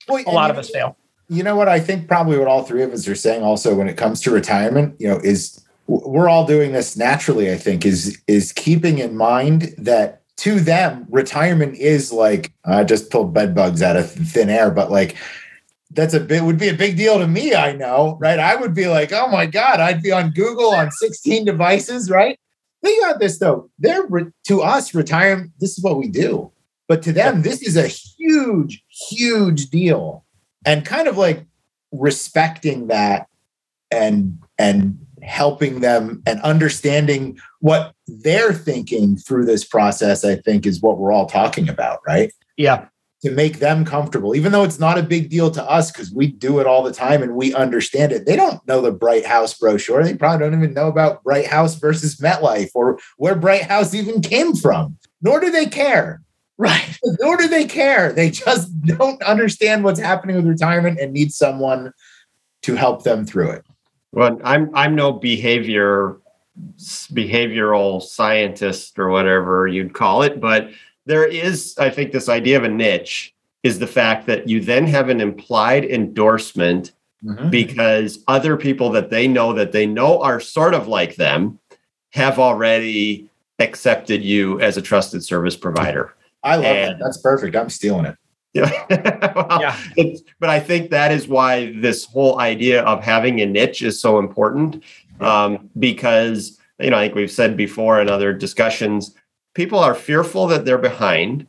well, 0.08 0.24
a 0.26 0.32
lot 0.32 0.50
of 0.50 0.58
us 0.58 0.70
fail. 0.70 0.96
You 1.28 1.44
know 1.44 1.54
what? 1.54 1.68
I 1.68 1.78
think 1.78 2.08
probably 2.08 2.36
what 2.36 2.48
all 2.48 2.64
three 2.64 2.82
of 2.82 2.92
us 2.92 3.06
are 3.06 3.14
saying 3.14 3.44
also 3.44 3.76
when 3.76 3.88
it 3.88 3.96
comes 3.96 4.20
to 4.22 4.32
retirement, 4.32 4.96
you 4.98 5.06
know, 5.06 5.20
is 5.22 5.64
we're 5.86 6.28
all 6.28 6.46
doing 6.46 6.72
this 6.72 6.96
naturally, 6.96 7.52
I 7.52 7.56
think, 7.56 7.86
is 7.86 8.20
is 8.26 8.50
keeping 8.50 8.98
in 8.98 9.16
mind 9.16 9.72
that 9.78 10.22
to 10.38 10.58
them, 10.58 11.06
retirement 11.08 11.76
is 11.76 12.12
like 12.12 12.52
I 12.64 12.82
just 12.82 13.10
pulled 13.10 13.32
bed 13.32 13.54
bugs 13.54 13.82
out 13.82 13.94
of 13.94 14.10
thin 14.10 14.50
air, 14.50 14.68
but 14.72 14.90
like 14.90 15.14
that's 15.92 16.14
a 16.14 16.18
bit 16.18 16.42
would 16.42 16.58
be 16.58 16.70
a 16.70 16.74
big 16.74 16.96
deal 16.96 17.20
to 17.20 17.28
me. 17.28 17.54
I 17.54 17.70
know, 17.70 18.18
right? 18.20 18.40
I 18.40 18.56
would 18.56 18.74
be 18.74 18.88
like, 18.88 19.12
oh 19.12 19.28
my 19.28 19.46
god, 19.46 19.78
I'd 19.78 20.02
be 20.02 20.10
on 20.10 20.32
Google 20.32 20.74
on 20.74 20.90
16 20.90 21.44
devices, 21.44 22.10
right? 22.10 22.36
Think 22.86 23.04
about 23.04 23.18
this 23.18 23.38
though. 23.38 23.68
They're 23.80 24.06
re- 24.06 24.30
to 24.46 24.62
us 24.62 24.94
retirement. 24.94 25.50
This 25.58 25.76
is 25.76 25.82
what 25.82 25.96
we 25.96 26.06
do, 26.06 26.52
but 26.86 27.02
to 27.02 27.12
them, 27.12 27.42
this 27.42 27.60
is 27.60 27.76
a 27.76 27.88
huge, 27.88 28.84
huge 29.10 29.70
deal, 29.70 30.24
and 30.64 30.84
kind 30.84 31.08
of 31.08 31.18
like 31.18 31.44
respecting 31.90 32.86
that 32.86 33.26
and 33.90 34.38
and 34.56 35.04
helping 35.20 35.80
them 35.80 36.22
and 36.28 36.40
understanding 36.42 37.40
what 37.58 37.92
they're 38.06 38.52
thinking 38.52 39.16
through 39.16 39.46
this 39.46 39.64
process. 39.64 40.24
I 40.24 40.36
think 40.36 40.64
is 40.64 40.80
what 40.80 40.98
we're 40.98 41.10
all 41.10 41.26
talking 41.26 41.68
about, 41.68 41.98
right? 42.06 42.32
Yeah 42.56 42.86
to 43.22 43.30
make 43.30 43.58
them 43.58 43.84
comfortable, 43.84 44.36
even 44.36 44.52
though 44.52 44.62
it's 44.62 44.78
not 44.78 44.98
a 44.98 45.02
big 45.02 45.30
deal 45.30 45.50
to 45.50 45.64
us 45.64 45.90
because 45.90 46.12
we 46.12 46.26
do 46.26 46.58
it 46.58 46.66
all 46.66 46.82
the 46.82 46.92
time 46.92 47.22
and 47.22 47.34
we 47.34 47.54
understand 47.54 48.12
it. 48.12 48.26
They 48.26 48.36
don't 48.36 48.64
know 48.68 48.80
the 48.80 48.92
Brighthouse 48.92 49.58
brochure. 49.58 50.04
They 50.04 50.14
probably 50.14 50.46
don't 50.46 50.58
even 50.58 50.74
know 50.74 50.88
about 50.88 51.24
Brighthouse 51.24 51.80
versus 51.80 52.16
MetLife 52.16 52.70
or 52.74 52.98
where 53.16 53.34
Brighthouse 53.34 53.94
even 53.94 54.20
came 54.20 54.54
from, 54.54 54.98
nor 55.22 55.40
do 55.40 55.50
they 55.50 55.66
care. 55.66 56.20
Right. 56.58 56.98
Nor 57.20 57.36
do 57.36 57.48
they 57.48 57.66
care. 57.66 58.14
They 58.14 58.30
just 58.30 58.70
don't 58.86 59.22
understand 59.22 59.84
what's 59.84 60.00
happening 60.00 60.36
with 60.36 60.46
retirement 60.46 60.98
and 60.98 61.12
need 61.12 61.30
someone 61.30 61.92
to 62.62 62.74
help 62.74 63.02
them 63.02 63.26
through 63.26 63.50
it. 63.50 63.66
Well, 64.12 64.40
I'm 64.42 64.74
I'm 64.74 64.94
no 64.94 65.12
behavior 65.12 66.16
behavioral 66.88 68.00
scientist 68.00 68.98
or 68.98 69.10
whatever 69.10 69.66
you'd 69.66 69.92
call 69.92 70.22
it, 70.22 70.40
but 70.40 70.70
there 71.06 71.24
is, 71.24 71.74
I 71.78 71.90
think, 71.90 72.12
this 72.12 72.28
idea 72.28 72.56
of 72.56 72.64
a 72.64 72.68
niche 72.68 73.34
is 73.62 73.78
the 73.78 73.86
fact 73.86 74.26
that 74.26 74.48
you 74.48 74.60
then 74.60 74.86
have 74.86 75.08
an 75.08 75.20
implied 75.20 75.84
endorsement 75.84 76.92
mm-hmm. 77.24 77.50
because 77.50 78.22
other 78.28 78.56
people 78.56 78.90
that 78.90 79.10
they 79.10 79.26
know 79.26 79.52
that 79.52 79.72
they 79.72 79.86
know 79.86 80.20
are 80.20 80.40
sort 80.40 80.74
of 80.74 80.88
like 80.88 81.16
them 81.16 81.58
have 82.10 82.38
already 82.38 83.28
accepted 83.58 84.22
you 84.22 84.60
as 84.60 84.76
a 84.76 84.82
trusted 84.82 85.24
service 85.24 85.56
provider. 85.56 86.14
I 86.42 86.56
love 86.56 86.64
and, 86.64 86.90
that. 86.92 87.04
That's 87.04 87.18
perfect. 87.18 87.56
I'm 87.56 87.70
stealing 87.70 88.06
it. 88.06 88.16
Yeah. 88.52 89.32
well, 89.34 89.60
yeah. 89.60 89.76
but 90.40 90.48
I 90.48 90.60
think 90.60 90.90
that 90.90 91.12
is 91.12 91.28
why 91.28 91.72
this 91.80 92.04
whole 92.04 92.40
idea 92.40 92.82
of 92.84 93.02
having 93.02 93.40
a 93.40 93.46
niche 93.46 93.82
is 93.82 94.00
so 94.00 94.18
important 94.18 94.82
um, 95.20 95.68
because, 95.78 96.58
you 96.78 96.90
know, 96.90 96.96
I 96.96 97.04
think 97.04 97.16
we've 97.16 97.30
said 97.30 97.56
before 97.56 98.00
in 98.00 98.08
other 98.08 98.32
discussions, 98.32 99.14
people 99.56 99.78
are 99.78 99.94
fearful 99.94 100.46
that 100.46 100.66
they're 100.66 100.76
behind 100.76 101.46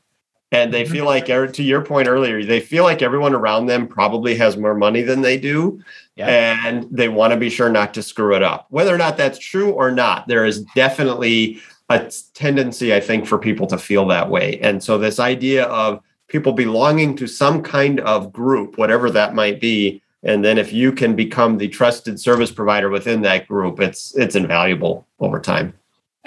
and 0.54 0.74
they 0.74 0.84
mm-hmm. 0.84 0.94
feel 0.94 1.06
like 1.06 1.30
er, 1.30 1.46
to 1.46 1.62
your 1.62 1.82
point 1.82 2.08
earlier 2.08 2.42
they 2.44 2.62
feel 2.62 2.86
like 2.86 3.02
everyone 3.02 3.34
around 3.34 3.66
them 3.66 3.86
probably 3.86 4.34
has 4.34 4.56
more 4.56 4.74
money 4.74 5.02
than 5.02 5.22
they 5.22 5.38
do 5.38 5.84
and 6.16 6.88
they 6.90 7.10
want 7.10 7.32
to 7.32 7.38
be 7.38 7.50
sure 7.50 7.70
not 7.70 7.94
to 7.94 8.02
screw 8.02 8.34
it 8.34 8.42
up. 8.42 8.66
Whether 8.70 8.96
or 8.96 8.98
not 8.98 9.18
that's 9.18 9.38
true 9.38 9.72
or 9.74 9.92
not 9.92 10.28
there 10.30 10.46
is 10.46 10.64
definitely 10.74 11.60
a 11.90 12.12
tendency 12.34 12.94
i 12.94 13.00
think 13.00 13.26
for 13.26 13.38
people 13.38 13.68
to 13.68 13.78
feel 13.78 14.08
that 14.08 14.30
way. 14.30 14.58
And 14.62 14.82
so 14.82 14.98
this 14.98 15.20
idea 15.20 15.66
of 15.66 16.02
people 16.28 16.54
belonging 16.54 17.16
to 17.18 17.28
some 17.28 17.62
kind 17.62 18.00
of 18.00 18.32
group 18.32 18.78
whatever 18.78 19.12
that 19.12 19.36
might 19.36 19.60
be 19.60 20.02
and 20.24 20.44
then 20.46 20.58
if 20.58 20.72
you 20.72 20.92
can 20.94 21.14
become 21.16 21.58
the 21.58 21.68
trusted 21.68 22.20
service 22.20 22.52
provider 22.52 22.90
within 22.90 23.22
that 23.24 23.48
group 23.48 23.82
it's 23.82 24.16
it's 24.16 24.36
invaluable 24.36 25.06
over 25.20 25.40
time 25.42 25.74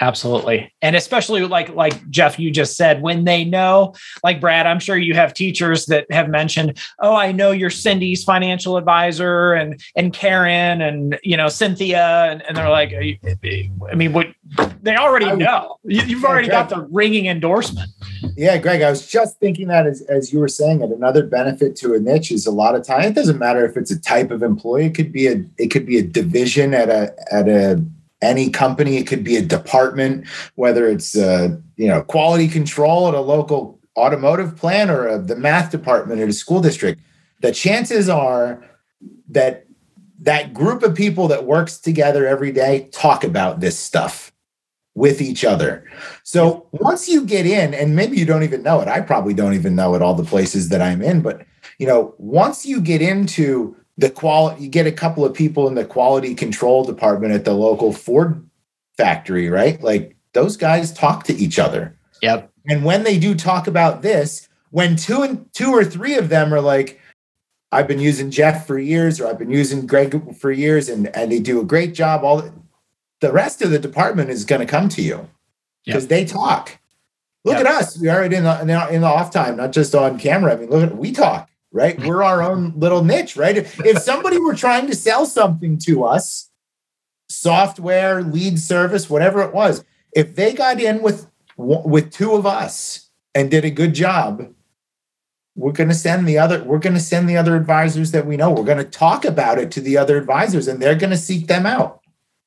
Absolutely. 0.01 0.73
And 0.81 0.95
especially 0.95 1.45
like 1.45 1.69
like 1.75 2.09
Jeff 2.09 2.39
you 2.39 2.49
just 2.49 2.75
said 2.75 3.03
when 3.03 3.23
they 3.23 3.45
know 3.45 3.93
like 4.23 4.41
Brad 4.41 4.65
I'm 4.65 4.79
sure 4.79 4.97
you 4.97 5.13
have 5.13 5.31
teachers 5.31 5.85
that 5.85 6.11
have 6.11 6.27
mentioned 6.27 6.79
oh 6.99 7.15
I 7.15 7.31
know 7.31 7.51
you're 7.51 7.69
Cindy's 7.69 8.23
financial 8.23 8.77
advisor 8.77 9.53
and 9.53 9.79
and 9.95 10.11
Karen 10.11 10.81
and 10.81 11.19
you 11.21 11.37
know 11.37 11.49
Cynthia 11.49 12.31
and, 12.31 12.41
and 12.47 12.57
they're 12.57 12.71
like 12.71 12.91
I 12.91 13.93
mean 13.93 14.11
what 14.11 14.25
they 14.81 14.95
already 14.97 15.35
know 15.35 15.77
you've 15.83 16.25
already 16.25 16.47
got 16.47 16.69
the 16.69 16.81
ringing 16.89 17.27
endorsement. 17.27 17.91
Yeah 18.35 18.57
Greg 18.57 18.81
I 18.81 18.89
was 18.89 19.05
just 19.05 19.37
thinking 19.37 19.67
that 19.67 19.85
as, 19.85 20.01
as 20.03 20.33
you 20.33 20.39
were 20.39 20.47
saying 20.47 20.81
it 20.81 20.89
another 20.89 21.23
benefit 21.27 21.75
to 21.75 21.93
a 21.93 21.99
niche 21.99 22.31
is 22.31 22.47
a 22.47 22.51
lot 22.51 22.73
of 22.73 22.83
time 22.83 23.03
it 23.03 23.13
doesn't 23.13 23.37
matter 23.37 23.63
if 23.63 23.77
it's 23.77 23.91
a 23.91 24.01
type 24.01 24.31
of 24.31 24.41
employee 24.41 24.87
it 24.87 24.95
could 24.95 25.11
be 25.11 25.27
a 25.27 25.45
it 25.59 25.67
could 25.67 25.85
be 25.85 25.99
a 25.99 26.03
division 26.03 26.73
at 26.73 26.89
a 26.89 27.13
at 27.31 27.47
a 27.47 27.85
any 28.21 28.49
company. 28.49 28.97
It 28.97 29.07
could 29.07 29.23
be 29.23 29.35
a 29.35 29.41
department, 29.41 30.27
whether 30.55 30.87
it's 30.87 31.17
uh, 31.17 31.57
you 31.77 31.87
know 31.87 32.01
quality 32.03 32.47
control 32.47 33.07
at 33.07 33.13
a 33.13 33.21
local 33.21 33.79
automotive 33.97 34.55
plant 34.55 34.89
or 34.89 35.07
a, 35.07 35.19
the 35.19 35.35
math 35.35 35.71
department 35.71 36.21
at 36.21 36.29
a 36.29 36.33
school 36.33 36.61
district. 36.61 37.01
The 37.41 37.51
chances 37.51 38.07
are 38.09 38.63
that 39.29 39.65
that 40.19 40.53
group 40.53 40.83
of 40.83 40.95
people 40.95 41.27
that 41.29 41.45
works 41.45 41.79
together 41.79 42.27
every 42.27 42.51
day 42.51 42.89
talk 42.91 43.23
about 43.23 43.59
this 43.59 43.77
stuff 43.77 44.31
with 44.93 45.21
each 45.21 45.43
other. 45.43 45.85
So 46.23 46.67
once 46.71 47.07
you 47.07 47.25
get 47.25 47.45
in, 47.45 47.73
and 47.73 47.95
maybe 47.95 48.17
you 48.17 48.25
don't 48.25 48.43
even 48.43 48.61
know 48.61 48.81
it, 48.81 48.87
I 48.87 49.01
probably 49.01 49.33
don't 49.33 49.53
even 49.53 49.75
know 49.75 49.95
it 49.95 50.01
all 50.01 50.13
the 50.13 50.23
places 50.23 50.69
that 50.69 50.81
I'm 50.81 51.01
in, 51.01 51.21
but 51.21 51.45
you 51.79 51.87
know, 51.87 52.13
once 52.17 52.65
you 52.65 52.81
get 52.81 53.01
into 53.01 53.75
the 53.97 54.09
quality 54.09 54.63
you 54.63 54.69
get 54.69 54.87
a 54.87 54.91
couple 54.91 55.25
of 55.25 55.33
people 55.33 55.67
in 55.67 55.75
the 55.75 55.85
quality 55.85 56.33
control 56.33 56.83
department 56.83 57.33
at 57.33 57.45
the 57.45 57.53
local 57.53 57.93
Ford 57.93 58.47
factory, 58.97 59.49
right? 59.49 59.81
Like 59.81 60.15
those 60.33 60.57
guys 60.57 60.93
talk 60.93 61.23
to 61.25 61.33
each 61.33 61.59
other. 61.59 61.97
Yep. 62.21 62.51
And 62.67 62.85
when 62.85 63.03
they 63.03 63.17
do 63.17 63.35
talk 63.35 63.67
about 63.67 64.01
this, 64.01 64.47
when 64.69 64.95
two 64.95 65.21
and 65.23 65.51
two 65.53 65.71
or 65.71 65.83
three 65.83 66.15
of 66.15 66.29
them 66.29 66.53
are 66.53 66.61
like, 66.61 66.99
I've 67.71 67.87
been 67.87 67.99
using 67.99 68.31
Jeff 68.31 68.67
for 68.67 68.77
years, 68.77 69.19
or 69.19 69.27
I've 69.27 69.39
been 69.39 69.51
using 69.51 69.87
Greg 69.87 70.35
for 70.35 70.51
years, 70.51 70.89
and 70.89 71.07
and 71.15 71.31
they 71.31 71.39
do 71.39 71.59
a 71.59 71.65
great 71.65 71.93
job. 71.93 72.23
All 72.23 72.43
the 73.21 73.31
rest 73.31 73.61
of 73.61 73.71
the 73.71 73.79
department 73.79 74.29
is 74.29 74.45
going 74.45 74.61
to 74.61 74.67
come 74.67 74.89
to 74.89 75.01
you 75.01 75.29
because 75.85 76.03
yep. 76.03 76.09
they 76.09 76.25
talk. 76.25 76.77
Look 77.43 77.57
yep. 77.57 77.65
at 77.65 77.71
us. 77.71 77.99
We 77.99 78.09
are 78.09 78.23
in 78.23 78.43
the, 78.43 78.61
in 78.91 79.01
the 79.01 79.07
off 79.07 79.31
time, 79.31 79.57
not 79.57 79.71
just 79.71 79.95
on 79.95 80.19
camera. 80.19 80.53
I 80.53 80.57
mean, 80.57 80.69
look 80.69 80.83
at 80.83 80.97
we 80.97 81.11
talk 81.11 81.49
right? 81.71 81.99
We're 82.05 82.23
our 82.23 82.41
own 82.41 82.73
little 82.77 83.03
niche, 83.03 83.35
right? 83.35 83.57
If, 83.57 83.83
if 83.85 83.99
somebody 83.99 84.37
were 84.37 84.55
trying 84.55 84.87
to 84.87 84.95
sell 84.95 85.25
something 85.25 85.77
to 85.79 86.03
us, 86.03 86.49
software, 87.29 88.21
lead 88.21 88.59
service, 88.59 89.09
whatever 89.09 89.41
it 89.41 89.53
was, 89.53 89.83
if 90.13 90.35
they 90.35 90.53
got 90.53 90.79
in 90.79 91.01
with 91.01 91.27
with 91.57 92.11
two 92.11 92.33
of 92.33 92.45
us 92.45 93.09
and 93.35 93.51
did 93.51 93.63
a 93.63 93.69
good 93.69 93.93
job, 93.93 94.51
we're 95.55 95.71
going 95.71 95.89
to 95.89 95.95
send 95.95 96.27
the 96.27 96.37
other 96.37 96.63
we're 96.63 96.79
going 96.79 96.95
to 96.95 96.99
send 96.99 97.29
the 97.29 97.37
other 97.37 97.55
advisors 97.55 98.11
that 98.11 98.25
we 98.25 98.37
know. 98.37 98.51
We're 98.51 98.63
going 98.63 98.77
to 98.77 98.83
talk 98.83 99.25
about 99.25 99.57
it 99.57 99.71
to 99.71 99.81
the 99.81 99.97
other 99.97 100.17
advisors 100.17 100.67
and 100.67 100.81
they're 100.81 100.95
going 100.95 101.11
to 101.11 101.17
seek 101.17 101.47
them 101.47 101.65
out. 101.65 102.01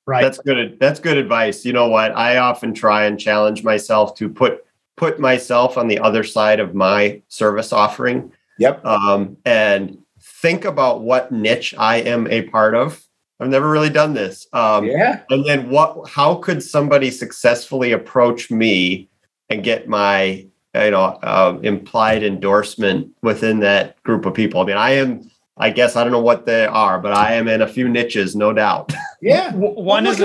Right. 0.06 0.22
That's 0.22 0.38
good 0.38 0.78
that's 0.78 1.00
good 1.00 1.16
advice. 1.16 1.64
You 1.64 1.72
know 1.72 1.88
what? 1.88 2.14
I 2.16 2.36
often 2.38 2.74
try 2.74 3.04
and 3.04 3.18
challenge 3.18 3.64
myself 3.64 4.14
to 4.16 4.28
put 4.28 4.64
put 4.96 5.18
myself 5.18 5.78
on 5.78 5.88
the 5.88 5.98
other 5.98 6.24
side 6.24 6.60
of 6.60 6.74
my 6.74 7.22
service 7.28 7.72
offering 7.72 8.32
Yep. 8.58 8.84
Um, 8.84 9.36
and 9.44 9.98
think 10.20 10.64
about 10.64 11.02
what 11.02 11.32
niche 11.32 11.74
I 11.76 11.96
am 11.96 12.26
a 12.28 12.42
part 12.42 12.74
of. 12.74 13.02
I've 13.40 13.48
never 13.48 13.68
really 13.68 13.90
done 13.90 14.14
this. 14.14 14.46
Um, 14.52 14.84
yeah. 14.86 15.22
And 15.30 15.44
then 15.44 15.68
what? 15.70 16.08
How 16.08 16.36
could 16.36 16.62
somebody 16.62 17.10
successfully 17.10 17.92
approach 17.92 18.50
me 18.50 19.08
and 19.50 19.64
get 19.64 19.88
my 19.88 20.46
you 20.74 20.90
know 20.90 21.18
uh, 21.22 21.58
implied 21.62 22.22
endorsement 22.22 23.10
within 23.22 23.60
that 23.60 24.00
group 24.04 24.24
of 24.24 24.34
people? 24.34 24.60
I 24.60 24.64
mean, 24.64 24.76
I 24.76 24.90
am 24.90 25.30
I 25.56 25.70
guess 25.70 25.94
I 25.94 26.02
don't 26.02 26.12
know 26.12 26.20
what 26.20 26.46
they 26.46 26.66
are, 26.66 26.98
but 26.98 27.12
I 27.12 27.34
am 27.34 27.46
in 27.46 27.62
a 27.62 27.68
few 27.68 27.88
niches, 27.88 28.34
no 28.34 28.52
doubt. 28.52 28.92
Yeah, 29.22 29.54
one 29.54 30.06
is 30.06 30.22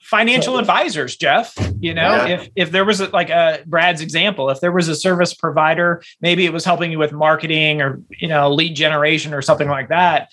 financial 0.00 0.56
advisors, 0.56 1.16
Jeff. 1.16 1.54
You 1.80 1.92
know, 1.92 2.14
yeah. 2.14 2.26
if 2.28 2.48
if 2.56 2.70
there 2.70 2.86
was 2.86 3.02
a, 3.02 3.10
like 3.10 3.28
a 3.28 3.62
Brad's 3.66 4.00
example, 4.00 4.48
if 4.48 4.58
there 4.60 4.72
was 4.72 4.88
a 4.88 4.96
service 4.96 5.34
provider, 5.34 6.02
maybe 6.22 6.46
it 6.46 6.52
was 6.54 6.64
helping 6.64 6.90
you 6.90 6.98
with 6.98 7.12
marketing 7.12 7.82
or 7.82 8.00
you 8.08 8.28
know 8.28 8.50
lead 8.50 8.74
generation 8.74 9.34
or 9.34 9.42
something 9.42 9.68
like 9.68 9.90
that 9.90 10.30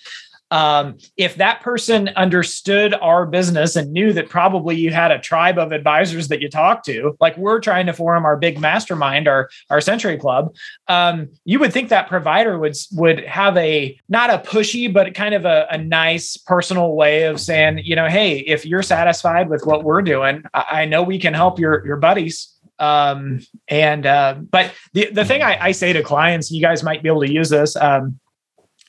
um, 0.50 0.98
if 1.16 1.36
that 1.36 1.60
person 1.60 2.08
understood 2.16 2.94
our 2.94 3.24
business 3.24 3.76
and 3.76 3.92
knew 3.92 4.12
that 4.12 4.28
probably 4.28 4.76
you 4.76 4.90
had 4.90 5.12
a 5.12 5.18
tribe 5.18 5.58
of 5.58 5.72
advisors 5.72 6.28
that 6.28 6.40
you 6.40 6.48
talk 6.48 6.84
to, 6.84 7.16
like 7.20 7.36
we're 7.36 7.60
trying 7.60 7.86
to 7.86 7.92
form 7.92 8.24
our 8.24 8.36
big 8.36 8.58
mastermind, 8.58 9.28
our 9.28 9.48
our 9.70 9.80
Century 9.80 10.18
Club, 10.18 10.54
um, 10.88 11.28
you 11.44 11.58
would 11.58 11.72
think 11.72 11.88
that 11.90 12.08
provider 12.08 12.58
would 12.58 12.74
would 12.92 13.24
have 13.26 13.56
a 13.56 13.98
not 14.08 14.30
a 14.30 14.38
pushy, 14.38 14.92
but 14.92 15.14
kind 15.14 15.34
of 15.34 15.44
a, 15.44 15.66
a 15.70 15.78
nice 15.78 16.36
personal 16.36 16.94
way 16.96 17.24
of 17.24 17.40
saying, 17.40 17.82
you 17.84 17.94
know, 17.94 18.08
hey, 18.08 18.38
if 18.38 18.66
you're 18.66 18.82
satisfied 18.82 19.48
with 19.48 19.64
what 19.64 19.84
we're 19.84 20.02
doing, 20.02 20.42
I, 20.52 20.64
I 20.70 20.84
know 20.84 21.02
we 21.02 21.18
can 21.18 21.34
help 21.34 21.58
your 21.58 21.86
your 21.86 21.96
buddies. 21.96 22.56
Um 22.78 23.40
and 23.68 24.06
uh 24.06 24.36
but 24.50 24.72
the 24.94 25.10
the 25.10 25.24
thing 25.24 25.42
I, 25.42 25.66
I 25.66 25.72
say 25.72 25.92
to 25.92 26.02
clients 26.02 26.50
you 26.50 26.62
guys 26.62 26.82
might 26.82 27.02
be 27.02 27.10
able 27.10 27.20
to 27.20 27.30
use 27.30 27.50
this 27.50 27.76
um 27.76 28.18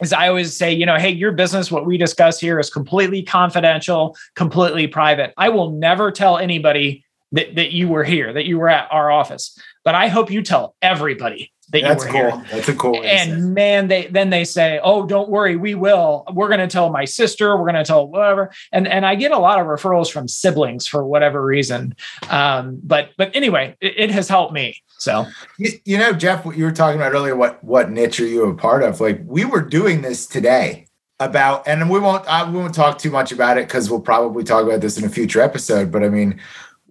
is 0.02 0.14
I 0.14 0.28
always 0.28 0.56
say, 0.56 0.74
you 0.74 0.86
know, 0.86 0.98
hey, 0.98 1.10
your 1.10 1.32
business, 1.32 1.72
what 1.72 1.86
we 1.86 1.98
discuss 1.98 2.40
here 2.40 2.60
is 2.60 2.70
completely 2.70 3.24
confidential, 3.24 4.18
completely 4.36 4.88
private. 4.88 5.34
I 5.38 5.50
will 5.50 5.72
never 5.72 6.12
tell 6.12 6.38
anybody 6.38 7.06
that, 7.32 7.56
that 7.56 7.72
you 7.72 7.88
were 7.88 8.04
here, 8.04 8.34
that 8.34 8.46
you 8.46 8.58
were 8.58 8.70
at 8.70 8.88
our 8.92 9.12
office, 9.12 9.58
but 9.86 9.96
I 9.96 10.08
hope 10.08 10.32
you 10.32 10.42
tell 10.42 10.76
everybody 10.82 11.52
that 11.72 11.82
That's 11.82 12.06
you 12.06 12.14
were 12.14 12.30
cool. 12.30 12.40
here. 12.40 12.48
That's 12.52 12.70
a 12.70 12.76
cool. 12.76 12.92
way 12.94 13.02
to 13.02 13.08
say 13.08 13.14
it. 13.14 13.30
And 13.30 13.54
man, 13.54 13.88
they 13.88 14.08
then 14.08 14.30
they 14.30 14.44
say, 14.44 14.80
"Oh, 14.84 15.06
don't 15.06 15.30
worry, 15.30 15.56
we 15.56 15.76
will. 15.76 16.26
We're 16.34 16.48
going 16.48 16.60
to 16.60 16.68
tell 16.68 16.90
my 16.90 17.06
sister. 17.06 17.56
We're 17.58 17.72
going 17.72 17.76
to 17.76 17.84
tell 17.84 18.08
whatever." 18.08 18.52
And 18.72 18.88
and 18.88 19.06
I 19.06 19.16
get 19.16 19.32
a 19.32 19.38
lot 19.38 19.60
of 19.60 19.68
referrals 19.68 20.12
from 20.12 20.28
siblings 20.28 20.88
for 20.88 21.06
whatever 21.06 21.44
reason. 21.44 21.96
Um, 22.30 22.80
but 22.84 23.12
but 23.18 23.36
anyway, 23.36 23.76
it, 23.82 23.94
it 23.98 24.12
has 24.12 24.28
helped 24.28 24.54
me. 24.54 24.82
So 24.98 25.26
You, 25.58 25.72
you 25.86 25.98
know, 25.98 26.14
Jeff, 26.14 26.46
what 26.46 26.58
you 26.58 26.64
were 26.66 26.72
talking 26.72 27.00
about 27.00 27.14
earlier, 27.14 27.36
what 27.36 27.64
what 27.64 27.90
niche 27.90 28.20
are 28.20 28.28
you 28.28 28.46
a 28.46 28.54
part 28.54 28.84
of? 28.84 29.00
Like 29.02 29.22
we 29.26 29.46
were 29.46 29.62
doing 29.62 30.02
this 30.02 30.28
today 30.28 30.88
about, 31.20 31.68
and 31.68 31.90
we 31.90 32.00
won't 32.00 32.26
I, 32.28 32.50
we 32.50 32.58
won't 32.58 32.76
talk 32.76 32.98
too 32.98 33.12
much 33.12 33.32
about 33.32 33.58
it 33.58 33.68
because 33.68 33.90
we'll 33.90 34.02
probably 34.02 34.44
talk 34.44 34.66
about 34.66 34.82
this 34.82 34.98
in 34.98 35.06
a 35.06 35.10
future 35.10 35.42
episode. 35.42 35.92
But 35.92 36.04
I 36.04 36.10
mean, 36.10 36.40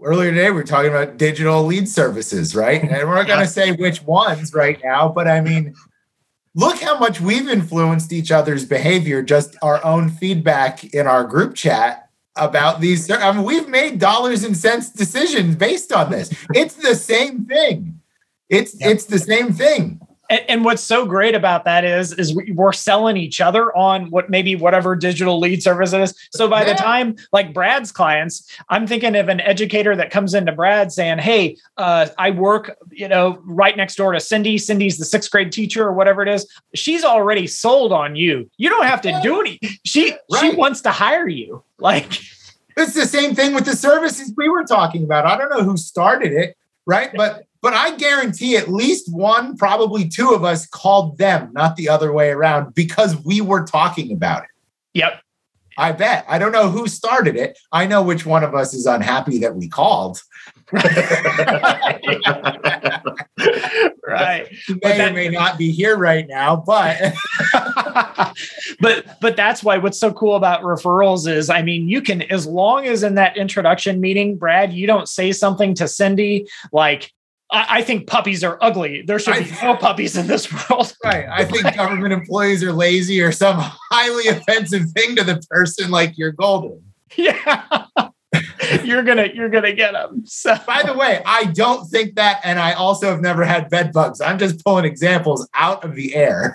earlier 0.02 0.30
today 0.30 0.50
we 0.50 0.56
were 0.56 0.64
talking 0.64 0.90
about 0.90 1.16
digital 1.16 1.64
lead 1.64 1.88
services, 1.88 2.54
right? 2.54 2.82
And 2.82 2.90
we're 3.08 3.14
not 3.14 3.26
going 3.26 3.40
to 3.40 3.46
say 3.46 3.72
which 3.72 4.02
ones 4.02 4.54
right 4.54 4.78
now, 4.82 5.08
but 5.08 5.28
I 5.28 5.40
mean, 5.40 5.74
look 6.54 6.80
how 6.80 6.98
much 6.98 7.20
we've 7.20 7.48
influenced 7.48 8.12
each 8.12 8.30
other's 8.30 8.64
behavior, 8.64 9.22
just 9.22 9.56
our 9.62 9.84
own 9.84 10.08
feedback 10.08 10.84
in 10.94 11.06
our 11.06 11.24
group 11.24 11.54
chat 11.54 12.08
about 12.36 12.80
these. 12.80 13.10
I 13.10 13.32
mean, 13.32 13.44
we've 13.44 13.68
made 13.68 13.98
dollars 13.98 14.44
and 14.44 14.56
cents 14.56 14.90
decisions 14.90 15.56
based 15.56 15.92
on 15.92 16.10
this. 16.10 16.32
It's 16.54 16.74
the 16.74 16.94
same 16.94 17.44
thing. 17.44 18.00
It's 18.48 18.78
Yep. 18.80 18.90
it's 18.90 19.04
the 19.04 19.18
same 19.18 19.52
thing. 19.52 20.00
And, 20.30 20.42
and 20.48 20.64
what's 20.64 20.82
so 20.82 21.04
great 21.04 21.34
about 21.34 21.64
that 21.64 21.84
is 21.84 22.12
is 22.14 22.34
we- 22.34 22.52
we're 22.52 22.72
selling 22.72 23.16
each 23.18 23.40
other 23.40 23.76
on 23.76 24.08
what 24.10 24.30
maybe 24.30 24.56
whatever 24.56 24.96
digital 24.96 25.38
lead 25.38 25.62
service 25.62 25.92
it 25.92 26.00
is. 26.00 26.14
So 26.32 26.48
by 26.48 26.64
the 26.64 26.74
time 26.74 27.16
like 27.32 27.52
Brad's 27.52 27.92
clients, 27.92 28.50
I'm 28.70 28.86
thinking 28.86 29.16
of 29.16 29.28
an 29.28 29.40
educator 29.40 29.94
that 29.96 30.10
comes 30.10 30.32
into 30.32 30.52
Brad 30.52 30.92
saying, 30.92 31.18
"Hey, 31.18 31.56
uh, 31.76 32.06
I 32.16 32.30
work, 32.30 32.76
you 32.90 33.08
know, 33.08 33.38
right 33.44 33.76
next 33.76 33.96
door 33.96 34.12
to 34.12 34.20
Cindy. 34.20 34.56
Cindy's 34.56 34.96
the 34.96 35.04
sixth 35.04 35.30
grade 35.30 35.52
teacher 35.52 35.84
or 35.86 35.92
whatever 35.92 36.22
it 36.22 36.28
is. 36.28 36.46
She's 36.74 37.04
already 37.04 37.46
sold 37.46 37.92
on 37.92 38.16
you. 38.16 38.48
You 38.56 38.70
don't 38.70 38.86
have 38.86 39.02
to 39.02 39.20
do 39.22 39.40
any. 39.40 39.58
She 39.84 40.14
she 40.40 40.54
wants 40.56 40.80
to 40.82 40.90
hire 40.90 41.28
you. 41.28 41.62
Like 41.78 42.20
It's 42.76 42.94
the 42.94 43.06
same 43.06 43.34
thing 43.34 43.52
with 43.54 43.64
the 43.64 43.76
services 43.76 44.32
we 44.36 44.48
were 44.48 44.64
talking 44.64 45.04
about. 45.04 45.26
I 45.26 45.36
don't 45.36 45.50
know 45.50 45.64
who 45.64 45.76
started 45.76 46.32
it, 46.32 46.56
right? 46.86 47.10
But 47.14 47.44
but 47.62 47.74
I 47.74 47.96
guarantee 47.96 48.56
at 48.56 48.68
least 48.68 49.12
one, 49.12 49.56
probably 49.56 50.08
two 50.08 50.30
of 50.30 50.44
us 50.44 50.66
called 50.66 51.18
them, 51.18 51.50
not 51.52 51.76
the 51.76 51.88
other 51.88 52.12
way 52.12 52.30
around, 52.30 52.74
because 52.74 53.16
we 53.24 53.40
were 53.40 53.64
talking 53.64 54.12
about 54.12 54.44
it. 54.44 54.50
Yep. 54.94 55.20
I 55.78 55.92
bet. 55.92 56.24
I 56.28 56.38
don't 56.38 56.52
know 56.52 56.68
who 56.68 56.88
started 56.88 57.36
it. 57.36 57.58
I 57.72 57.86
know 57.86 58.02
which 58.02 58.26
one 58.26 58.44
of 58.44 58.54
us 58.54 58.74
is 58.74 58.86
unhappy 58.86 59.38
that 59.38 59.54
we 59.54 59.68
called. 59.68 60.20
right. 64.06 64.48
He 64.66 64.74
may 64.74 64.98
that- 64.98 65.10
or 65.10 65.14
may 65.14 65.28
not 65.28 65.58
be 65.58 65.70
here 65.70 65.96
right 65.96 66.26
now, 66.28 66.56
but 66.56 67.14
but 68.80 69.20
but 69.20 69.36
that's 69.36 69.62
why 69.64 69.78
what's 69.78 69.98
so 69.98 70.12
cool 70.12 70.36
about 70.36 70.62
referrals 70.62 71.28
is 71.28 71.50
I 71.50 71.62
mean 71.62 71.88
you 71.88 72.02
can 72.02 72.22
as 72.22 72.46
long 72.46 72.86
as 72.86 73.02
in 73.02 73.14
that 73.16 73.36
introduction 73.36 74.00
meeting, 74.00 74.36
Brad, 74.36 74.72
you 74.72 74.86
don't 74.86 75.08
say 75.08 75.32
something 75.32 75.74
to 75.74 75.88
Cindy 75.88 76.46
like 76.72 77.12
I, 77.52 77.66
I 77.78 77.82
think 77.82 78.06
puppies 78.06 78.44
are 78.44 78.58
ugly. 78.60 79.02
There 79.02 79.18
should 79.18 79.34
be 79.44 79.52
I- 79.60 79.64
no 79.72 79.76
puppies 79.76 80.16
in 80.16 80.26
this 80.26 80.52
world. 80.52 80.94
right. 81.04 81.26
I 81.30 81.44
think 81.44 81.74
government 81.76 82.12
employees 82.12 82.62
are 82.62 82.72
lazy 82.72 83.20
or 83.20 83.32
some 83.32 83.56
highly 83.90 84.28
offensive 84.28 84.90
thing 84.92 85.16
to 85.16 85.24
the 85.24 85.42
person 85.50 85.90
like 85.90 86.16
you're 86.16 86.32
golden. 86.32 86.82
yeah. 87.16 87.86
you're 88.84 89.02
gonna 89.02 89.28
you're 89.34 89.48
gonna 89.48 89.72
get 89.72 89.92
them. 89.92 90.22
So 90.26 90.54
By 90.66 90.82
the 90.84 90.94
way, 90.94 91.20
I 91.26 91.46
don't 91.46 91.84
think 91.88 92.14
that, 92.14 92.40
and 92.44 92.58
I 92.60 92.72
also 92.74 93.10
have 93.10 93.20
never 93.20 93.44
had 93.44 93.68
bed 93.68 93.92
bugs. 93.92 94.20
I'm 94.20 94.38
just 94.38 94.64
pulling 94.64 94.84
examples 94.84 95.48
out 95.54 95.84
of 95.84 95.96
the 95.96 96.14
air. 96.14 96.54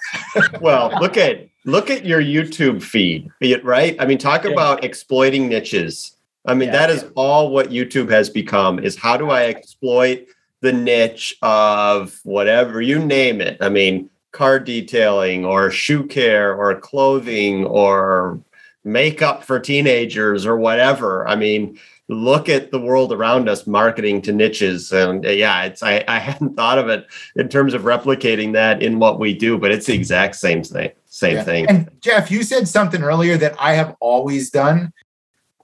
well, 0.61 0.97
look 1.01 1.17
at 1.17 1.47
look 1.65 1.89
at 1.89 2.05
your 2.05 2.21
YouTube 2.21 2.81
feed, 2.81 3.29
be 3.41 3.51
it 3.51 3.65
right? 3.65 3.95
I 3.99 4.05
mean, 4.05 4.17
talk 4.17 4.45
Yeah. 4.45 4.51
about 4.51 4.83
exploiting 4.85 5.49
niches. 5.49 6.15
I 6.45 6.53
mean, 6.53 6.67
Yeah. 6.69 6.73
that 6.87 6.89
is 6.91 7.05
all 7.15 7.49
what 7.49 7.71
YouTube 7.71 8.09
has 8.11 8.29
become 8.29 8.79
is 8.79 8.95
how 8.95 9.17
do 9.17 9.29
I 9.31 9.45
exploit 9.45 10.25
the 10.65 10.73
niche 10.73 11.37
of 11.43 12.19
whatever 12.23 12.81
you 12.81 12.97
name 12.97 13.39
it. 13.39 13.57
I 13.61 13.69
mean, 13.69 14.09
car 14.31 14.59
detailing 14.59 15.45
or 15.45 15.69
shoe 15.69 16.03
care 16.03 16.55
or 16.55 16.79
clothing 16.79 17.65
or 17.65 18.41
makeup 18.83 19.43
for 19.43 19.59
teenagers 19.59 20.43
or 20.43 20.57
whatever. 20.57 21.27
I 21.27 21.35
mean, 21.35 21.79
look 22.07 22.49
at 22.49 22.71
the 22.71 22.79
world 22.79 23.13
around 23.13 23.47
us 23.47 23.67
marketing 23.67 24.21
to 24.23 24.31
niches 24.31 24.91
and 24.91 25.25
uh, 25.25 25.29
yeah 25.29 25.63
it's 25.63 25.81
I, 25.81 26.03
I 26.07 26.19
hadn't 26.27 26.55
thought 26.55 26.77
of 26.77 26.87
it 26.87 27.07
in 27.35 27.49
terms 27.49 27.73
of 27.73 27.81
replicating 27.81 28.53
that 28.53 28.83
in 28.83 28.99
what 28.99 29.19
we 29.19 29.33
do 29.33 29.57
but 29.57 29.71
it's 29.71 29.87
the 29.87 29.95
exact 29.95 30.35
same 30.35 30.63
thing 30.63 30.91
same 31.07 31.37
Yeah. 31.37 31.43
thing 31.43 31.67
And 31.67 31.89
Jeff, 32.01 32.29
you 32.29 32.43
said 32.43 32.67
something 32.67 33.01
earlier 33.01 33.37
that 33.37 33.55
I 33.59 33.73
have 33.73 33.95
always 33.99 34.51
done. 34.51 34.93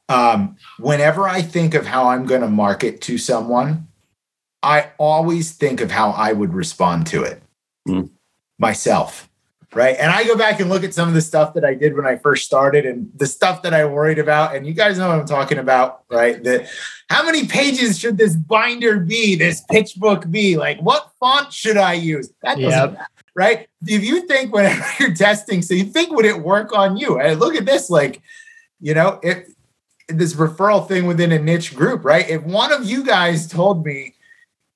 Um, 0.10 0.56
whenever 0.80 1.30
I 1.30 1.44
think 1.44 1.76
of 1.76 1.86
how 1.86 2.08
I'm 2.08 2.26
going 2.26 2.42
to 2.42 2.50
market 2.50 3.02
to 3.02 3.20
someone, 3.20 3.88
I 4.64 4.90
always 4.98 5.52
think 5.54 5.82
of 5.82 5.92
how 5.92 6.12
I 6.12 6.34
would 6.34 6.54
respond 6.54 7.08
to 7.08 7.24
it 7.24 7.42
Hmm. 7.88 8.04
myself. 8.60 9.28
Right. 9.74 9.96
And 9.98 10.12
I 10.12 10.26
go 10.26 10.38
back 10.38 10.60
and 10.60 10.70
look 10.70 10.84
at 10.84 10.94
some 10.94 11.08
of 11.08 11.14
the 11.14 11.22
stuff 11.22 11.54
that 11.54 11.64
I 11.64 11.74
did 11.76 11.96
when 11.96 12.06
I 12.06 12.18
first 12.18 12.46
started 12.46 12.86
and 12.86 13.10
the 13.16 13.26
stuff 13.26 13.62
that 13.62 13.74
I 13.74 13.86
worried 13.86 14.20
about. 14.20 14.54
And 14.54 14.68
you 14.68 14.74
guys 14.74 14.98
know 14.98 15.08
what 15.08 15.18
I'm 15.18 15.26
talking 15.26 15.58
about, 15.60 16.02
right? 16.12 16.44
That 16.44 16.68
how 17.10 17.24
many 17.26 17.48
pages 17.48 17.98
should 17.98 18.18
this 18.18 18.36
binder 18.36 19.00
be, 19.00 19.36
this 19.36 19.62
pitch 19.72 19.96
book 19.96 20.30
be? 20.30 20.58
Like, 20.58 20.82
what 20.82 21.12
font 21.22 21.54
should 21.54 21.78
I 21.78 21.94
use? 21.94 22.30
That 22.44 22.56
doesn't 22.60 22.96
Yep. 22.96 23.08
right? 23.34 23.68
If 23.88 24.04
you 24.04 24.28
think 24.28 24.54
whenever 24.54 24.84
you're 25.00 25.16
testing, 25.16 25.62
so 25.62 25.74
you 25.74 25.86
think 25.86 26.12
would 26.12 26.26
it 26.26 26.42
work 26.42 26.78
on 26.78 26.98
you? 26.98 27.18
And 27.22 27.40
look 27.40 27.56
at 27.56 27.66
this, 27.66 27.90
like, 27.90 28.22
you 28.82 28.94
know, 28.94 29.22
it 29.24 29.48
this 30.10 30.34
referral 30.34 30.86
thing 30.86 31.06
within 31.06 31.32
a 31.32 31.40
niche 31.40 31.74
group, 31.74 32.04
right? 32.04 32.30
If 32.30 32.44
one 32.44 32.74
of 32.74 32.84
you 32.84 33.06
guys 33.06 33.48
told 33.48 33.86
me 33.86 34.16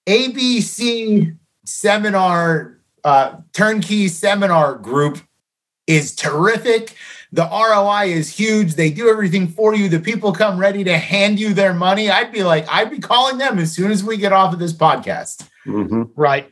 ABC 0.08 1.36
seminar, 1.66 2.78
uh, 3.04 3.38
turnkey 3.54 4.08
seminar 4.08 4.76
group 4.76 5.20
is 5.88 6.16
terrific. 6.16 6.96
The 7.32 7.44
ROI 7.44 8.06
is 8.06 8.30
huge. 8.30 8.76
They 8.76 8.92
do 8.92 9.10
everything 9.10 9.48
for 9.48 9.76
you. 9.76 9.90
The 9.90 10.00
people 10.00 10.32
come 10.32 10.58
ready 10.58 10.84
to 10.84 10.98
hand 10.98 11.40
you 11.40 11.54
their 11.54 11.74
money. 11.74 12.10
I'd 12.10 12.32
be 12.32 12.44
like, 12.44 12.66
I'd 12.70 12.90
be 12.90 13.00
calling 13.00 13.38
them 13.38 13.60
as 13.60 13.72
soon 13.72 13.92
as 13.92 14.04
we 14.04 14.18
get 14.18 14.32
off 14.32 14.54
of 14.54 14.60
this 14.60 14.74
podcast. 14.74 15.48
Mhm. 15.66 16.12
right. 16.16 16.50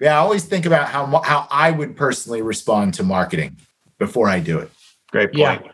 Yeah, 0.00 0.14
I 0.14 0.18
always 0.18 0.44
think 0.44 0.64
about 0.64 0.88
how 0.88 1.06
how 1.22 1.46
I 1.50 1.70
would 1.70 1.96
personally 1.96 2.42
respond 2.42 2.94
to 2.94 3.02
marketing 3.02 3.56
before 3.98 4.28
I 4.28 4.40
do 4.40 4.58
it. 4.58 4.70
great 5.10 5.32
point 5.32 5.38
Yeah. 5.64 5.72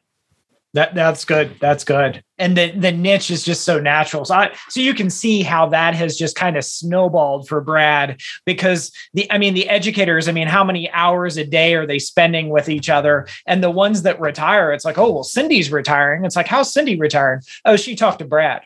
That 0.74 0.94
that's 0.94 1.24
good. 1.24 1.56
That's 1.60 1.84
good. 1.84 2.22
And 2.36 2.56
the 2.56 2.72
the 2.72 2.90
niche 2.90 3.30
is 3.30 3.44
just 3.44 3.62
so 3.62 3.78
natural. 3.78 4.24
So 4.24 4.34
I, 4.34 4.54
so 4.68 4.80
you 4.80 4.92
can 4.92 5.08
see 5.08 5.42
how 5.42 5.68
that 5.68 5.94
has 5.94 6.18
just 6.18 6.34
kind 6.34 6.56
of 6.56 6.64
snowballed 6.64 7.46
for 7.46 7.60
Brad 7.60 8.20
because 8.44 8.90
the 9.14 9.30
I 9.30 9.38
mean 9.38 9.54
the 9.54 9.68
educators, 9.68 10.26
I 10.26 10.32
mean 10.32 10.48
how 10.48 10.64
many 10.64 10.90
hours 10.90 11.36
a 11.36 11.46
day 11.46 11.74
are 11.74 11.86
they 11.86 12.00
spending 12.00 12.48
with 12.48 12.68
each 12.68 12.90
other? 12.90 13.28
And 13.46 13.62
the 13.62 13.70
ones 13.70 14.02
that 14.02 14.20
retire, 14.20 14.72
it's 14.72 14.84
like, 14.84 14.98
"Oh, 14.98 15.12
well 15.12 15.22
Cindy's 15.22 15.70
retiring." 15.70 16.24
It's 16.24 16.34
like, 16.34 16.48
"How's 16.48 16.72
Cindy 16.72 16.98
retiring?" 16.98 17.40
"Oh, 17.64 17.76
she 17.76 17.94
talked 17.94 18.18
to 18.18 18.24
Brad." 18.24 18.62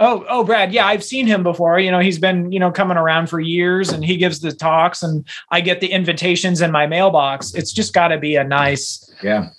Oh, 0.00 0.26
oh, 0.28 0.42
Brad. 0.42 0.72
Yeah, 0.72 0.86
I've 0.86 1.04
seen 1.04 1.24
him 1.28 1.44
before. 1.44 1.78
You 1.78 1.92
know, 1.92 2.00
he's 2.00 2.18
been, 2.18 2.50
you 2.50 2.58
know, 2.58 2.72
coming 2.72 2.96
around 2.96 3.28
for 3.28 3.38
years 3.38 3.90
and 3.90 4.04
he 4.04 4.16
gives 4.16 4.40
the 4.40 4.50
talks 4.50 5.04
and 5.04 5.24
I 5.52 5.60
get 5.60 5.78
the 5.78 5.92
invitations 5.92 6.60
in 6.60 6.72
my 6.72 6.88
mailbox. 6.88 7.54
It's 7.54 7.72
just 7.72 7.94
got 7.94 8.08
to 8.08 8.18
be 8.18 8.34
a 8.34 8.42
nice, 8.42 9.08
Yeah. 9.22 9.50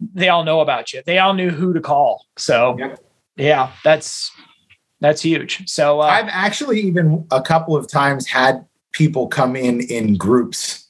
They 0.00 0.28
all 0.28 0.44
know 0.44 0.60
about 0.60 0.92
you. 0.92 1.02
They 1.04 1.18
all 1.18 1.34
knew 1.34 1.50
who 1.50 1.72
to 1.74 1.80
call. 1.80 2.26
So 2.36 2.76
Yep. 2.78 3.00
yeah, 3.36 3.72
that's 3.84 4.30
that's 5.00 5.22
huge. 5.22 5.68
So 5.68 6.00
uh, 6.00 6.06
I've 6.06 6.28
actually 6.28 6.80
even 6.80 7.26
a 7.30 7.40
couple 7.42 7.76
of 7.76 7.88
times 7.88 8.26
had 8.26 8.64
people 8.92 9.28
come 9.28 9.54
in 9.56 9.80
in 9.80 10.16
groups. 10.16 10.86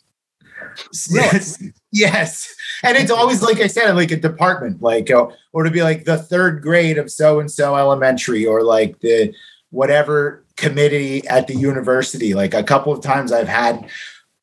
Yes. 1.11 1.63
yes. 1.93 2.55
And 2.83 2.97
it's 2.97 3.11
always 3.11 3.43
like 3.43 3.61
I 3.61 3.67
said, 3.67 3.93
like 3.97 4.11
a 4.11 4.17
department, 4.17 4.81
like 4.83 5.11
uh, 5.11 5.27
or 5.53 5.65
to 5.65 5.71
be 5.71 5.83
like 5.83 6.05
the 6.05 6.17
third 6.17 6.63
grade 6.63 6.99
of 6.99 7.11
so 7.11 7.41
and 7.41 7.51
so 7.51 7.77
elementary, 7.77 8.47
or 8.47 8.63
like 8.63 9.01
the 9.01 9.35
whatever 9.71 10.45
committee 10.57 11.27
at 11.29 11.47
the 11.47 11.55
university. 11.55 12.35
Like 12.35 12.55
a 12.55 12.63
couple 12.63 12.93
of 12.93 13.03
times 13.03 13.33
I've 13.33 13.49
had 13.49 13.89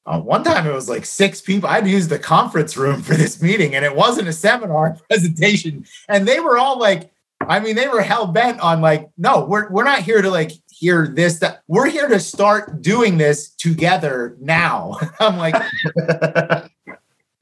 uh, 0.05 0.19
one 0.19 0.43
time 0.43 0.67
it 0.67 0.73
was 0.73 0.87
like 0.87 1.05
six 1.05 1.41
people. 1.41 1.67
I'd 1.67 1.87
used 1.87 2.09
the 2.09 2.19
conference 2.19 2.77
room 2.77 3.01
for 3.01 3.15
this 3.15 3.41
meeting, 3.41 3.73
and 3.73 3.83
it 3.83 3.95
wasn't 3.95 4.27
a 4.27 4.33
seminar 4.33 4.97
presentation. 5.09 5.85
And 6.07 6.27
they 6.27 6.39
were 6.39 6.57
all 6.57 6.77
like, 6.77 7.11
I 7.41 7.59
mean, 7.59 7.75
they 7.75 7.87
were 7.87 8.01
hell 8.01 8.27
bent 8.27 8.59
on 8.59 8.81
like, 8.81 9.09
no, 9.17 9.45
we're 9.45 9.69
we're 9.69 9.83
not 9.83 9.99
here 9.99 10.21
to 10.21 10.29
like 10.29 10.51
hear 10.69 11.07
this. 11.07 11.39
That 11.39 11.61
we're 11.67 11.89
here 11.89 12.07
to 12.07 12.19
start 12.19 12.81
doing 12.81 13.17
this 13.17 13.49
together 13.49 14.37
now. 14.39 14.97
I'm 15.19 15.37
like, 15.37 15.55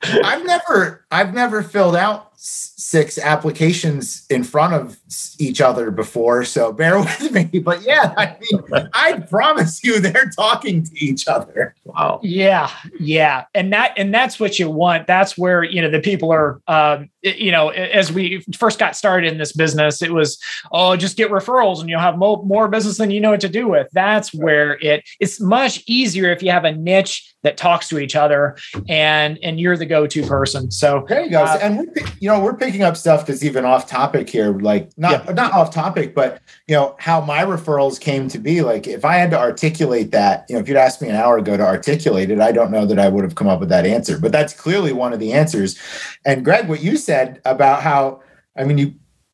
I've 0.01 0.45
never 0.45 1.05
I've 1.11 1.34
never 1.34 1.64
filled 1.64 1.97
out 1.97 2.32
six 2.45 3.17
applications 3.17 4.25
in 4.29 4.43
front 4.43 4.73
of 4.73 4.97
each 5.39 5.61
other 5.61 5.91
before, 5.91 6.43
so 6.43 6.73
bear 6.73 6.99
with 6.99 7.31
me. 7.31 7.45
But 7.59 7.83
yeah, 7.83 8.13
I 8.17 8.37
mean, 8.39 8.89
I 8.93 9.21
promise 9.21 9.83
you, 9.83 9.99
they're 9.99 10.29
talking 10.29 10.83
to 10.83 11.05
each 11.05 11.27
other. 11.27 11.73
Wow. 11.85 12.19
Yeah, 12.21 12.69
yeah, 12.99 13.45
and 13.55 13.71
that 13.71 13.93
and 13.97 14.13
that's 14.13 14.39
what 14.39 14.59
you 14.59 14.69
want. 14.69 15.07
That's 15.07 15.37
where 15.37 15.63
you 15.63 15.81
know 15.81 15.89
the 15.89 16.01
people 16.01 16.31
are. 16.31 16.61
Um, 16.67 17.09
you 17.21 17.51
know, 17.51 17.69
as 17.69 18.11
we 18.11 18.43
first 18.57 18.79
got 18.79 18.97
started 18.97 19.31
in 19.31 19.37
this 19.37 19.53
business, 19.53 20.01
it 20.01 20.13
was 20.13 20.37
oh, 20.73 20.97
just 20.97 21.15
get 21.15 21.31
referrals 21.31 21.79
and 21.79 21.89
you'll 21.89 22.01
have 22.01 22.17
more, 22.17 22.43
more 22.43 22.67
business 22.67 22.97
than 22.97 23.11
you 23.11 23.21
know 23.21 23.31
what 23.31 23.39
to 23.41 23.49
do 23.49 23.69
with. 23.69 23.87
That's 23.93 24.33
where 24.33 24.77
it 24.81 25.05
it's 25.21 25.39
much 25.39 25.81
easier 25.87 26.31
if 26.31 26.43
you 26.43 26.51
have 26.51 26.65
a 26.65 26.73
niche 26.73 27.33
that 27.43 27.57
talks 27.57 27.87
to 27.89 27.99
each 27.99 28.15
other 28.15 28.57
and 28.89 29.37
and 29.43 29.59
you're 29.59 29.77
the 29.77 29.85
go-to 29.85 30.25
person 30.25 30.71
so 30.71 31.05
there 31.07 31.23
you 31.23 31.29
go 31.29 31.43
uh, 31.43 31.59
and 31.61 31.89
you 32.19 32.27
know 32.27 32.32
we're 32.39 32.55
picking 32.55 32.84
up 32.84 32.95
stuff 32.95 33.25
that's 33.25 33.43
even 33.43 33.65
off 33.65 33.88
topic 33.88 34.29
here 34.29 34.53
like 34.59 34.89
not 34.97 35.25
yeah. 35.25 35.34
not 35.34 35.51
off 35.51 35.71
topic 35.71 36.13
but 36.15 36.41
you 36.67 36.75
know 36.75 36.95
how 36.99 37.21
my 37.21 37.43
referrals 37.43 37.99
came 37.99 38.27
to 38.27 38.39
be 38.39 38.61
like 38.61 38.88
if 38.88 39.03
i 39.03 39.15
had 39.15 39.31
to 39.31 39.39
articulate 39.39 40.11
that 40.11 40.45
you 40.47 40.55
know 40.55 40.61
if 40.61 40.67
you'd 40.67 40.77
asked 40.77 41.01
me 41.01 41.09
an 41.09 41.15
hour 41.15 41.38
ago 41.38 41.57
to 41.57 41.63
articulate 41.63 42.29
it 42.31 42.39
i 42.39 42.51
don't 42.51 42.71
know 42.71 42.86
that 42.86 42.99
i 42.99 43.09
would 43.09 43.23
have 43.23 43.36
come 43.36 43.47
up 43.47 43.59
with 43.59 43.69
that 43.69 43.86
answer 43.86 44.17
but 44.19 44.31
that's 44.31 44.53
clearly 44.53 44.93
one 44.93 45.13
of 45.13 45.19
the 45.19 45.34
answers 45.34 45.77
and 46.25 46.45
greg 46.45 46.67
what 46.67 46.81
you 46.81 46.97
said 46.97 47.41
about 47.45 47.81
how 47.81 48.21
i 48.57 48.63
mean 48.63 48.77
you 48.77 48.93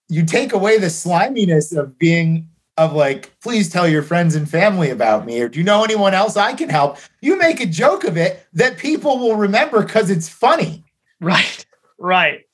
you 0.09 0.25
take 0.25 0.53
away 0.53 0.77
the 0.77 0.89
sliminess 0.89 1.71
of 1.71 1.97
being 1.99 2.49
of 2.79 2.93
like, 2.93 3.37
please 3.41 3.69
tell 3.69 3.87
your 3.87 4.01
friends 4.01 4.35
and 4.35 4.49
family 4.49 4.89
about 4.89 5.25
me, 5.25 5.41
or 5.41 5.49
do 5.49 5.59
you 5.59 5.65
know 5.65 5.83
anyone 5.83 6.13
else 6.13 6.37
I 6.37 6.53
can 6.53 6.69
help? 6.69 6.97
You 7.21 7.37
make 7.37 7.59
a 7.59 7.65
joke 7.65 8.05
of 8.05 8.15
it 8.15 8.47
that 8.53 8.77
people 8.77 9.19
will 9.19 9.35
remember 9.35 9.83
because 9.83 10.09
it's 10.09 10.29
funny. 10.29 10.85
Right. 11.19 11.65
Right. 11.99 12.45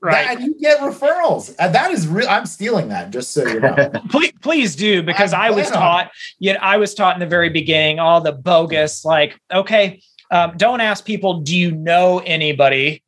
Right. 0.00 0.36
and 0.36 0.44
you 0.44 0.58
get 0.58 0.80
referrals. 0.80 1.54
And 1.58 1.74
that 1.74 1.90
is 1.90 2.06
real. 2.06 2.28
I'm 2.28 2.46
stealing 2.46 2.88
that, 2.88 3.10
just 3.10 3.32
so 3.32 3.46
you 3.46 3.60
know. 3.60 3.74
please, 4.10 4.32
please 4.42 4.76
do, 4.76 5.02
because 5.02 5.32
I, 5.32 5.48
I 5.48 5.50
was 5.50 5.70
taught, 5.70 6.10
yet 6.38 6.62
I 6.62 6.76
was 6.76 6.94
taught 6.94 7.16
in 7.16 7.20
the 7.20 7.26
very 7.26 7.48
beginning, 7.48 7.98
all 7.98 8.20
the 8.20 8.32
bogus, 8.32 9.04
like, 9.04 9.38
okay, 9.52 10.00
um, 10.30 10.56
don't 10.56 10.80
ask 10.80 11.04
people, 11.04 11.40
do 11.40 11.56
you 11.56 11.70
know 11.70 12.20
anybody? 12.24 13.02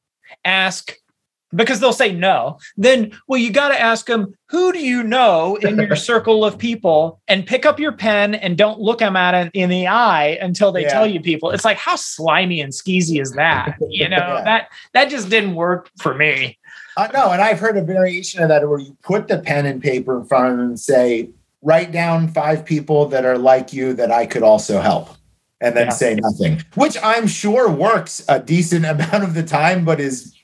Ask 0.45 0.93
because 1.55 1.81
they'll 1.81 1.93
say 1.93 2.13
no. 2.13 2.59
Then, 2.77 3.13
well, 3.29 3.39
you 3.39 3.51
got 3.51 3.69
to 3.69 3.81
ask 3.81 4.07
them, 4.07 4.35
who 4.49 4.73
do 4.73 4.79
you 4.79 5.03
know 5.03 5.57
in 5.57 5.79
your 5.79 5.97
circle 5.97 6.45
of 6.45 6.59
people? 6.59 7.21
And 7.29 7.47
pick 7.47 7.65
up 7.65 7.79
your 7.81 7.93
pen 7.93 8.35
and 8.35 8.57
don't 8.57 8.81
look 8.81 8.99
them 8.99 9.17
at 9.17 9.35
it 9.35 9.51
in 9.55 9.71
the 9.71 9.87
eye 9.87 10.39
until 10.41 10.73
they 10.73 10.83
yeah. 10.83 10.93
tell 10.93 11.07
you 11.07 11.21
people. 11.21 11.51
It's 11.51 11.65
like, 11.65 11.79
how 11.79 11.97
slimy 11.97 12.61
and 12.61 12.73
skeezy 12.73 13.21
is 13.21 13.33
that? 13.33 13.77
You 13.89 14.09
know, 14.09 14.17
yeah. 14.17 14.43
that 14.45 14.69
that 14.93 15.09
just 15.09 15.31
didn't 15.31 15.55
work 15.55 15.91
for 15.99 16.13
me. 16.13 16.59
Uh, 16.97 17.09
no, 17.13 17.31
and 17.31 17.43
I've 17.43 17.61
heard 17.61 17.77
a 17.77 17.83
variation 17.83 18.43
of 18.43 18.49
that 18.49 18.67
where 18.67 18.79
you 18.79 18.97
put 19.03 19.29
the 19.29 19.39
pen 19.39 19.67
and 19.67 19.83
paper 19.83 20.19
in 20.19 20.25
front 20.25 20.53
of 20.53 20.57
them 20.57 20.67
and 20.69 20.81
say, 20.81 21.29
write 21.63 21.93
down 21.93 22.29
five 22.29 22.65
people 22.65 23.07
that 23.09 23.25
are 23.25 23.37
like 23.37 23.73
you 23.73 23.93
that 23.95 24.11
I 24.11 24.25
could 24.25 24.43
also 24.43 24.81
help 24.81 25.11
and 25.61 25.77
then 25.77 25.87
yeah. 25.87 25.93
say 25.93 26.15
nothing, 26.15 26.63
which 26.75 26.97
I'm 27.03 27.27
sure 27.27 27.71
works 27.71 28.25
a 28.29 28.41
decent 28.41 28.85
amount 28.87 29.25
of 29.25 29.35
the 29.35 29.43
time, 29.43 29.85
but 29.85 30.01
is 30.01 30.35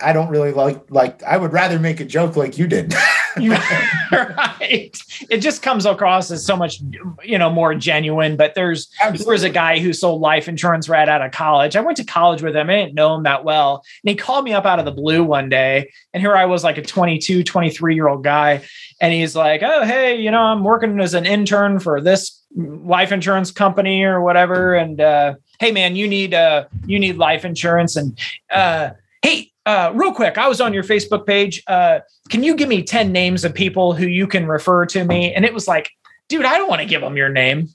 I 0.00 0.12
don't 0.12 0.28
really 0.28 0.52
like 0.52 0.90
like 0.90 1.22
I 1.22 1.36
would 1.36 1.52
rather 1.52 1.78
make 1.78 2.00
a 2.00 2.04
joke 2.04 2.36
like 2.36 2.58
you 2.58 2.66
did. 2.66 2.94
right. 4.12 4.96
It 5.30 5.38
just 5.38 5.62
comes 5.62 5.86
across 5.86 6.30
as 6.30 6.44
so 6.44 6.56
much 6.56 6.80
you 7.22 7.38
know 7.38 7.50
more 7.50 7.74
genuine. 7.74 8.36
But 8.36 8.54
there's 8.54 8.88
Absolutely. 9.00 9.24
there 9.24 9.32
was 9.32 9.42
a 9.42 9.50
guy 9.50 9.78
who 9.78 9.92
sold 9.92 10.20
life 10.20 10.48
insurance 10.48 10.88
right 10.88 11.08
out 11.08 11.22
of 11.22 11.32
college. 11.32 11.76
I 11.76 11.80
went 11.80 11.96
to 11.98 12.04
college 12.04 12.42
with 12.42 12.54
him. 12.54 12.70
I 12.70 12.76
didn't 12.76 12.94
know 12.94 13.14
him 13.14 13.24
that 13.24 13.44
well. 13.44 13.84
And 14.04 14.10
he 14.10 14.16
called 14.16 14.44
me 14.44 14.52
up 14.52 14.66
out 14.66 14.78
of 14.78 14.84
the 14.84 14.92
blue 14.92 15.24
one 15.24 15.48
day. 15.48 15.90
And 16.12 16.20
here 16.20 16.36
I 16.36 16.46
was 16.46 16.64
like 16.64 16.78
a 16.78 16.82
22, 16.82 17.44
23 17.44 17.94
year 17.94 18.08
old 18.08 18.24
guy. 18.24 18.62
And 19.00 19.12
he's 19.12 19.34
like, 19.34 19.62
Oh, 19.62 19.84
hey, 19.84 20.20
you 20.20 20.30
know, 20.30 20.42
I'm 20.42 20.64
working 20.64 21.00
as 21.00 21.14
an 21.14 21.26
intern 21.26 21.80
for 21.80 22.00
this 22.00 22.42
life 22.56 23.12
insurance 23.12 23.50
company 23.50 24.04
or 24.04 24.20
whatever. 24.20 24.74
And 24.74 25.00
uh, 25.00 25.34
hey 25.58 25.72
man, 25.72 25.96
you 25.96 26.06
need 26.06 26.34
uh 26.34 26.66
you 26.86 26.98
need 26.98 27.16
life 27.16 27.44
insurance. 27.44 27.96
And 27.96 28.18
uh 28.50 28.90
hey, 29.22 29.50
uh, 29.66 29.92
real 29.94 30.12
quick, 30.12 30.36
I 30.38 30.48
was 30.48 30.60
on 30.60 30.74
your 30.74 30.84
Facebook 30.84 31.26
page. 31.26 31.62
Uh, 31.66 32.00
can 32.28 32.42
you 32.42 32.54
give 32.54 32.68
me 32.68 32.82
10 32.82 33.12
names 33.12 33.44
of 33.44 33.54
people 33.54 33.94
who 33.94 34.06
you 34.06 34.26
can 34.26 34.46
refer 34.46 34.86
to 34.86 35.04
me? 35.04 35.32
And 35.32 35.44
it 35.44 35.54
was 35.54 35.66
like, 35.66 35.90
dude, 36.28 36.44
I 36.44 36.58
don't 36.58 36.68
want 36.68 36.82
to 36.82 36.86
give 36.86 37.00
them 37.00 37.16
your 37.16 37.28
name. 37.28 37.68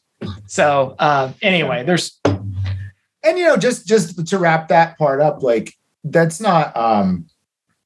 So 0.47 0.95
uh, 0.99 1.31
anyway, 1.41 1.83
there's 1.83 2.19
and 3.23 3.37
you 3.37 3.45
know, 3.45 3.57
just 3.57 3.87
just 3.87 4.27
to 4.27 4.37
wrap 4.37 4.69
that 4.69 4.97
part 4.97 5.21
up, 5.21 5.43
like 5.43 5.73
that's 6.03 6.39
not 6.39 6.75
um 6.75 7.25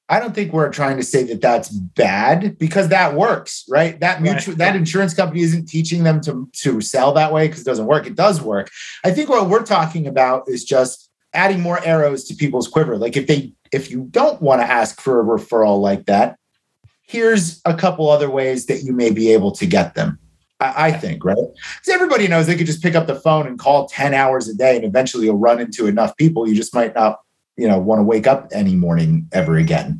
I 0.09 0.19
don't 0.19 0.35
think 0.35 0.51
we're 0.51 0.71
trying 0.71 0.97
to 0.97 1.03
say 1.03 1.23
that 1.23 1.41
that's 1.41 1.69
bad 1.69 2.57
because 2.57 2.89
that 2.89 3.15
works, 3.15 3.65
right? 3.69 3.99
That 3.99 4.21
mutual 4.21 4.53
right. 4.53 4.59
that 4.59 4.75
insurance 4.75 5.13
company 5.13 5.41
isn't 5.41 5.67
teaching 5.67 6.03
them 6.03 6.21
to 6.21 6.49
to 6.61 6.81
sell 6.81 7.13
that 7.13 7.31
way 7.31 7.47
because 7.47 7.61
it 7.61 7.65
doesn't 7.65 7.85
work. 7.85 8.05
It 8.05 8.15
does 8.15 8.41
work. 8.41 8.69
I 9.03 9.11
think 9.11 9.29
what 9.29 9.49
we're 9.49 9.63
talking 9.63 10.07
about 10.07 10.47
is 10.47 10.63
just 10.63 11.02
adding 11.33 11.61
more 11.61 11.83
arrows 11.83 12.23
to 12.25 12.35
people's 12.35 12.67
quiver. 12.67 12.97
Like 12.97 13.17
if 13.17 13.27
they 13.27 13.53
if 13.71 13.89
you 13.89 14.07
don't 14.11 14.41
want 14.41 14.61
to 14.61 14.69
ask 14.69 15.01
for 15.01 15.19
a 15.19 15.23
referral 15.23 15.81
like 15.81 16.05
that, 16.05 16.37
here's 17.01 17.61
a 17.65 17.73
couple 17.73 18.09
other 18.09 18.29
ways 18.29 18.67
that 18.67 18.83
you 18.83 18.93
may 18.93 19.11
be 19.11 19.31
able 19.31 19.51
to 19.51 19.65
get 19.65 19.95
them. 19.95 20.19
I, 20.59 20.87
I 20.87 20.91
think, 20.91 21.25
right? 21.25 21.35
Because 21.37 21.89
everybody 21.93 22.27
knows 22.27 22.47
they 22.47 22.55
could 22.55 22.67
just 22.67 22.83
pick 22.83 22.95
up 22.95 23.07
the 23.07 23.15
phone 23.15 23.47
and 23.47 23.59
call 23.59 23.87
10 23.87 24.13
hours 24.13 24.47
a 24.47 24.55
day, 24.55 24.75
and 24.75 24.85
eventually 24.85 25.25
you'll 25.25 25.37
run 25.37 25.59
into 25.59 25.87
enough 25.87 26.15
people. 26.17 26.47
You 26.47 26.55
just 26.55 26.73
might 26.73 26.95
not, 26.95 27.19
you 27.57 27.67
know, 27.67 27.79
want 27.79 27.99
to 27.99 28.03
wake 28.03 28.27
up 28.27 28.47
any 28.51 28.75
morning 28.75 29.27
ever 29.31 29.57
again. 29.57 29.99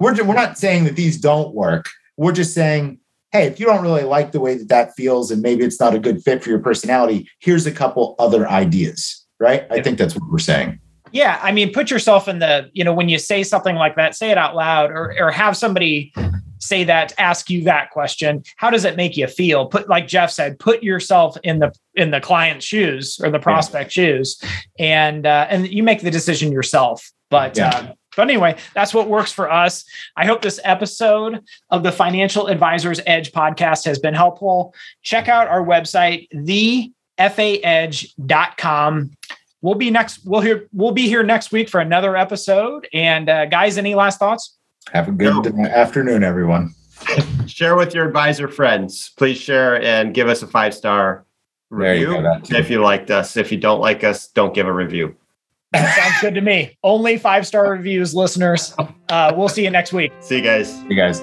We're, 0.00 0.22
we're 0.24 0.34
not 0.34 0.58
saying 0.58 0.84
that 0.84 0.96
these 0.96 1.18
don't 1.18 1.54
work. 1.54 1.88
We're 2.16 2.32
just 2.32 2.54
saying, 2.54 2.98
hey, 3.32 3.46
if 3.46 3.58
you 3.58 3.66
don't 3.66 3.82
really 3.82 4.02
like 4.02 4.32
the 4.32 4.40
way 4.40 4.56
that 4.56 4.68
that 4.68 4.94
feels 4.94 5.30
and 5.30 5.40
maybe 5.40 5.64
it's 5.64 5.80
not 5.80 5.94
a 5.94 5.98
good 5.98 6.22
fit 6.22 6.44
for 6.44 6.50
your 6.50 6.58
personality, 6.58 7.28
here's 7.40 7.66
a 7.66 7.72
couple 7.72 8.14
other 8.18 8.48
ideas, 8.48 9.21
right? 9.42 9.66
I 9.70 9.82
think 9.82 9.98
that's 9.98 10.14
what 10.14 10.30
we're 10.30 10.38
saying. 10.38 10.78
Yeah, 11.10 11.38
I 11.42 11.52
mean, 11.52 11.72
put 11.72 11.90
yourself 11.90 12.26
in 12.26 12.38
the, 12.38 12.70
you 12.72 12.84
know, 12.84 12.94
when 12.94 13.10
you 13.10 13.18
say 13.18 13.42
something 13.42 13.76
like 13.76 13.96
that, 13.96 14.14
say 14.14 14.30
it 14.30 14.38
out 14.38 14.56
loud 14.56 14.90
or 14.90 15.14
or 15.18 15.30
have 15.30 15.56
somebody 15.56 16.14
say 16.58 16.84
that, 16.84 17.12
ask 17.18 17.50
you 17.50 17.64
that 17.64 17.90
question. 17.90 18.42
How 18.56 18.70
does 18.70 18.84
it 18.84 18.96
make 18.96 19.16
you 19.16 19.26
feel? 19.26 19.66
Put 19.66 19.88
like 19.88 20.06
Jeff 20.06 20.30
said, 20.30 20.58
put 20.58 20.82
yourself 20.82 21.36
in 21.42 21.58
the 21.58 21.72
in 21.94 22.12
the 22.12 22.20
client's 22.20 22.64
shoes 22.64 23.20
or 23.22 23.30
the 23.30 23.38
prospect 23.38 23.94
yeah. 23.94 24.04
shoes, 24.04 24.40
and 24.78 25.26
uh, 25.26 25.46
and 25.50 25.68
you 25.68 25.82
make 25.82 26.00
the 26.00 26.10
decision 26.10 26.50
yourself. 26.50 27.10
But 27.28 27.58
yeah. 27.58 27.68
uh, 27.68 27.92
but 28.16 28.22
anyway, 28.22 28.56
that's 28.74 28.94
what 28.94 29.08
works 29.08 29.32
for 29.32 29.50
us. 29.50 29.84
I 30.16 30.26
hope 30.26 30.42
this 30.42 30.60
episode 30.64 31.40
of 31.70 31.82
the 31.82 31.92
Financial 31.92 32.46
Advisors 32.46 33.00
Edge 33.06 33.32
podcast 33.32 33.84
has 33.86 33.98
been 33.98 34.14
helpful. 34.14 34.74
Check 35.02 35.28
out 35.28 35.48
our 35.48 35.64
website, 35.64 36.28
thefaedge.com 37.18 39.10
we'll 39.62 39.76
be 39.76 39.90
next. 39.90 40.20
We'll 40.26 40.40
hear. 40.42 40.68
We'll 40.72 40.92
be 40.92 41.08
here 41.08 41.22
next 41.22 41.52
week 41.52 41.68
for 41.68 41.80
another 41.80 42.16
episode. 42.16 42.86
And 42.92 43.28
uh, 43.30 43.46
guys, 43.46 43.78
any 43.78 43.94
last 43.94 44.18
thoughts? 44.18 44.58
Have 44.92 45.08
a 45.08 45.12
good 45.12 45.54
no. 45.54 45.64
afternoon, 45.66 46.22
everyone. 46.22 46.74
share 47.46 47.76
with 47.76 47.94
your 47.94 48.06
advisor 48.06 48.48
friends. 48.48 49.12
Please 49.16 49.38
share 49.38 49.80
and 49.82 50.12
give 50.12 50.28
us 50.28 50.42
a 50.42 50.46
five 50.46 50.74
star 50.74 51.24
review 51.70 52.18
you 52.18 52.40
if 52.50 52.68
you 52.68 52.82
liked 52.82 53.10
us. 53.10 53.36
If 53.36 53.50
you 53.50 53.58
don't 53.58 53.80
like 53.80 54.04
us, 54.04 54.28
don't 54.28 54.54
give 54.54 54.66
a 54.66 54.72
review. 54.72 55.16
That 55.72 55.96
sounds 55.96 56.20
good 56.20 56.34
to 56.34 56.42
me. 56.42 56.76
Only 56.82 57.16
five 57.16 57.46
star 57.46 57.70
reviews, 57.70 58.14
listeners. 58.14 58.74
Uh, 59.08 59.32
we'll 59.34 59.48
see 59.48 59.64
you 59.64 59.70
next 59.70 59.92
week. 59.92 60.12
See 60.20 60.36
you 60.36 60.42
guys. 60.42 60.70
See 60.72 60.88
you 60.90 60.96
guys. 60.96 61.22